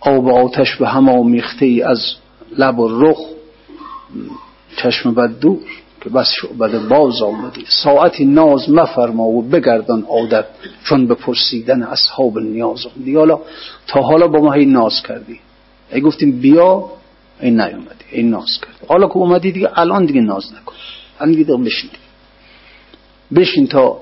آب 0.00 0.28
آتش 0.28 0.76
به 0.76 0.88
هم 0.88 1.08
آمیخته 1.08 1.66
ای 1.66 1.82
از 1.82 2.14
لب 2.58 2.78
و 2.78 2.88
رخ. 2.88 3.18
چشم 4.82 5.14
بد 5.14 5.38
دور 5.40 5.58
که 6.00 6.10
بس 6.10 6.32
شعبد 6.40 6.88
باز 6.88 7.22
آمدی. 7.22 7.64
ساعتی 7.68 8.24
ناز 8.24 8.70
مفرما 8.70 9.24
و 9.24 9.42
بگردان 9.42 10.02
عادت 10.02 10.44
چون 10.84 11.06
به 11.06 11.14
پرسیدن 11.14 11.82
اصحاب 11.82 12.38
نیاز 12.38 12.86
آمدی. 12.86 13.16
حالا 13.16 13.40
تا 13.86 14.00
حالا 14.00 14.28
با 14.28 14.38
ما 14.38 14.52
هی 14.52 14.64
ناز 14.64 15.02
کردی. 15.02 15.40
ای 15.92 16.00
گفتیم 16.00 16.40
بیا 16.40 16.90
این 17.40 17.60
نیومدی 17.60 18.04
این 18.10 18.30
ناز 18.30 18.58
کردی. 18.62 18.86
حالا 18.88 19.06
که 19.06 19.16
اومدی 19.16 19.52
دیگه 19.52 19.70
الان 19.74 20.04
دیگه 20.04 20.20
ناز 20.20 20.52
نکن. 20.52 20.74
الان 21.20 21.34
دیگه 21.34 21.56
بشین 21.56 21.90
بشین 23.34 23.66
تا 23.66 24.00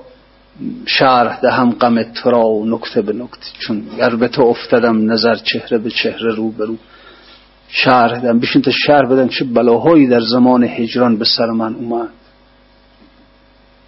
شرح 0.85 1.39
دهم 1.39 1.71
غم 1.71 2.03
تو 2.03 2.31
را 2.31 2.43
نکته 2.65 3.01
به 3.01 3.13
نکته. 3.13 3.47
چون 3.59 3.83
گر 3.97 4.15
به 4.15 4.27
تو 4.27 4.41
افتدم 4.41 5.11
نظر 5.11 5.35
چهره 5.35 5.77
به 5.77 5.89
چهره 5.89 6.35
رو 6.35 6.51
به 6.51 6.65
رو. 6.65 6.77
شهر 7.71 8.19
دم 8.19 8.39
بشین 8.39 8.61
تا 8.61 8.71
شهر 8.71 9.05
بدن 9.05 9.27
چه 9.27 9.45
بلاهایی 9.45 10.07
در 10.07 10.21
زمان 10.21 10.63
هجران 10.63 11.17
به 11.17 11.25
سر 11.25 11.45
من 11.45 11.75
اومد. 11.75 12.09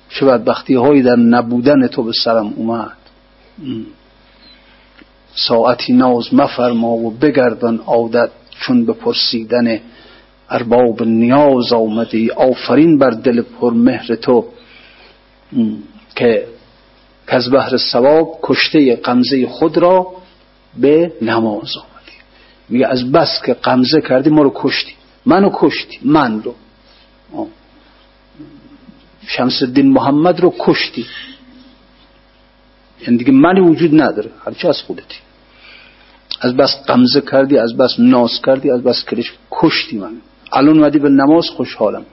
چه 0.10 0.26
بدبختی 0.26 0.76
هایی 0.76 1.02
در 1.02 1.16
نبودن 1.16 1.88
تو 1.88 2.04
به 2.04 2.12
سرم 2.24 2.54
اومد. 2.56 2.98
ساعتی 5.36 5.94
ناز 5.94 6.34
مفرما 6.34 6.92
و 6.92 7.12
بگردان 7.12 7.78
عادت 7.86 8.30
چون 8.60 8.86
به 8.86 8.94
پرسیدن 8.94 9.80
ارباب 10.50 11.04
نیاز 11.04 11.74
آمدی. 11.74 12.32
آفرین 12.32 12.98
بر 12.98 13.10
دل 13.10 13.42
پرمهر 13.42 14.16
تو. 14.16 14.46
که 16.16 16.48
از 17.28 17.50
بهر 17.50 17.78
ثواب 17.78 18.40
کشته 18.44 18.96
قمزه 18.96 19.48
خود 19.48 19.78
را 19.78 20.08
به 20.78 21.14
نماز 21.22 21.70
آمدی 21.78 21.93
میگه 22.70 22.88
از 22.88 23.12
بس 23.12 23.42
که 23.46 23.54
قمزه 23.54 24.02
کردی 24.02 24.30
ما 24.30 24.42
رو 24.42 24.52
کشتی. 24.56 24.94
منو 25.26 25.50
کشتی. 25.54 26.00
من 26.02 26.44
رو. 26.44 26.56
شمس 29.28 29.62
الدین 29.62 29.92
محمد 29.92 30.40
رو 30.40 30.54
کشتی. 30.60 31.06
یعنی 33.02 33.18
دیگه 33.18 33.32
من 33.32 33.60
وجود 33.60 34.02
نداره. 34.02 34.32
هرچی 34.46 34.68
از 34.68 34.82
خودتی. 34.82 35.18
از 36.42 36.56
بس 36.56 36.84
قمزه 36.88 37.22
کردی 37.22 37.58
از 37.58 37.78
بس 37.78 38.00
ناز 38.00 38.42
کردی 38.46 38.72
از 38.72 38.84
بس 38.84 39.06
کرش 39.06 39.34
کشتی 39.52 39.98
من 39.98 40.12
الان 40.52 40.78
اومدی 40.78 41.00
به 41.00 41.10
نماز 41.10 41.50
خوشحالم. 41.50 42.06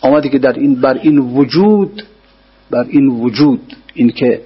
آمدی 0.00 0.28
که 0.28 0.38
در 0.38 0.52
این 0.52 0.74
بر 0.74 0.94
این 0.94 1.18
وجود 1.18 2.02
بر 2.70 2.86
این 2.88 3.06
وجود. 3.06 3.76
این 3.94 4.10
که 4.10 4.42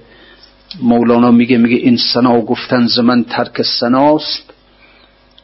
مولانا 0.81 1.31
میگه 1.31 1.57
میگه 1.57 1.75
این 1.75 1.97
سنا 1.97 2.41
گفتن 2.41 2.87
زمن 2.87 3.23
ترک 3.23 3.61
سناست 3.61 4.53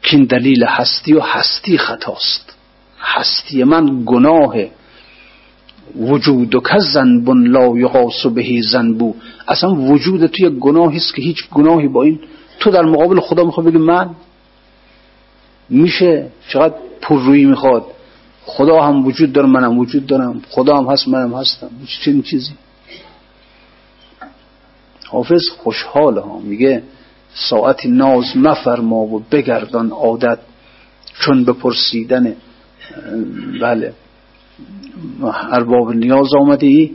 که 0.03 0.17
این 0.17 0.25
دلیل 0.25 0.63
هستی 0.63 1.13
و 1.13 1.19
هستی 1.19 1.77
خطاست. 1.77 2.53
هستی 2.99 3.63
من 3.63 4.03
گناه 4.05 4.55
وجود 5.95 6.55
و 6.55 6.59
که 6.59 6.79
زنبون 6.79 7.47
لا 7.47 7.77
یغاس 7.77 8.25
بهی 8.25 8.61
زنبو 8.61 9.15
اصلا 9.47 9.73
وجود 9.73 10.25
توی 10.25 10.49
گناهی 10.49 10.97
است 10.97 11.15
که 11.15 11.21
هیچ 11.21 11.49
گناهی 11.49 11.87
با 11.87 12.03
این 12.03 12.19
تو 12.59 12.71
در 12.71 12.81
مقابل 12.81 13.19
خدا 13.19 13.43
می‌خواد 13.43 13.67
بگی 13.67 13.77
من؟ 13.77 14.09
میشه؟ 15.69 16.27
چقدر 16.49 16.73
روی 17.09 17.45
می‌خواد؟ 17.45 17.85
خدا 18.45 18.81
هم 18.81 19.05
وجود 19.05 19.33
داره 19.33 19.47
منم 19.47 19.77
وجود 19.77 20.05
دارم. 20.05 20.41
خدا 20.49 20.77
هم 20.77 20.85
هست 20.85 21.07
منم 21.07 21.33
هستم. 21.33 21.69
چنین 22.05 22.21
چیزی. 22.21 22.51
حافظ 25.07 25.41
خوشحال 25.57 26.17
ها. 26.17 26.39
میگه 26.39 26.83
ساعتی 27.33 27.89
ناز 27.89 28.37
مفرما 28.37 28.95
و 28.95 29.23
بگردان 29.31 29.89
عادت 29.89 30.39
چون 31.19 31.45
بپرسیدن 31.45 32.35
بله 33.61 33.93
ارباب 35.51 35.91
نیاز 35.91 36.29
آمدی 36.39 36.91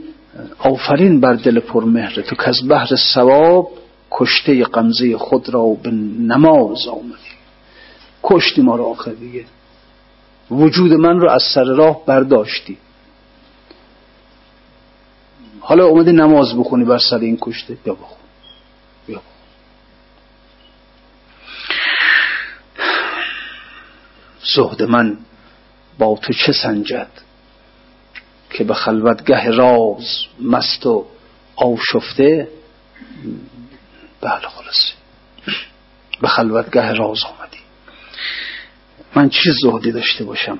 آفرین 0.59 1.19
بر 1.19 1.33
دل 1.33 1.59
پرمهر 1.59 2.21
تو 2.21 2.35
که 2.35 2.49
از 2.49 2.67
بحر 2.69 2.95
سواب 3.13 3.69
کشته 4.11 4.63
قمزه 4.63 5.17
خود 5.17 5.49
را 5.49 5.67
به 5.83 5.91
نماز 5.91 6.87
آمدی. 6.87 7.29
کشتی 8.23 8.61
ما 8.61 8.75
را 8.75 8.85
آخر 8.85 9.11
دیگه. 9.11 9.45
وجود 10.51 10.93
من 10.93 11.19
رو 11.19 11.29
از 11.29 11.43
سر 11.55 11.63
راه 11.63 12.05
برداشتی. 12.05 12.77
حالا 15.59 15.85
اومدی 15.85 16.11
نماز 16.11 16.57
بخونی 16.57 16.85
بر 16.85 16.97
سر 16.97 17.17
این 17.17 17.37
کشته؟ 17.41 17.77
یا 17.85 17.93
بخون. 17.93 18.17
یا 19.07 19.15
بخون. 19.15 19.38
زهد 24.55 24.83
من 24.83 25.17
با 25.97 26.19
تو 26.21 26.33
چه 26.33 26.51
سنجد 26.51 27.09
که 28.49 28.63
به 28.63 28.73
خلوتگه 28.73 29.49
راز 29.49 30.25
مست 30.41 30.85
و 30.85 31.05
آشفته؟ 31.55 32.47
بله 34.21 34.47
خلاصه. 34.47 34.93
به 36.21 36.27
خلوتگه 36.27 36.91
راز 36.91 37.19
آمدی. 37.23 37.57
من 39.15 39.29
چی 39.29 39.51
زهدی 39.63 39.91
داشته 39.91 40.23
باشم؟ 40.25 40.59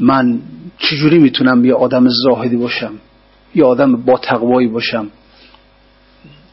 من 0.00 0.40
چجوری 0.78 1.18
می‌تونم 1.18 1.64
یه 1.64 1.74
آدم 1.74 2.08
زاهدی 2.08 2.56
باشم؟ 2.56 2.94
یه 3.54 3.64
آدم 3.64 3.96
با 3.96 4.18
تقوایی 4.18 4.68
باشم؟ 4.68 5.10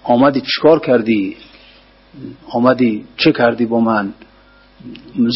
آمدی 0.03 0.41
چیکار 0.41 0.79
کردی؟ 0.79 1.37
آمدی 2.49 3.05
چه 3.17 3.31
کردی 3.31 3.65
با 3.65 3.79
من؟ 3.79 4.13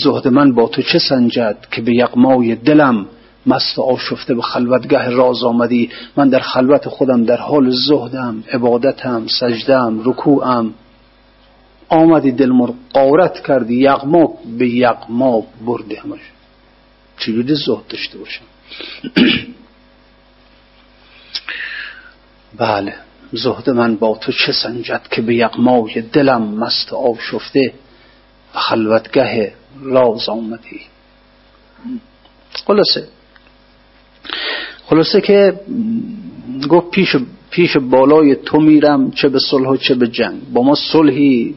زهد 0.04 0.28
من 0.28 0.54
با 0.54 0.68
تو 0.68 0.82
چه 0.82 1.00
سنجد 1.00 1.58
که 1.72 1.82
به 1.82 1.96
یقمای 1.96 2.56
دلم 2.56 3.06
مست 3.46 3.80
آشفته 3.80 4.36
به 4.36 4.42
خلوتگه 4.42 5.10
راز 5.10 5.44
آمدی؟ 5.44 5.90
من 6.18 6.30
در 6.30 6.40
خلوت 6.40 6.88
خودم 6.88 7.24
در 7.24 7.38
حال 7.38 7.70
زهدم 7.70 8.44
عبادتم 8.54 9.28
سجدم 9.28 10.02
رکوعم. 10.06 10.74
آمدی 11.90 12.32
دل 12.32 12.52
قارت 12.94 13.44
کردی 13.48 13.76
یقما 13.76 14.34
به 14.58 14.70
یقما 14.70 15.44
بردی 15.66 15.96
همش. 15.96 16.20
چجوری 17.18 17.56
زهد 17.56 17.88
داشته 17.90 18.18
باشم؟ 18.18 18.44
بله 22.58 22.94
زهد 23.32 23.70
من 23.70 23.96
با 23.96 24.18
تو 24.22 24.32
چه 24.32 24.52
سنجد 24.52 25.02
که 25.12 25.22
به 25.22 25.36
یقمای 25.36 26.02
دلم 26.02 26.42
مست 26.42 26.94
آشفته؟ 26.94 27.74
و 27.74 27.85
خلوتگه 28.56 29.54
راز 29.82 30.30
آمدی 30.30 30.82
خلاصه. 32.66 33.08
خلاصه 34.86 35.22
که 35.22 35.60
گفت 36.70 36.92
پیش, 36.92 37.16
پیش 37.50 37.78
بالای 37.78 38.36
تو 38.36 38.60
میرم 38.60 39.12
چه 39.12 39.30
به 39.30 39.40
صلح 39.40 39.70
و 39.70 39.78
چه 39.78 39.96
به 39.96 40.08
جنگ. 40.08 40.42
با 40.54 40.64
ما 40.64 40.76
صلحی 40.76 41.56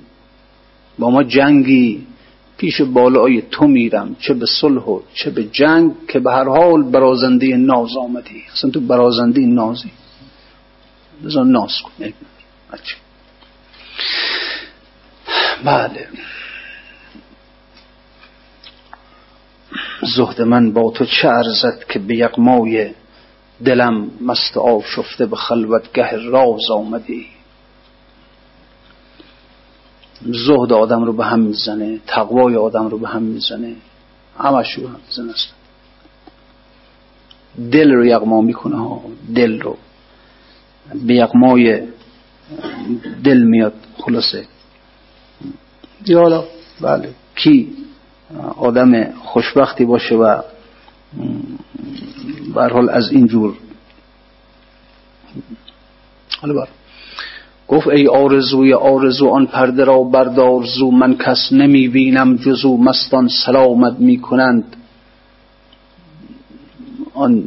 با 0.98 1.10
ما 1.10 1.22
جنگی. 1.22 2.06
پیش 2.56 2.80
بالای 2.80 3.42
تو 3.50 3.66
میرم 3.66 4.16
چه 4.18 4.34
به 4.34 4.46
صلح 4.46 4.82
و 4.82 5.00
چه 5.14 5.30
به 5.30 5.44
جنگ 5.44 5.92
که 6.08 6.18
به 6.18 6.32
هر 6.32 6.44
حال 6.44 6.82
برازنده 6.82 7.56
ناز 7.56 7.96
آمدی 7.96 8.42
اصلا 8.52 8.70
تو 8.70 8.80
برازنده 8.80 9.40
نازی. 9.40 9.90
بذار 11.24 11.44
ناز 11.44 11.72
کن 11.82 12.12
بله. 15.64 16.08
زهد 20.02 20.42
من 20.42 20.72
با 20.72 20.90
تو 20.90 21.04
چه 21.04 21.28
ارزد 21.28 21.84
که 21.88 21.98
به 21.98 22.16
یقمای 22.16 22.90
دلم 23.64 24.10
مست 24.20 24.58
شفته 24.96 25.26
به 25.26 25.36
خلوتگه 25.36 26.16
راز 26.16 26.70
آمدی؟ 26.70 27.26
زهد 30.22 30.72
آدم 30.72 31.04
رو 31.04 31.12
به 31.12 31.24
هم 31.24 31.40
می‌زنه 31.40 32.00
تقوای 32.06 32.56
آدم 32.56 32.88
رو 32.88 32.98
به 32.98 33.08
هم 33.08 33.22
می‌زنه 33.22 33.76
همش 34.38 34.72
رو 34.72 34.88
هم 34.88 35.00
می‌زنه 35.06 35.32
است 35.32 35.54
دل 37.72 37.90
رو 37.90 38.06
یقما 38.06 38.40
می‌کنه 38.40 38.76
ها 38.76 39.02
دل 39.34 39.60
رو. 39.60 39.76
به 41.06 41.14
یقمای 41.14 41.82
دل 43.24 43.38
میاد 43.38 43.74
خلاصه. 43.98 44.46
یا 46.06 46.44
بله. 46.80 47.14
کی؟ 47.36 47.87
آدم 48.56 49.12
خوشبختی 49.12 49.84
باشه 49.84 50.14
و 50.14 50.40
حال 52.54 52.90
از 52.90 53.12
اینجور 53.12 53.54
حالا 56.40 56.54
بر. 56.54 56.68
گفت 57.68 57.88
ای 57.88 58.08
آرزوی 58.08 58.72
آرزو 58.72 59.28
آن 59.28 59.46
پرده 59.46 59.84
را 59.84 60.02
بردار 60.02 60.64
زو 60.64 60.90
من 60.90 61.16
کس 61.16 61.52
نمی 61.52 61.88
بینم 61.88 62.36
جزو 62.36 62.76
مستان 62.76 63.28
سلامت 63.46 63.98
می 63.98 64.18
کنند 64.20 64.76
آن 67.14 67.44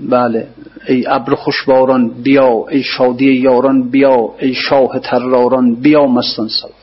بله 0.00 0.48
ای 0.88 1.06
ابر 1.08 1.34
خوشباران 1.34 2.08
بیا 2.08 2.64
ای 2.70 2.82
شادی 2.82 3.32
یاران 3.32 3.90
بیا 3.90 4.34
ای 4.38 4.54
شاه 4.54 4.98
تراران 4.98 5.74
بیا 5.74 6.06
مستان 6.06 6.48
سلام 6.48 6.75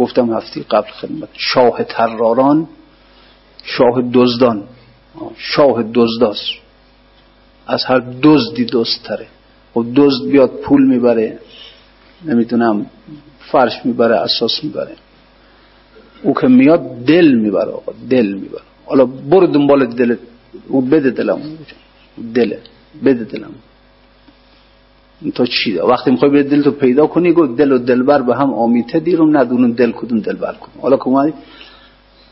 گفتم 0.00 0.32
هفته 0.32 0.60
قبل 0.60 0.90
خدمت. 0.90 1.28
شاه 1.32 1.84
تراران 1.84 2.68
شاه 3.64 4.02
دزدان. 4.12 4.62
شاه 5.36 5.82
دزداست. 5.94 6.50
از 7.66 7.84
هر 7.84 8.02
دزدی 8.22 8.66
تره 9.04 9.26
و 9.76 9.82
دزد 9.96 10.22
بیاد 10.32 10.50
پول 10.50 10.82
می‌بره 10.86 11.38
نمی‌تونم 12.24 12.86
فرش 13.50 13.76
می‌بره 13.84 14.16
اساس 14.16 14.64
می‌بره. 14.64 14.94
او 16.22 16.34
که 16.34 16.46
میاد 16.48 17.04
دل 17.04 17.28
می‌بره 17.34 17.70
آقا 17.70 17.92
دل 18.10 18.28
می‌بره. 18.42 18.62
حالا 18.86 19.04
برو 19.04 19.46
دنبال 19.46 19.86
دل 19.86 20.16
او 20.68 20.80
بده 20.80 21.10
دلم 21.10 21.40
دل 22.34 22.50
بده 23.04 23.24
دلم 23.24 23.54
تو 25.34 25.46
چی 25.46 25.72
ده 25.74 25.82
وقتی 25.82 26.10
می‌خوای 26.10 26.30
به 26.30 26.42
دل 26.42 26.62
تو 26.62 26.70
پیدا 26.70 27.06
کنی 27.06 27.32
گفت 27.32 27.56
دل 27.56 27.72
و 27.72 27.78
دلبر 27.78 28.22
به 28.22 28.36
هم 28.36 28.54
آمیته 28.54 29.00
دیرم 29.00 29.36
ندونن 29.36 29.70
دل 29.70 29.92
کدوم 29.92 30.20
دلبر 30.20 30.52
کنم. 30.52 30.82
حالا 30.82 30.96
که 30.96 31.34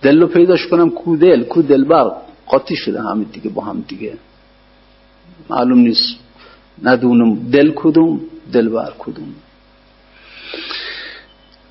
دل 0.03 0.21
رو 0.21 0.27
پیداش 0.27 0.67
کنم 0.67 0.91
کو 0.91 1.17
دل 1.17 1.45
کو 1.45 1.63
دلبر. 1.63 2.13
قاطی 2.47 2.77
شده 2.77 3.03
همه 3.03 3.25
دیگه 3.25 3.51
با 3.51 3.63
هم 3.63 3.85
دیگه. 3.89 4.13
معلوم 5.51 5.79
نیست. 5.79 6.19
ندونم 6.83 7.51
دل 7.51 7.73
کدوم 7.75 8.21
دل 8.53 8.69
بر 8.69 8.93
کدوم. 8.99 9.35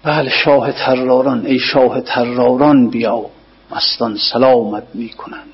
بله 0.04 0.30
شاه 0.30 0.72
تراران 0.72 1.46
ای 1.46 1.60
شاه 1.60 2.02
تراران 2.02 2.90
بیا. 2.90 3.26
مستان 3.72 4.18
سلامت 4.34 4.84
می 4.94 5.10
کنند 5.10 5.54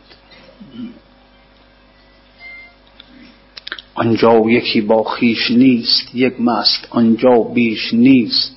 آنجا 3.95 4.41
یکی 4.47 4.81
با 4.81 5.03
خیش 5.03 5.51
نیست 5.51 6.15
یک 6.15 6.41
مست 6.41 6.87
آنجا 6.89 7.39
بیش 7.39 7.93
نیست. 7.93 8.55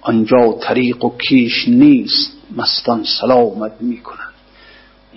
آنجا 0.00 0.58
طریق 0.60 1.04
و 1.04 1.16
کیش 1.28 1.68
نیست 1.68 2.32
مستان 2.56 3.04
سلامت 3.20 3.72
می 3.80 3.96
کنند 3.96 4.30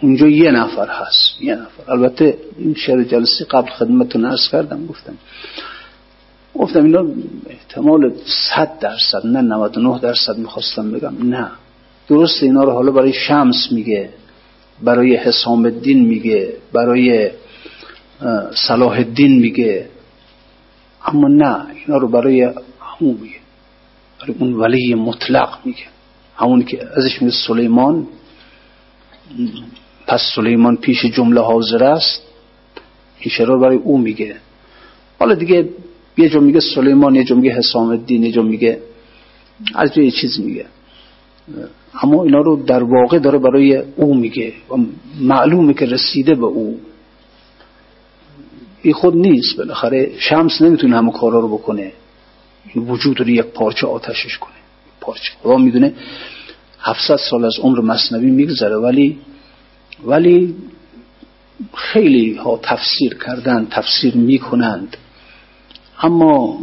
اونجا 0.02 0.28
یه 0.28 0.52
نفر 0.52 0.88
هست 0.88 1.42
یه 1.42 1.56
نفر. 1.56 1.92
البته 1.92 2.38
این 2.58 2.76
شعر 2.76 3.04
جلسه 3.04 3.46
قبل 3.46 3.70
خدمتتون 3.70 4.26
عرض 4.26 4.50
کردم 4.52 4.86
گفتم. 4.86 5.14
گفتم 6.56 6.84
اینا 6.84 7.06
احتمال 7.50 8.12
صد 8.26 8.80
درصد 8.80 9.28
نه 9.28 9.42
99 9.42 10.00
درصد 10.00 10.38
می‌خواستم 10.38 10.92
بگم. 10.92 11.30
نه. 11.30 11.48
درست 12.08 12.44
اینا 12.44 12.64
رو 12.64 12.72
حالا 12.72 12.92
برای 12.92 13.14
شمس 13.14 13.72
میگه 13.72 14.10
برای 14.84 15.16
حسام 15.16 15.66
الدین 15.66 16.06
میگه 16.06 16.54
برای 16.74 17.30
صلاح 18.68 18.92
الدین 18.92 19.40
میگه. 19.40 19.90
اما 21.06 21.28
نه 21.28 21.66
اینا 21.86 21.98
رو 21.98 22.08
برای 22.08 22.42
همون 22.82 23.18
میگه. 23.22 23.36
برای 24.22 24.36
اون 24.40 24.54
ولی 24.54 24.96
مطلق 24.96 25.60
میگه. 25.66 25.84
همونی 26.36 26.64
که 26.64 26.90
ازش 26.98 27.22
میگه 27.22 27.36
سلیمان. 27.48 28.08
پس 30.08 30.22
سلیمان 30.36 30.78
پیش 30.78 31.06
جمله 31.06 31.42
حاضر 31.42 31.84
است. 31.84 32.22
این 33.20 33.32
شعر 33.32 33.58
برای 33.58 33.78
او 33.78 33.98
میگه. 33.98 34.36
حالا 35.20 35.36
دیگه 35.36 35.70
یه 36.18 36.30
جا 36.30 36.40
میگه 36.40 36.60
سلیمان 36.60 37.16
یه 37.16 37.24
جا 37.24 37.36
میگه 37.36 37.52
حسام 37.52 37.88
الدین 37.88 38.24
یه 38.24 38.32
جا 38.32 38.42
میگه 38.42 38.80
از 39.76 39.98
یه 39.98 40.12
چیز 40.12 40.40
میگه. 40.40 40.66
اما 42.02 42.24
اینا 42.24 42.40
رو 42.42 42.64
در 42.64 42.84
واقع 42.84 43.20
داره 43.20 43.40
برای 43.40 43.76
او 43.96 44.16
میگه. 44.16 44.54
و 44.70 44.76
معلومه 45.20 45.74
که 45.74 45.86
رسیده 45.86 46.36
به 46.36 46.46
او. 46.46 46.80
این 48.84 48.94
خود 48.94 49.16
نیست 49.16 49.58
بالاخره. 49.58 50.12
شمس 50.20 50.62
نمی‌تونه 50.62 50.98
همه 50.98 51.12
کارا 51.12 51.40
رو 51.40 51.58
بکنه. 51.58 51.94
وجود 52.76 53.20
رو 53.20 53.30
یک 53.30 53.46
پارچه 53.46 53.88
آتشش 53.88 54.38
کنه. 54.38 54.54
پارچه. 55.02 55.34
خدا 55.44 55.58
می‌دونه 55.58 55.94
700 56.80 57.16
سال 57.16 57.46
از 57.46 57.54
عمر 57.62 57.82
مصنوی 57.82 58.32
میگذره. 58.32 58.76
ولی 58.76 59.18
ولی 60.06 60.56
خیلی 61.74 62.36
ها 62.36 62.60
تفسیر 62.64 63.18
کردن 63.26 63.68
تفسیر 63.72 64.16
می‌کنند. 64.16 64.98
اما 66.02 66.60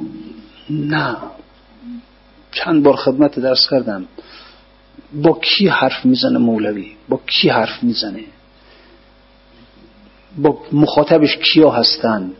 نه. 0.70 1.16
چند 2.52 2.82
بار 2.82 2.96
خدمت 2.96 3.38
درس 3.38 3.68
کردم. 3.70 4.06
با 5.14 5.38
کی 5.42 5.68
حرف 5.68 6.06
می‌زنه 6.06 6.38
مولوی؟ 6.38 6.92
با 7.08 7.20
کی 7.26 7.48
حرف 7.48 7.82
می‌زنه؟ 7.82 8.24
با 10.42 10.58
مخاطبش 10.72 11.36
کیا 11.36 11.70
هستن؟ 11.70 12.30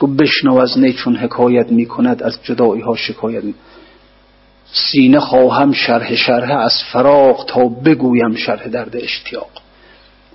گو 0.00 0.06
بشنو 0.06 0.58
از 0.58 0.78
چون 1.04 1.16
حکایت 1.16 1.72
می‌کند 1.72 2.22
از 2.22 2.38
جدایی 2.42 2.82
ها 2.82 2.96
شکایت 2.96 3.44
می... 3.44 3.54
سینه 4.72 5.20
خواهم 5.20 5.72
شرح 5.72 6.14
شرح 6.14 6.58
از 6.58 6.82
فراغ 6.92 7.46
تا 7.46 7.68
بگویم 7.68 8.34
شرح 8.34 8.68
درد 8.68 8.96
اشتیاق. 8.96 9.50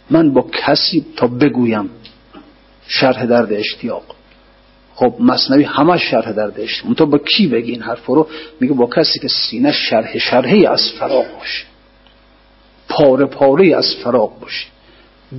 من 0.09 0.33
با 0.33 0.45
کسی 0.53 1.05
تا 1.15 1.27
بگویم 1.27 1.89
شرح 2.87 3.25
درد 3.25 3.53
اشتیاق. 3.53 4.03
خب 4.95 5.13
مصنوی 5.19 5.63
همه 5.63 5.97
شرح 5.97 6.31
درد 6.31 6.59
اشتیاق. 6.59 6.93
تو 6.93 7.05
با 7.05 7.17
کی 7.17 7.47
بگی 7.47 7.71
این 7.71 7.81
حرف 7.81 8.05
رو؟ 8.05 8.27
میگه 8.59 8.73
با 8.73 8.85
کسی 8.85 9.19
که 9.19 9.27
سینه 9.27 9.71
شرح 9.71 10.17
شرحی 10.17 10.65
از 10.65 10.91
فراغ 10.99 11.25
باشه. 11.39 11.65
پاره 12.89 13.25
پاره 13.25 13.77
از 13.77 13.95
فراغ 14.03 14.39
باشه. 14.39 14.67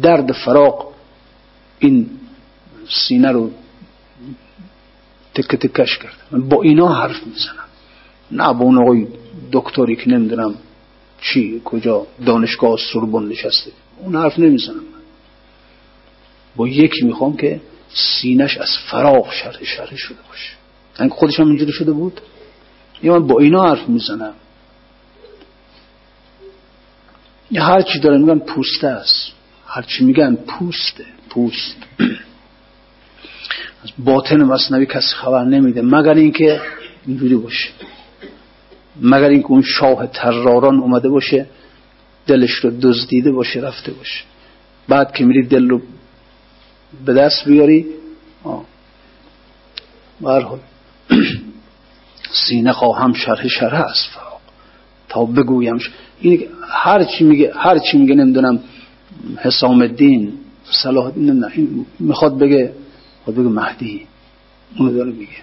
درد 0.03 0.33
فراغ 0.33 0.98
این 1.79 2.11
سینه 2.89 3.33
رو 3.33 3.51
تک 5.35 5.57
تکش 5.57 5.99
کرد. 5.99 6.17
من 6.31 6.49
با 6.49 6.63
اینا 6.63 6.89
حرف 6.89 7.27
می‌زنم. 7.27 7.69
نه 8.31 8.53
با 8.53 8.65
اون 8.65 8.79
آقای 8.79 9.07
دکتری 9.53 9.97
که 9.97 10.09
نمی‌دونم 10.11 10.55
چی 11.21 11.63
کجا 11.65 12.07
دانشگاه 12.27 12.79
سربون 12.93 13.29
نشسته. 13.29 13.71
اون 13.99 14.17
حرف 14.17 14.39
نمی‌زنم 14.39 14.85
با 16.57 16.69
یکی 16.69 17.05
می‌خوام 17.05 17.37
که 17.37 17.61
سینش 17.89 18.59
از 18.59 18.71
فراغ 18.91 19.33
شرح 19.33 19.65
شرح 19.65 19.97
شده 19.97 20.19
باشه. 20.29 20.53
اینکه 21.01 21.15
خودش 21.15 21.41
هم 21.41 21.47
اینجوری 21.49 21.73
شده 21.73 21.93
بود؟ 21.93 22.21
یا 23.03 23.13
من 23.19 23.27
با 23.27 23.39
اینا 23.39 23.63
حرف 23.63 23.89
می‌زنم. 23.89 24.35
یا 27.51 27.65
هر 27.65 27.83
چی 27.83 27.99
داره 27.99 28.19
میگن 28.19 28.39
پوسته 28.39 28.87
است. 28.87 29.33
هر 29.67 29.83
چی 29.83 30.05
میگن 30.05 30.35
پوسته. 30.35 31.07
پوست. 31.31 31.77
از 33.85 33.91
باطن 33.99 34.43
مصنوی 34.43 34.87
کسی 34.87 35.15
خبر 35.15 35.45
نمیده 35.45 35.83
مگر 35.83 36.15
اینکه 36.15 36.61
اینجوری 37.07 37.37
باشه. 37.37 37.69
مگر 39.01 39.29
اینکه 39.29 39.47
اون 39.47 39.63
شاه 39.63 40.07
تراران 40.07 40.79
اومده 40.79 41.09
باشه 41.09 41.47
دلش 42.27 42.51
رو 42.51 42.71
دزدیده 42.71 43.33
باشه 43.33 43.61
رفته 43.61 43.93
باشه. 43.93 44.25
بعد 44.89 45.13
که 45.13 45.25
میری 45.25 45.47
دل 45.47 45.69
رو 45.69 45.81
به 47.05 47.15
دست 47.15 47.45
بیاری 47.49 47.87
برحال 50.21 50.59
سینه 52.49 52.73
خواهم 52.73 53.13
شرح 53.13 53.49
شرح 53.49 53.85
از 53.85 53.99
فراق 54.15 54.41
تا 55.09 55.25
بگویم. 55.25 55.79
هر 56.69 57.05
چی 57.05 57.25
میگه 57.25 57.53
هر 57.57 57.79
چی 57.79 57.99
میگه 57.99 58.15
نمی‌دونم 58.15 58.61
حسام 59.39 59.83
الدین 59.83 60.33
صلاح 60.71 61.05
الدین 61.05 61.31
نه 61.31 61.47
این 61.53 61.87
می‌خواد 61.99 62.39
بگه 62.39 62.75
خود 63.25 63.35
بگه 63.35 63.49
مهدی. 63.49 64.07
اونو 64.79 64.93
داره 64.93 65.13
میگه. 65.13 65.43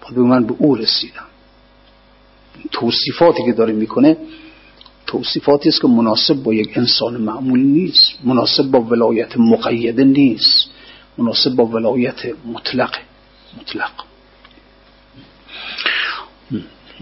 خود 0.00 0.14
بگه 0.14 0.24
من 0.24 0.46
به 0.46 0.54
او 0.58 0.74
رسیدم. 0.74 1.26
توصیفاتی 2.72 3.44
که 3.44 3.52
داره 3.52 3.72
می‌کنه 3.72 4.16
توصیفاتی 5.06 5.68
است 5.68 5.80
که 5.80 5.88
مناسب 5.88 6.34
با 6.34 6.54
یک 6.54 6.78
انسان 6.78 7.16
معمول 7.16 7.60
نیست. 7.60 8.18
مناسب 8.24 8.62
با 8.62 8.80
ولایت 8.80 9.36
مقیده 9.36 10.04
نیست. 10.04 10.70
مناسب 11.18 11.56
با 11.56 11.66
ولایت 11.66 12.26
مطلق. 12.46 12.96
مطلق. 13.60 13.90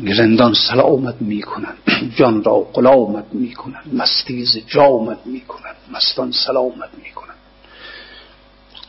رندان 0.06 0.54
سلامت 0.54 1.14
می‌کنن 1.20 1.74
جان 2.16 2.44
را 2.44 2.58
غلامت 2.58 3.24
می‌کنن 3.32 3.82
مستیز 3.92 4.58
جامت 4.66 5.18
می‌کنن 5.24 5.74
مستان 5.92 6.32
سلامت 6.46 6.90
می‌کنن 7.04 7.34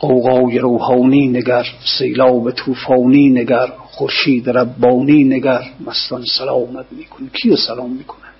قوقای 0.00 0.58
روحانی 0.58 1.28
نگر 1.28 1.66
سیلاب 1.98 2.50
توفانی 2.50 3.30
نگر 3.30 3.72
خورشید 3.84 4.50
ربانی 4.50 5.24
نگر 5.24 5.62
مستان 5.86 6.24
سلامت 6.38 6.86
می‌کنن 6.90 7.28
کیو 7.28 7.56
سلام 7.56 7.90
می‌کنن 7.90 8.30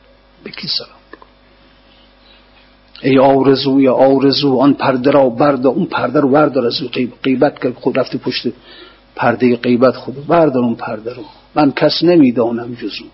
به 0.45 0.51
کی 0.51 0.68
سلام 0.68 1.01
می‌کنن 1.12 1.29
ای 3.03 3.18
آرزوی 3.18 3.89
آرزو 3.89 4.59
آن 4.59 4.75
پرده 4.75 5.11
را 5.11 5.29
برد 5.29 5.66
اون 5.66 5.87
پرده 5.87 6.21
رو 6.21 6.31
بردار 6.31 6.66
از 6.66 6.81
قیبت 7.23 7.61
که 7.61 7.73
خود 7.73 7.99
رفته 7.99 8.18
پشت 8.18 8.47
پرده 9.16 9.57
قیبت 9.57 9.97
خود 9.97 10.27
بردار 10.27 10.64
اون 10.64 10.75
پرده 10.75 11.14
رو. 11.14 11.25
من 11.55 11.73
کس 11.73 12.03
نمی‌دانم 12.03 12.75
جزو 12.75 13.05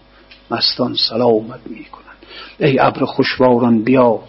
مستان 0.50 0.94
سلامت 1.08 1.60
می‌کنن 1.66 2.16
ای 2.60 2.78
ابر 2.80 3.04
خوشواران 3.04 3.82
بیا. 3.82 4.20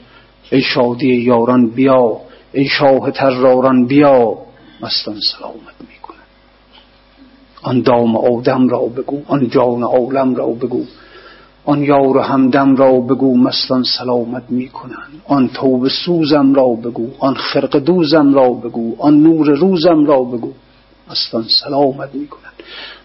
ای 0.52 0.62
شادی 0.62 1.16
یاران 1.16 1.68
بیا. 1.70 2.18
ای 2.54 2.66
شاه 2.66 3.12
تراران 3.12 3.86
بیا. 3.86 4.38
مستان 4.82 5.16
سلامت 5.38 5.78
می‌کنن 5.80 6.18
آن 7.62 7.82
دام 7.82 8.18
آدم 8.18 8.68
را 8.68 8.80
بگو. 8.80 9.22
آن 9.28 9.50
جان 9.50 9.84
عالم 9.84 10.36
را 10.36 10.48
بگو. 10.48 10.84
آن 11.66 11.84
یار 11.84 12.20
همدم 12.20 12.76
را 12.76 12.92
بگو. 12.92 13.38
مستان 13.38 13.84
سلامت 13.84 14.44
می‌کنن 14.50 15.08
آن 15.26 15.48
توب 15.48 15.88
سوزم 15.88 16.54
را 16.54 16.68
بگو. 16.68 17.10
آن 17.20 17.34
خرق 17.34 17.78
دوزم 17.78 18.34
را 18.34 18.50
بگو. 18.50 18.96
آن 19.00 19.24
نور 19.24 19.50
روزم 19.50 20.06
را 20.06 20.24
بگو. 20.24 20.52
مستان 21.12 21.46
سلامت 21.64 22.16
می‌کنن. 22.16 22.52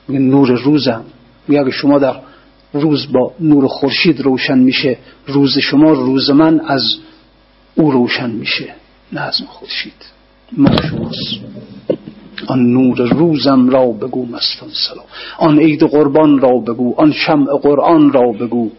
میگه 0.08 0.20
نور 0.20 0.48
روزم. 0.48 1.04
میگه 1.48 1.70
شما 1.70 1.98
در 1.98 2.20
روز 2.72 3.12
با 3.12 3.32
نور 3.40 3.66
خورشید 3.66 4.20
روشن 4.20 4.58
میشه 4.58 4.98
روز 5.26 5.58
شما 5.58 5.92
روز 5.92 6.30
من 6.30 6.60
از 6.60 6.96
او 7.74 7.90
روشن 7.90 8.30
میشه 8.30 8.74
نه 9.12 9.20
از 9.20 9.40
خورشید. 9.46 10.04
ما 10.52 10.76
شماست 10.76 11.40
آن 12.46 12.72
نور 12.72 12.98
روزم 12.98 13.68
را 13.68 13.86
بگو 13.86 14.26
مستان 14.26 14.68
سلام. 14.88 15.04
آن 15.38 15.58
عید 15.58 15.82
قربان 15.82 16.38
را 16.38 16.58
بگو 16.58 16.94
آن 16.96 17.12
شمع 17.12 17.58
قرآن 17.62 18.12
را 18.12 18.32
بگو. 18.32 18.70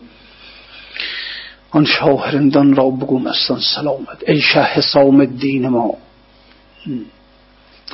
آن 1.71 1.85
شاهرندان 1.85 2.75
را 2.75 2.89
بگو 2.89 3.19
مستان 3.19 3.59
سلامت. 3.75 4.23
ای 4.27 4.41
شه 4.41 4.63
حسام 4.63 5.19
الدین 5.19 5.67
ما. 5.67 5.91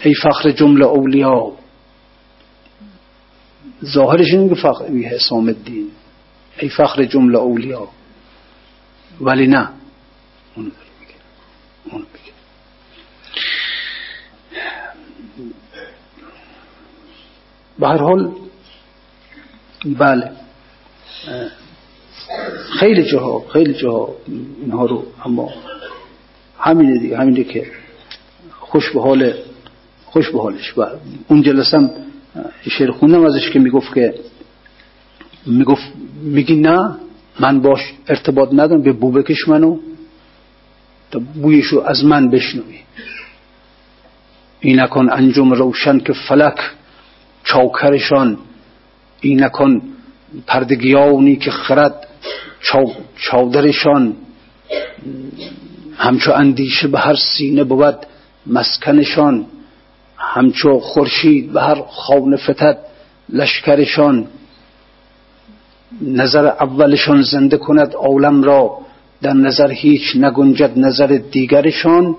ای 0.01 0.13
فخر 0.13 0.51
جمله 0.51 0.85
اولیا. 0.85 1.51
ظاهرش 3.85 4.33
این 4.33 4.55
فخر 4.55 4.85
حسام 4.85 5.47
الدین. 5.47 5.91
ای 6.59 6.69
فخر 6.69 7.05
جمله 7.05 7.37
اولیا. 7.37 7.87
ولی 9.21 9.47
نه. 9.47 9.69
اون 10.55 10.71
اون 11.91 12.05
به 17.79 17.87
هر 17.87 17.97
حال 17.97 18.31
بله. 19.85 20.31
خیلی 22.79 23.03
جاها 23.11 23.45
خیلی 23.53 23.73
جاها 23.73 24.15
اینها 24.61 24.85
رو 24.85 25.05
اما 25.25 25.53
همینه 26.59 26.99
دیگه 26.99 27.17
همینه 27.17 27.43
که 27.43 27.71
خوش 28.59 28.89
به 28.89 29.01
حال 29.01 29.33
خوش 30.11 30.29
به 30.29 30.41
حالش. 30.41 30.77
و 30.77 30.85
اون 31.27 31.41
جلسم 31.41 31.89
شعر 32.69 32.91
خوندم 32.91 33.25
ازش 33.25 33.49
که 33.49 33.59
می‌گفت 33.59 33.93
که 33.93 34.13
می‌گفت 35.45 35.83
میگی 36.21 36.55
نه 36.55 36.95
من 37.39 37.61
باش 37.61 37.93
ارتباط 38.07 38.49
ندارم 38.53 38.81
به 38.81 38.93
بو 38.93 39.11
بکش 39.11 39.47
منو. 39.47 39.77
تا 41.11 41.19
بویشو 41.19 41.79
از 41.79 42.05
من 42.05 42.29
بشنوی. 42.29 42.79
اینکن 44.59 45.09
انجام 45.11 45.51
روشن 45.51 45.99
که 45.99 46.13
فلک 46.13 46.59
چاکرشان 47.43 48.37
اینکن 49.21 49.81
پردگیانی 50.47 51.35
که 51.35 51.51
خرد 51.51 52.07
چادرشان 53.15 54.15
همچو 55.97 56.33
اندیشه 56.33 56.87
به 56.87 56.99
هر 56.99 57.15
سینه 57.15 57.63
بود 57.63 57.95
مسکنشان. 58.47 59.45
همچو 60.33 60.79
خورشید 60.79 61.53
به 61.53 61.61
هر 61.61 61.81
خانه 61.89 62.37
فتد 62.37 62.77
لشکرشان 63.29 64.27
نظر 66.01 66.45
اولشان 66.45 67.21
زنده 67.21 67.57
کند 67.57 67.93
عالم 67.93 68.43
را 68.43 68.77
در 69.21 69.33
نظر 69.33 69.71
هیچ 69.71 70.15
نگنجد 70.15 70.79
نظر 70.79 71.19
دیگرشان. 71.31 72.15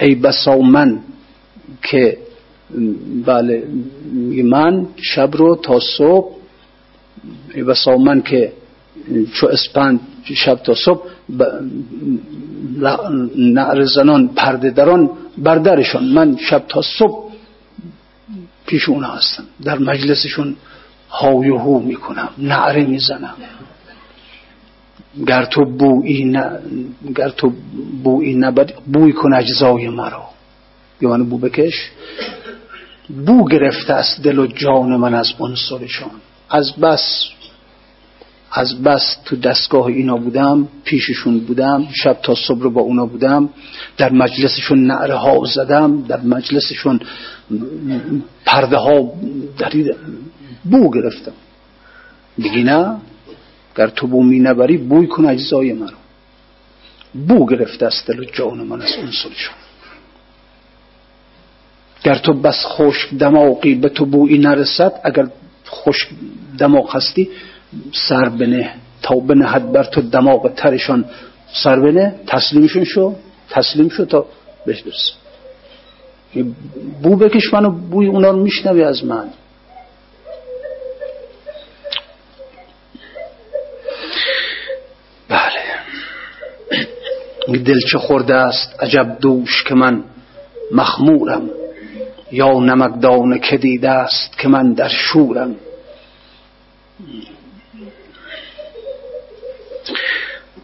ای 0.00 0.14
بسا 0.14 0.58
من 0.58 0.98
که 1.82 2.18
بله 3.24 3.68
من 4.44 4.86
شب 4.96 5.36
رو 5.36 5.56
تا 5.56 5.80
صبح 5.80 6.36
ای 7.54 7.62
بسا 7.62 7.96
من 7.96 8.22
که 8.22 8.52
چو 9.32 9.46
اسپند 9.46 10.00
شب 10.34 10.54
تا 10.54 10.74
صبح 10.74 11.02
نعر 13.36 13.84
زنان 13.84 14.28
پرده 14.28 14.70
دران 14.70 15.10
بردرشان. 15.38 16.04
من 16.04 16.36
شب 16.36 16.64
تا 16.68 16.82
صبح 16.82 17.32
پیش 18.66 18.88
اون 18.88 19.04
هستم. 19.04 19.44
در 19.64 19.78
مجلسشون 19.78 20.56
های 21.10 21.48
هو 21.48 21.78
می‌کنم 21.78 22.28
نعره 22.38 22.84
می‌زنم. 22.84 23.34
گر 25.26 25.44
تو 25.44 25.64
بویی 25.64 26.24
نه 26.24 26.50
گر 27.16 27.28
تو 27.28 27.52
نبد 28.36 28.72
بوی 28.92 29.12
کن 29.12 29.32
اجزای 29.32 29.88
مرا. 29.88 30.24
یعنی 31.00 31.24
بو 31.24 31.38
بکش. 31.38 31.90
بو 33.26 33.48
گرفته 33.48 33.94
است 33.94 34.22
دل 34.22 34.38
و 34.38 34.46
جان 34.46 34.96
من 34.96 35.14
از 35.14 35.32
عنصرشان. 35.40 36.10
از 36.50 36.72
بس 36.72 37.24
از 38.56 38.82
بس 38.82 39.16
تو 39.24 39.36
دستگاه 39.36 39.86
اینا 39.86 40.16
بودم 40.16 40.68
پیششون 40.84 41.40
بودم 41.40 41.88
شب 41.92 42.18
تا 42.22 42.34
صبح 42.34 42.62
رو 42.62 42.70
با 42.70 42.80
اونا 42.80 43.06
بودم 43.06 43.48
در 43.96 44.12
مجلسشون 44.12 44.86
نعره 44.86 45.14
ها 45.14 45.44
زدم 45.44 46.02
در 46.02 46.20
مجلسشون 46.20 47.00
پرده 48.44 48.76
ها 48.76 49.12
بو 50.64 50.90
گرفتم. 50.90 51.32
بگی 52.38 52.62
نه؟ 52.62 52.96
گر 53.76 53.88
تو 53.88 54.06
بو 54.06 54.22
می 54.22 54.40
نبری 54.40 54.76
بوی 54.76 55.06
کن 55.06 55.26
اجزای 55.26 55.72
من 55.72 55.92
بو 57.28 57.46
گرفته 57.46 57.86
است 57.86 58.06
دل 58.06 58.20
و 58.20 58.24
جان 58.24 58.58
من 58.58 58.82
از 58.82 58.92
اون 58.98 59.10
سلشون. 59.10 59.54
گر 62.04 62.18
تو 62.18 62.32
بس 62.32 62.64
خوش 62.64 63.08
دماغی 63.18 63.74
به 63.74 63.88
تو 63.88 64.06
بویی 64.06 64.38
نرسد 64.38 65.00
اگر 65.04 65.28
خوش 65.64 66.08
دماغ 66.58 66.96
هستی 66.96 67.28
سر 67.92 68.28
بنه 68.28 68.74
تا 69.02 69.14
بنهد 69.14 69.72
بر 69.72 69.84
تو 69.84 70.00
دماغ 70.00 70.54
ترشان 70.54 71.04
سر 71.52 71.80
بنه 71.80 72.14
تسلیمشون 72.26 72.84
شو 72.84 73.14
تسلیم 73.50 73.88
شو 73.88 74.04
تا 74.04 74.26
بهش 74.66 74.82
برسه 74.82 75.12
بو 77.02 77.16
بکش 77.16 77.54
منو 77.54 77.70
بوی 77.70 78.06
اونا 78.06 78.30
رو 78.30 78.42
میشنوی 78.42 78.84
از 78.84 79.04
من. 79.04 79.28
بله. 85.28 85.62
دل 87.58 87.80
چه 87.92 87.98
خورده 87.98 88.34
است 88.34 88.82
عجب 88.82 89.16
دوش 89.20 89.64
که 89.64 89.74
من 89.74 90.04
مخمورم. 90.72 91.50
یا 92.32 92.52
نمکدان 92.52 93.38
که 93.38 93.56
دیده 93.56 93.90
است 93.90 94.38
که 94.38 94.48
من 94.48 94.72
در 94.72 94.88
شورم. 94.88 95.56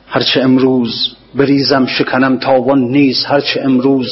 هرچه 0.06 0.40
امروز 0.40 1.16
بریزم 1.34 1.86
شکنم 1.86 2.36
تاوان 2.36 2.78
نیست 2.78 3.26
هرچه 3.26 3.60
امروز 3.60 4.08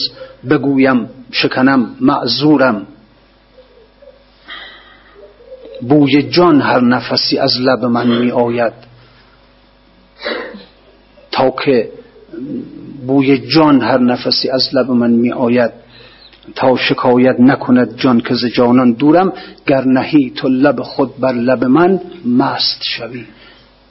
بگویم 0.51 1.09
شکنم 1.33 1.97
معذورم. 2.01 2.87
بوی 5.89 6.23
جان 6.23 6.61
هر 6.61 6.81
نفسی 6.81 7.39
از 7.39 7.61
لب 7.61 7.85
من 7.85 8.07
می 8.07 8.31
آید. 8.31 8.73
تا 11.31 11.51
که 11.51 11.91
بوی 13.07 13.39
جان 13.39 13.81
هر 13.81 13.99
نفسی 13.99 14.51
از 14.51 14.69
لب 14.73 14.91
من 14.91 15.11
می 15.11 15.33
آید. 15.33 15.71
تا 16.55 16.77
شکایت 16.77 17.41
نکند 17.41 17.97
جان 17.97 18.21
که 18.21 18.35
ز 18.35 18.45
جانان 18.45 18.93
دورم 18.93 19.33
گر 19.67 19.85
نهی 19.85 20.31
تو 20.31 20.49
لب 20.49 20.83
خود 20.83 21.21
بر 21.21 21.33
لب 21.33 21.65
من 21.65 22.01
مست 22.25 22.83
شوی. 22.83 23.25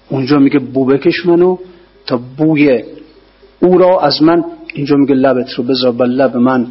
اونجا 0.09 0.39
میگه 0.39 0.59
بو 0.59 0.85
بکش 0.85 1.25
منو 1.25 1.57
تا 2.05 2.19
بوی 2.37 2.83
او 3.59 3.77
را 3.77 3.99
از 3.99 4.23
من 4.23 4.43
اینجا 4.73 4.95
میگه 4.95 5.15
لبت 5.15 5.53
رو 5.53 5.63
بذار 5.63 5.91
بر 5.91 6.05
لب 6.05 6.37
من 6.37 6.67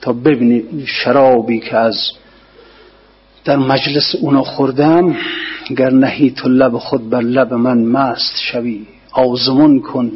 تا 0.00 0.12
ببینی 0.12 0.64
شرابی 0.86 1.60
که 1.60 1.76
از 1.76 2.12
در 3.44 3.56
مجلس 3.56 4.14
اونا 4.20 4.42
خوردم 4.42 5.16
گر 5.76 5.90
نهی 5.90 6.30
تو 6.30 6.48
لب 6.48 6.78
خود 6.78 7.10
بر 7.10 7.20
لب 7.20 7.54
من 7.54 7.78
مست 7.78 8.36
شوی. 8.52 8.86
آزمون 9.12 9.80
کن 9.80 10.12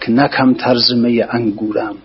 که 0.00 0.12
نکم 0.12 0.54
ترزمه 0.54 1.26
انگورم. 1.30 1.96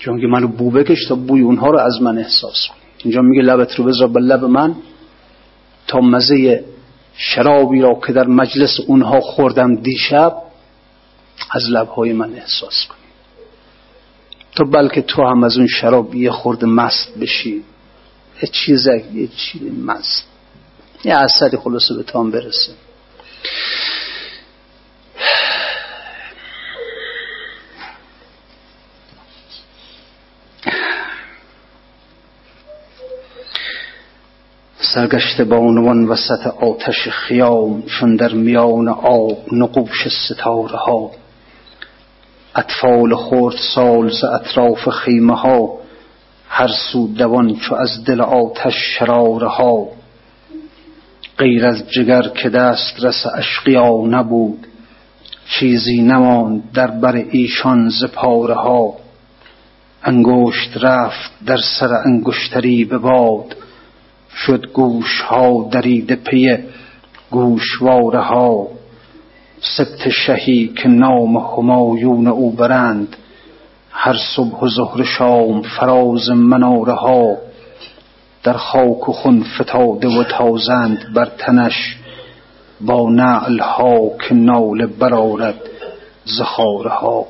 چون 0.00 0.20
که 0.20 0.26
منو 0.26 0.48
بو 0.48 0.70
بکش 0.70 1.06
تا 1.08 1.14
بوی 1.14 1.40
اونها 1.40 1.70
رو 1.70 1.78
از 1.78 2.02
من 2.02 2.18
احساس 2.18 2.66
کنی 2.68 2.78
اینجا 3.04 3.20
میگه 3.22 3.42
لبت 3.42 3.74
رو 3.74 3.84
بذار 3.84 4.08
بر 4.08 4.20
لب 4.20 4.44
من 4.44 4.74
تا 5.86 6.00
مزه 6.00 6.64
شرابی 7.16 7.80
را 7.80 8.00
که 8.06 8.12
در 8.12 8.26
مجلس 8.26 8.80
اونها 8.86 9.20
خوردم 9.20 9.74
دیشب 9.74 10.36
از 11.50 11.62
لبهای 11.70 12.12
من 12.12 12.34
احساس 12.34 12.86
کنی. 12.88 12.98
تو 14.56 14.64
بلکه 14.64 15.02
تو 15.02 15.22
هم 15.22 15.44
از 15.44 15.56
اون 15.56 15.66
شراب 15.66 16.14
یه 16.14 16.30
خورده 16.30 16.66
مست 16.66 17.18
بشی. 17.18 17.64
یه 18.42 18.48
چیز 18.52 18.86
یه 19.14 19.28
چیز 19.36 19.62
مست. 19.84 20.28
یه 21.04 21.14
اثری 21.16 21.56
خلاصه 21.56 21.94
به 21.94 22.02
تام 22.02 22.30
برسه. 22.30 22.72
سرگشته 34.94 35.44
با 35.44 35.56
عنوان 35.56 36.04
وسط 36.04 36.46
آتش 36.46 37.08
خیام 37.08 37.82
چون 37.82 38.16
در 38.16 38.32
میان 38.32 38.88
آب 38.88 39.38
نقوش 39.52 40.08
ستاره 40.08 40.76
ها. 40.76 41.10
اطفال 42.54 43.14
خورد 43.14 43.56
سال 43.74 44.10
ز 44.10 44.24
اطراف 44.24 44.88
خیمه 44.88 45.36
ها 45.36 45.78
هر 46.48 46.70
سو 46.92 47.06
دوان 47.06 47.54
چو 47.56 47.74
از 47.74 48.04
دل 48.04 48.20
آتش 48.20 48.74
شراره 48.98 49.48
ها. 49.48 49.88
غیر 51.38 51.66
از 51.66 51.90
جگر 51.90 52.22
که 52.22 52.48
دست 52.48 53.04
رس 53.04 53.26
اشقیا 53.34 53.90
نبود 54.06 54.66
چیزی 55.48 56.02
نماند 56.02 56.72
در 56.74 56.86
بر 56.86 57.14
ایشان 57.30 57.88
ز 57.88 58.04
پاره 58.04 58.54
ها. 58.54 58.94
انگشت 60.02 60.76
رفت 60.76 61.30
در 61.46 61.58
سر 61.78 61.94
انگشتری 61.94 62.84
به 62.84 62.98
باد 62.98 63.56
شد 64.34 64.66
گوش 64.72 65.20
ها 65.20 65.68
دریده 65.70 66.16
پی 66.16 66.58
گوشواره 67.30 68.20
ها 68.20 68.68
سبت 69.60 70.08
شهی 70.08 70.72
که 70.76 70.88
نام 70.88 71.36
همایون 71.36 72.26
او 72.26 72.50
برند 72.50 73.16
هر 73.90 74.16
صبح 74.36 74.60
و 74.60 74.68
ظهر 74.68 75.02
شام 75.02 75.62
فراز 75.62 76.30
مناره 76.30 76.92
ها 76.92 77.36
در 78.42 78.52
خاک 78.52 79.08
و 79.08 79.12
خون 79.12 79.44
فتاده 79.58 80.08
و 80.08 80.24
تازند 80.24 81.12
بر 81.14 81.28
تنش 81.38 81.96
با 82.80 83.10
نعل 83.10 83.58
ها 83.58 84.10
که 84.28 84.34
نال 84.34 84.86
برارد 84.86 85.60
زخاره 86.24 86.90
ها 86.90 87.26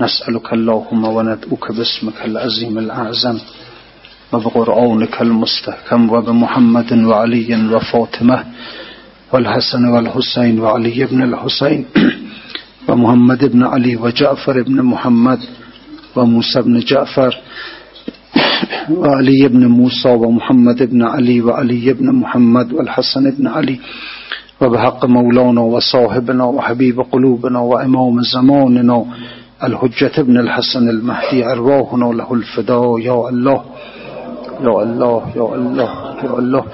نسألك 0.00 0.52
اللهم 0.52 1.04
و 1.04 1.22
ندعوك 1.22 1.68
باسمك 1.68 2.22
العظیم 2.24 2.78
الاعظم 2.78 3.40
و 4.32 4.38
بقرآنك 4.38 5.22
المستحکم 5.22 6.10
و 6.10 6.20
بمحمد 6.20 6.92
و 6.92 7.12
علی 7.12 7.54
و 7.54 7.78
فاطمه 7.78 8.44
والحسن 9.32 9.88
والحسين 9.88 10.60
وعلي 10.60 11.04
بن 11.04 11.22
الحسين 11.22 11.84
ومحمد 12.88 13.44
بن 13.44 13.64
علي 13.64 13.96
وجعفر 13.96 14.62
بن 14.62 14.82
محمد 14.82 15.38
وموسى 16.16 16.62
بن 16.62 16.78
جعفر 16.78 17.36
وعلي 19.00 19.48
بن 19.48 19.66
موسى 19.66 20.08
ومحمد 20.08 20.82
بن 20.82 21.02
علي 21.02 21.40
وعلي 21.42 21.92
بن 21.92 22.12
محمد 22.12 22.72
والحسن 22.72 23.30
بن 23.30 23.46
علي 23.46 23.80
وبحق 24.60 25.04
مولانا 25.04 25.60
وصاحبنا 25.60 26.44
وحبيب 26.44 27.00
قلوبنا 27.00 27.58
وإمام 27.58 28.20
زماننا 28.22 29.04
الحجة 29.64 30.22
بن 30.22 30.38
الحسن 30.38 30.88
المهدي 30.88 31.52
أرواحنا 31.52 32.04
له 32.04 32.34
الفداء 32.34 32.98
يا 32.98 33.28
الله 33.28 33.64
يا 34.64 34.82
الله 34.82 35.22
يا 35.36 35.54
الله 35.54 35.90
يا 36.24 36.38
الله. 36.38 36.64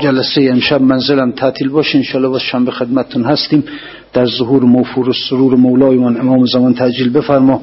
جلسه 0.00 0.50
امشب 0.50 0.80
منزلم 0.82 1.30
تعطیل 1.30 1.68
باشه 1.68 1.96
انشالله 1.96 2.28
باز 2.28 2.40
شنبه 2.40 2.70
خدمتتون 2.70 3.24
هستیم. 3.24 3.64
در 4.12 4.26
ظهور 4.26 4.62
موفور 4.64 5.08
و 5.08 5.12
سرور 5.30 5.56
مولایمان 5.56 6.20
امام 6.20 6.46
زمان 6.46 6.74
تجلیل 6.74 7.12
بفرما. 7.12 7.60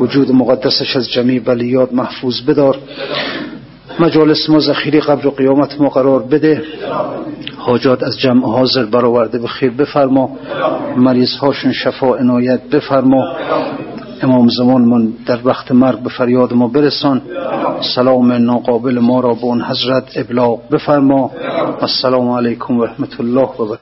وجود 0.00 0.30
مقدسش 0.32 0.96
از 0.96 1.10
جمیع 1.10 1.40
بلیات 1.40 1.92
محفوظ 1.92 2.40
بدار. 2.40 2.78
مجالس 4.00 4.50
ما 4.50 4.60
ذخیره 4.60 5.00
قبر 5.00 5.26
و 5.26 5.30
قیامت 5.30 5.80
ما 5.80 5.88
قرار 5.88 6.22
بده. 6.22 6.62
حاجات 7.56 8.02
از 8.02 8.18
جمع 8.18 8.46
حاضر 8.46 8.84
برآورده 8.84 9.38
به 9.38 9.48
خیر 9.48 9.70
بفرما. 9.70 10.38
مریض 10.96 11.34
هاشون 11.34 11.72
شفا 11.72 12.16
عنایت 12.16 12.60
بفرما. 12.72 13.36
امام 14.22 14.48
زمان 14.48 14.82
من 14.82 15.12
در 15.26 15.40
وقت 15.44 15.72
مرگ 15.72 15.98
به 15.98 16.08
فریاد 16.08 16.52
ما 16.52 16.68
برسان. 16.68 17.22
سلام 17.94 18.32
ناقابل 18.32 18.98
ما 18.98 19.20
را 19.20 19.34
به 19.34 19.44
اون 19.44 19.62
حضرت 19.62 20.04
ابلاغ 20.16 20.68
بفرما. 20.68 21.30
السلام 21.80 22.28
علیکم 22.28 22.78
و 22.78 22.84
رحمت 22.84 23.20
الله 23.20 23.48
و 23.48 23.76